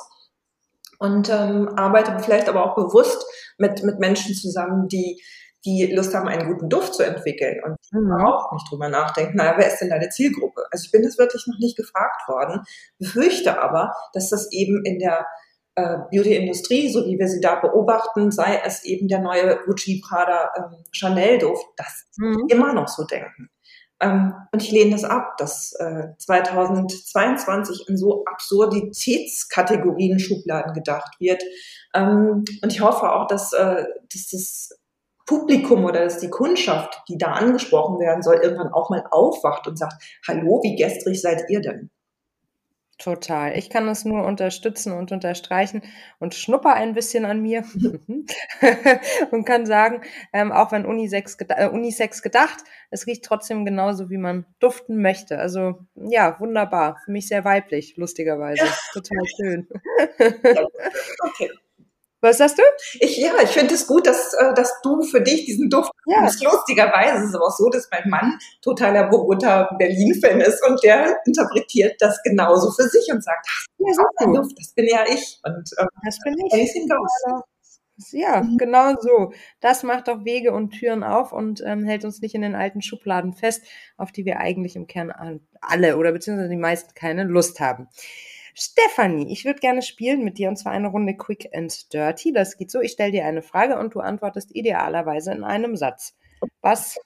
und 0.98 1.30
ähm, 1.30 1.68
arbeite 1.76 2.18
vielleicht 2.20 2.48
aber 2.48 2.64
auch 2.64 2.74
bewusst 2.74 3.24
mit, 3.56 3.82
mit 3.82 3.98
Menschen 3.98 4.34
zusammen, 4.34 4.88
die 4.88 5.20
die 5.64 5.92
Lust 5.92 6.14
haben, 6.14 6.28
einen 6.28 6.52
guten 6.52 6.68
Duft 6.68 6.94
zu 6.94 7.02
entwickeln 7.02 7.60
und 7.64 7.76
mhm. 7.90 8.12
auch 8.12 8.52
nicht 8.52 8.70
drüber 8.70 8.88
nachdenken, 8.88 9.36
naja, 9.36 9.54
wer 9.56 9.66
ist 9.66 9.80
denn 9.80 9.90
deine 9.90 10.08
Zielgruppe? 10.08 10.62
Also 10.70 10.84
ich 10.84 10.92
bin 10.92 11.02
das 11.02 11.18
wirklich 11.18 11.46
noch 11.46 11.58
nicht 11.58 11.76
gefragt 11.76 12.28
worden, 12.28 12.62
befürchte 12.98 13.60
aber, 13.60 13.92
dass 14.12 14.30
das 14.30 14.52
eben 14.52 14.84
in 14.84 14.98
der 14.98 15.26
äh, 15.74 15.98
Beauty-Industrie, 16.10 16.92
so 16.92 17.04
wie 17.06 17.18
wir 17.18 17.28
sie 17.28 17.40
da 17.40 17.56
beobachten, 17.56 18.30
sei 18.30 18.60
es 18.64 18.84
eben 18.84 19.08
der 19.08 19.20
neue 19.20 19.58
Gucci, 19.64 20.00
Prada, 20.06 20.50
ähm, 20.56 20.84
Chanel-Duft, 20.92 21.66
dass 21.76 22.06
mhm. 22.16 22.46
immer 22.48 22.72
noch 22.72 22.88
so 22.88 23.04
denken. 23.04 23.50
Ähm, 24.00 24.34
und 24.52 24.62
ich 24.62 24.70
lehne 24.70 24.92
das 24.92 25.04
ab, 25.04 25.36
dass 25.38 25.72
äh, 25.72 26.08
2022 26.18 27.88
in 27.88 27.96
so 27.96 28.24
Absurditätskategorien 28.24 30.18
Schubladen 30.20 30.72
gedacht 30.72 31.18
wird. 31.18 31.42
Ähm, 31.94 32.44
und 32.62 32.72
ich 32.72 32.80
hoffe 32.80 33.10
auch, 33.12 33.26
dass, 33.26 33.52
äh, 33.52 33.84
dass 34.12 34.28
das 34.30 34.78
Publikum 35.26 35.84
oder 35.84 36.04
dass 36.04 36.18
die 36.18 36.30
Kundschaft, 36.30 37.02
die 37.08 37.18
da 37.18 37.32
angesprochen 37.32 37.98
werden 37.98 38.22
soll, 38.22 38.36
irgendwann 38.36 38.72
auch 38.72 38.88
mal 38.88 39.04
aufwacht 39.10 39.66
und 39.66 39.76
sagt, 39.78 40.02
hallo, 40.26 40.60
wie 40.62 40.76
gestrig 40.76 41.20
seid 41.20 41.42
ihr 41.50 41.60
denn? 41.60 41.90
Total. 42.98 43.56
Ich 43.56 43.70
kann 43.70 43.86
es 43.86 44.04
nur 44.04 44.24
unterstützen 44.24 44.92
und 44.92 45.12
unterstreichen 45.12 45.82
und 46.18 46.34
schnupper 46.34 46.74
ein 46.74 46.94
bisschen 46.94 47.24
an 47.24 47.40
mir 47.40 47.62
und 49.30 49.44
kann 49.44 49.66
sagen, 49.66 50.02
ähm, 50.32 50.50
auch 50.50 50.72
wenn 50.72 50.84
Unisex, 50.84 51.36
äh, 51.48 51.68
Unisex 51.68 52.22
gedacht, 52.22 52.58
es 52.90 53.06
riecht 53.06 53.24
trotzdem 53.24 53.64
genauso, 53.64 54.10
wie 54.10 54.18
man 54.18 54.46
duften 54.58 55.00
möchte. 55.00 55.38
Also 55.38 55.86
ja, 55.94 56.40
wunderbar. 56.40 56.98
Für 57.04 57.12
mich 57.12 57.28
sehr 57.28 57.44
weiblich, 57.44 57.96
lustigerweise. 57.96 58.66
Total 58.92 59.24
schön. 59.36 59.68
okay. 61.20 61.50
Was 62.20 62.38
sagst 62.38 62.58
du? 62.58 62.62
Ich, 63.00 63.16
ja, 63.16 63.32
ich 63.42 63.50
finde 63.50 63.74
es 63.74 63.86
gut, 63.86 64.06
dass, 64.06 64.34
äh, 64.34 64.52
dass 64.54 64.80
du 64.82 65.02
für 65.02 65.20
dich 65.20 65.44
diesen 65.44 65.70
Duft 65.70 65.92
ja. 66.06 66.22
hast. 66.22 66.42
Lustigerweise 66.42 67.22
ist 67.22 67.30
es 67.30 67.34
auch 67.36 67.56
so, 67.56 67.68
dass 67.68 67.88
mein 67.92 68.10
Mann 68.10 68.38
totaler 68.60 69.08
Bogota 69.08 69.70
Berlin-Fan 69.78 70.40
ist 70.40 70.66
und 70.66 70.82
der 70.82 71.16
interpretiert 71.26 71.94
das 72.00 72.20
genauso 72.24 72.72
für 72.72 72.88
sich 72.88 73.06
und 73.12 73.22
sagt, 73.22 73.46
ja, 73.78 73.92
so 73.92 74.32
Duft, 74.32 74.58
das 74.58 74.72
bin 74.74 74.86
ja 74.88 75.04
ich. 75.06 75.38
Und 75.44 75.70
ähm, 75.78 75.88
das 76.04 76.18
bin 76.24 76.34
ich. 76.44 76.52
Anything 76.52 76.88
goes. 76.88 77.42
Ja, 78.12 78.46
genau 78.58 78.94
so. 79.00 79.32
Das 79.60 79.82
macht 79.82 80.08
auch 80.08 80.24
Wege 80.24 80.52
und 80.52 80.70
Türen 80.70 81.02
auf 81.02 81.32
und 81.32 81.62
ähm, 81.64 81.84
hält 81.84 82.04
uns 82.04 82.20
nicht 82.20 82.34
in 82.34 82.42
den 82.42 82.54
alten 82.54 82.80
Schubladen 82.80 83.32
fest, 83.32 83.64
auf 83.96 84.12
die 84.12 84.24
wir 84.24 84.38
eigentlich 84.38 84.76
im 84.76 84.86
Kern 84.86 85.12
alle 85.60 85.96
oder 85.96 86.12
beziehungsweise 86.12 86.48
die 86.48 86.56
meisten 86.56 86.94
keine 86.94 87.24
Lust 87.24 87.58
haben. 87.58 87.88
Stefanie, 88.58 89.32
ich 89.32 89.44
würde 89.44 89.60
gerne 89.60 89.82
spielen 89.82 90.24
mit 90.24 90.38
dir 90.38 90.48
und 90.48 90.56
zwar 90.56 90.72
eine 90.72 90.88
Runde 90.88 91.16
Quick 91.16 91.50
and 91.54 91.92
Dirty. 91.92 92.32
Das 92.32 92.56
geht 92.56 92.70
so, 92.70 92.80
ich 92.80 92.92
stelle 92.92 93.12
dir 93.12 93.24
eine 93.24 93.42
Frage 93.42 93.78
und 93.78 93.94
du 93.94 94.00
antwortest 94.00 94.54
idealerweise 94.54 95.32
in 95.32 95.44
einem 95.44 95.76
Satz. 95.76 96.16
Was 96.60 96.98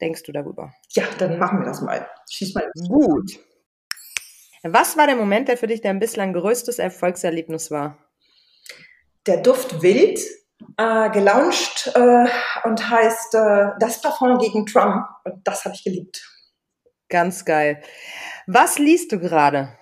denkst 0.00 0.24
du 0.24 0.32
darüber? 0.32 0.74
Ja, 0.90 1.04
dann 1.18 1.38
machen 1.38 1.60
wir 1.60 1.66
das 1.66 1.80
mal. 1.80 2.06
Schieß 2.30 2.54
mal. 2.54 2.70
Gut. 2.88 3.38
Was 4.62 4.96
war 4.96 5.06
der 5.06 5.16
Moment, 5.16 5.48
der 5.48 5.56
für 5.56 5.66
dich 5.66 5.80
dein 5.80 5.98
bislang 5.98 6.32
größtes 6.32 6.78
Erfolgserlebnis 6.78 7.70
war? 7.70 7.98
Der 9.26 9.38
Duft 9.38 9.82
Wild, 9.82 10.20
äh, 10.76 11.10
gelauncht 11.10 11.92
äh, 11.94 12.26
und 12.64 12.90
heißt 12.90 13.34
äh, 13.34 13.68
das 13.78 14.00
Parfum 14.02 14.38
gegen 14.38 14.66
Trump. 14.66 15.06
Und 15.24 15.46
das 15.46 15.64
habe 15.64 15.74
ich 15.74 15.84
geliebt. 15.84 16.30
Ganz 17.08 17.44
geil. 17.44 17.82
Was 18.46 18.78
liest 18.78 19.12
du 19.12 19.18
gerade? 19.18 19.76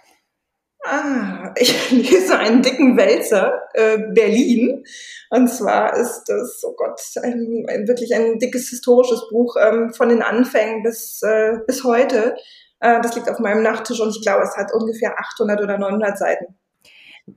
Ah, 0.84 1.54
ich 1.56 1.90
lese 1.90 2.38
einen 2.38 2.62
dicken 2.62 2.96
Wälzer, 2.96 3.62
äh, 3.74 3.98
Berlin. 4.12 4.84
Und 5.30 5.48
zwar 5.48 5.96
ist 5.96 6.24
das, 6.26 6.62
oh 6.64 6.74
Gott, 6.76 7.00
ein, 7.22 7.64
ein 7.68 7.86
wirklich 7.86 8.14
ein 8.14 8.38
dickes 8.38 8.68
historisches 8.68 9.28
Buch 9.30 9.56
ähm, 9.60 9.92
von 9.94 10.08
den 10.08 10.22
Anfängen 10.22 10.82
bis, 10.82 11.22
äh, 11.22 11.58
bis 11.66 11.84
heute. 11.84 12.36
Äh, 12.80 13.00
das 13.00 13.14
liegt 13.14 13.30
auf 13.30 13.38
meinem 13.38 13.62
Nachttisch 13.62 14.00
und 14.00 14.10
ich 14.10 14.22
glaube, 14.22 14.42
es 14.42 14.56
hat 14.56 14.72
ungefähr 14.74 15.18
800 15.18 15.60
oder 15.60 15.78
900 15.78 16.18
Seiten. 16.18 16.58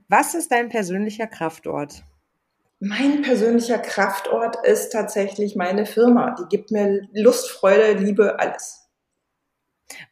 Was 0.08 0.34
ist 0.34 0.50
dein 0.50 0.68
persönlicher 0.68 1.28
Kraftort? 1.28 2.02
Mein 2.80 3.22
persönlicher 3.22 3.78
Kraftort 3.78 4.66
ist 4.66 4.90
tatsächlich 4.90 5.56
meine 5.56 5.86
Firma. 5.86 6.34
Die 6.38 6.48
gibt 6.48 6.72
mir 6.72 7.08
Lust, 7.12 7.50
Freude, 7.50 7.92
Liebe, 7.92 8.38
alles. 8.38 8.85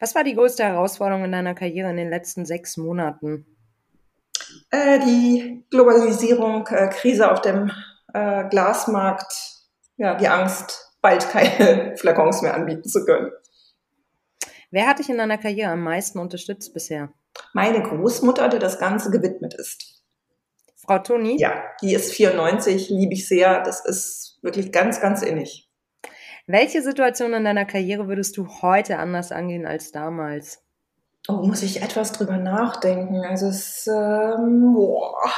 Was 0.00 0.14
war 0.14 0.24
die 0.24 0.34
größte 0.34 0.64
Herausforderung 0.64 1.24
in 1.24 1.32
deiner 1.32 1.54
Karriere 1.54 1.90
in 1.90 1.96
den 1.96 2.10
letzten 2.10 2.46
sechs 2.46 2.76
Monaten? 2.76 3.46
Äh, 4.70 5.00
die 5.00 5.64
Globalisierung, 5.70 6.66
äh, 6.68 6.88
Krise 6.88 7.30
auf 7.30 7.40
dem 7.40 7.70
äh, 8.12 8.48
Glasmarkt, 8.48 9.32
ja, 9.96 10.14
die 10.14 10.28
Angst, 10.28 10.96
bald 11.00 11.28
keine 11.28 11.96
Flakons 11.98 12.42
mehr 12.42 12.54
anbieten 12.54 12.88
zu 12.88 13.04
können. 13.04 13.30
Wer 14.70 14.86
hat 14.86 14.98
dich 14.98 15.08
in 15.08 15.18
deiner 15.18 15.38
Karriere 15.38 15.72
am 15.72 15.82
meisten 15.82 16.18
unterstützt 16.18 16.74
bisher? 16.74 17.12
Meine 17.52 17.82
Großmutter, 17.82 18.48
der 18.48 18.60
das 18.60 18.78
Ganze 18.78 19.10
gewidmet 19.10 19.54
ist. 19.54 20.02
Frau 20.76 20.98
Toni? 20.98 21.36
Ja, 21.38 21.62
die 21.80 21.94
ist 21.94 22.12
94, 22.12 22.90
liebe 22.90 23.14
ich 23.14 23.28
sehr. 23.28 23.62
Das 23.62 23.84
ist 23.84 24.38
wirklich 24.42 24.72
ganz, 24.72 25.00
ganz 25.00 25.22
innig. 25.22 25.63
Welche 26.46 26.82
Situation 26.82 27.32
in 27.32 27.44
deiner 27.44 27.64
Karriere 27.64 28.06
würdest 28.06 28.36
du 28.36 28.46
heute 28.60 28.98
anders 28.98 29.32
angehen 29.32 29.66
als 29.66 29.92
damals? 29.92 30.62
Oh, 31.26 31.46
muss 31.46 31.62
ich 31.62 31.80
etwas 31.80 32.12
drüber 32.12 32.36
nachdenken. 32.36 33.24
Also 33.24 33.46
es, 33.46 33.86
ähm, 33.86 34.74
boah. 34.74 35.30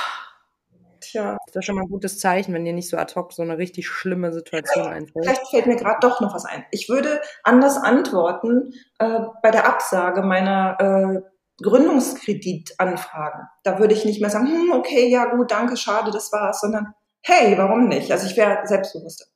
Tja. 1.01 1.37
Das 1.47 1.57
ist 1.57 1.65
schon 1.65 1.77
mal 1.77 1.83
ein 1.83 1.91
gutes 1.91 2.19
Zeichen, 2.19 2.53
wenn 2.53 2.65
dir 2.65 2.73
nicht 2.73 2.89
so 2.89 2.97
ad 2.97 3.15
hoc 3.15 3.33
so 3.33 3.43
eine 3.43 3.57
richtig 3.57 3.87
schlimme 3.87 4.33
Situation 4.33 4.85
einfällt. 4.85 5.25
Vielleicht 5.25 5.49
fällt 5.49 5.67
mir 5.69 5.77
gerade 5.77 6.01
doch 6.01 6.21
noch 6.21 6.35
was 6.35 6.45
ein. 6.45 6.65
Ich 6.73 6.89
würde 6.89 7.21
anders 7.45 7.77
antworten 7.77 8.73
äh, 8.99 9.21
bei 9.43 9.53
der 9.53 9.69
Absage 9.69 10.23
meiner 10.23 10.77
äh, 10.81 11.21
Gründungskreditanfragen. 11.63 13.43
Da 13.63 13.79
würde 13.79 13.95
ich 13.95 14.05
nicht 14.05 14.21
mehr 14.21 14.31
sagen, 14.31 14.49
hm, 14.49 14.73
okay, 14.73 15.09
ja 15.09 15.27
gut, 15.27 15.53
danke, 15.53 15.77
schade, 15.77 16.11
das 16.11 16.33
war's, 16.33 16.61
sondern 16.61 16.95
hey, 17.23 17.57
warum 17.57 17.87
nicht? 17.87 18.11
Also 18.11 18.27
ich 18.27 18.37
wäre 18.37 18.67
selbstbewusster. 18.67 19.27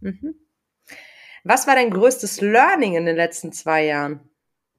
Mhm. 0.00 0.36
Was 1.44 1.66
war 1.66 1.74
dein 1.74 1.90
größtes 1.90 2.40
Learning 2.40 2.94
in 2.94 3.04
den 3.04 3.16
letzten 3.16 3.52
zwei 3.52 3.84
Jahren? 3.84 4.20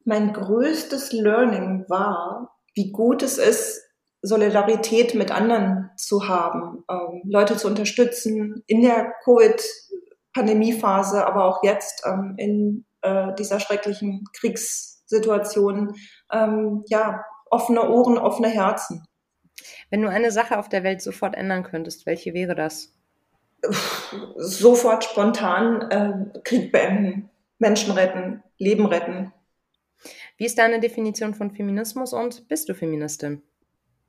Mein 0.05 0.33
größtes 0.33 1.11
Learning 1.11 1.85
war, 1.89 2.57
wie 2.73 2.91
gut 2.91 3.21
es 3.23 3.37
ist, 3.37 3.81
Solidarität 4.21 5.15
mit 5.15 5.31
anderen 5.31 5.89
zu 5.97 6.29
haben, 6.29 6.85
ähm, 6.89 7.23
Leute 7.25 7.57
zu 7.57 7.67
unterstützen 7.67 8.63
in 8.67 8.81
der 8.81 9.13
Covid-Pandemiephase, 9.25 11.27
aber 11.27 11.43
auch 11.45 11.61
jetzt 11.63 12.03
ähm, 12.05 12.35
in 12.37 12.85
äh, 13.01 13.33
dieser 13.37 13.59
schrecklichen 13.59 14.23
Kriegssituation. 14.33 15.95
Ähm, 16.31 16.85
ja, 16.87 17.25
offene 17.49 17.89
Ohren, 17.89 18.17
offene 18.17 18.47
Herzen. 18.47 19.03
Wenn 19.89 20.01
du 20.01 20.09
eine 20.09 20.31
Sache 20.31 20.57
auf 20.57 20.69
der 20.69 20.83
Welt 20.83 21.01
sofort 21.01 21.35
ändern 21.35 21.63
könntest, 21.63 22.05
welche 22.05 22.33
wäre 22.33 22.55
das? 22.55 22.93
Sofort 24.35 25.03
spontan 25.03 25.81
äh, 25.89 26.39
Krieg 26.43 26.71
beenden, 26.71 27.29
Menschen 27.59 27.93
retten, 27.93 28.43
Leben 28.57 28.85
retten. 28.85 29.31
Wie 30.37 30.45
ist 30.45 30.57
deine 30.57 30.79
Definition 30.79 31.33
von 31.33 31.51
Feminismus 31.51 32.13
und 32.13 32.47
bist 32.47 32.67
du 32.67 32.75
Feministin? 32.75 33.41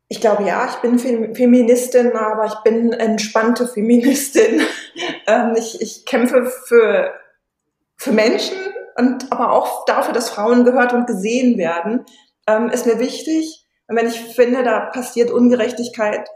Ich 0.09 0.21
glaube 0.21 0.45
ja, 0.45 0.69
ich 0.69 0.77
bin 0.77 0.99
Feministin, 0.99 2.13
aber 2.13 2.47
ich 2.47 2.55
bin 2.65 2.93
entspannte 2.93 3.67
Feministin. 3.67 4.63
ähm, 5.27 5.55
ich, 5.57 5.81
ich 5.81 6.05
kämpfe 6.05 6.47
für, 6.47 7.15
für 7.97 8.13
Menschen 8.13 8.57
und 8.97 9.33
aber 9.33 9.53
auch 9.53 9.85
dafür, 9.87 10.13
dass 10.13 10.31
Frauen 10.31 10.65
gehört 10.65 10.93
und 10.93 11.07
gesehen 11.07 11.59
werden, 11.59 12.05
ähm, 12.47 12.69
ist 12.69 12.87
mir 12.87 12.99
wichtig. 12.99 13.67
Und 13.87 13.97
wenn 13.97 14.07
ich 14.07 14.21
finde, 14.21 14.63
da 14.63 14.81
passiert 14.87 15.31
Ungerechtigkeit, 15.31 16.29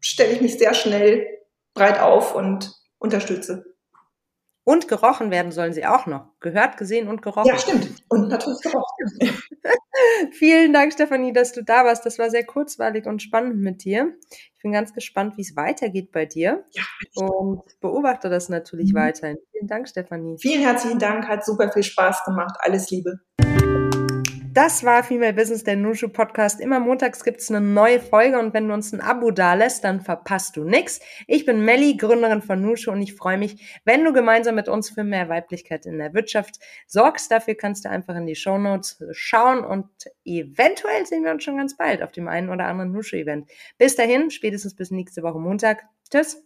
stelle 0.00 0.32
ich 0.32 0.40
mich 0.40 0.58
sehr 0.58 0.74
schnell 0.74 1.26
breit 1.74 2.00
auf 2.00 2.34
und 2.34 2.74
unterstütze. 2.98 3.72
Und 4.64 4.86
gerochen 4.86 5.32
werden 5.32 5.50
sollen 5.50 5.72
sie 5.72 5.86
auch 5.86 6.06
noch. 6.06 6.28
Gehört, 6.38 6.76
gesehen 6.76 7.08
und 7.08 7.20
gerochen. 7.20 7.48
Ja, 7.48 7.58
stimmt. 7.58 7.90
Und 8.08 8.28
natürlich 8.28 8.60
gerochen. 8.60 8.86
Vielen 10.32 10.72
Dank, 10.72 10.92
Stefanie, 10.92 11.32
dass 11.32 11.52
du 11.52 11.64
da 11.64 11.84
warst. 11.84 12.06
Das 12.06 12.18
war 12.20 12.30
sehr 12.30 12.44
kurzweilig 12.44 13.06
und 13.06 13.20
spannend 13.20 13.56
mit 13.56 13.82
dir. 13.82 14.14
Ich 14.30 14.62
bin 14.62 14.70
ganz 14.70 14.94
gespannt, 14.94 15.36
wie 15.36 15.42
es 15.42 15.56
weitergeht 15.56 16.12
bei 16.12 16.26
dir. 16.26 16.64
Ja, 16.70 16.84
und 17.16 17.62
beobachte 17.80 18.30
das 18.30 18.48
natürlich 18.48 18.92
mhm. 18.92 18.98
weiterhin. 18.98 19.38
Vielen 19.50 19.66
Dank, 19.66 19.88
Stefanie. 19.88 20.36
Vielen 20.38 20.62
herzlichen 20.62 21.00
Dank. 21.00 21.26
Hat 21.26 21.44
super 21.44 21.72
viel 21.72 21.82
Spaß 21.82 22.24
gemacht. 22.24 22.56
Alles 22.60 22.88
Liebe. 22.90 23.18
Das 24.54 24.84
war 24.84 25.02
Female 25.02 25.32
Business, 25.32 25.64
der 25.64 25.76
Nushu 25.76 26.10
Podcast. 26.10 26.60
Immer 26.60 26.78
montags 26.78 27.24
gibt's 27.24 27.48
eine 27.50 27.62
neue 27.62 28.00
Folge 28.00 28.38
und 28.38 28.52
wenn 28.52 28.68
du 28.68 28.74
uns 28.74 28.92
ein 28.92 29.00
Abo 29.00 29.30
dalässt, 29.30 29.82
dann 29.82 30.02
verpasst 30.02 30.58
du 30.58 30.64
nichts. 30.64 31.00
Ich 31.26 31.46
bin 31.46 31.64
Melli, 31.64 31.96
Gründerin 31.96 32.42
von 32.42 32.60
Nushu 32.60 32.90
und 32.90 33.00
ich 33.00 33.14
freue 33.14 33.38
mich, 33.38 33.80
wenn 33.86 34.04
du 34.04 34.12
gemeinsam 34.12 34.54
mit 34.54 34.68
uns 34.68 34.90
für 34.90 35.04
mehr 35.04 35.30
Weiblichkeit 35.30 35.86
in 35.86 35.96
der 35.96 36.12
Wirtschaft 36.12 36.58
sorgst. 36.86 37.30
Dafür 37.30 37.54
kannst 37.54 37.86
du 37.86 37.88
einfach 37.88 38.14
in 38.14 38.26
die 38.26 38.34
Show 38.36 38.58
Notes 38.58 39.02
schauen 39.12 39.64
und 39.64 39.88
eventuell 40.26 41.06
sehen 41.06 41.24
wir 41.24 41.30
uns 41.30 41.44
schon 41.44 41.56
ganz 41.56 41.78
bald 41.78 42.02
auf 42.02 42.12
dem 42.12 42.28
einen 42.28 42.50
oder 42.50 42.66
anderen 42.66 42.92
Nushu 42.92 43.16
Event. 43.16 43.48
Bis 43.78 43.96
dahin, 43.96 44.30
spätestens 44.30 44.76
bis 44.76 44.90
nächste 44.90 45.22
Woche 45.22 45.38
Montag. 45.38 45.84
Tschüss. 46.10 46.44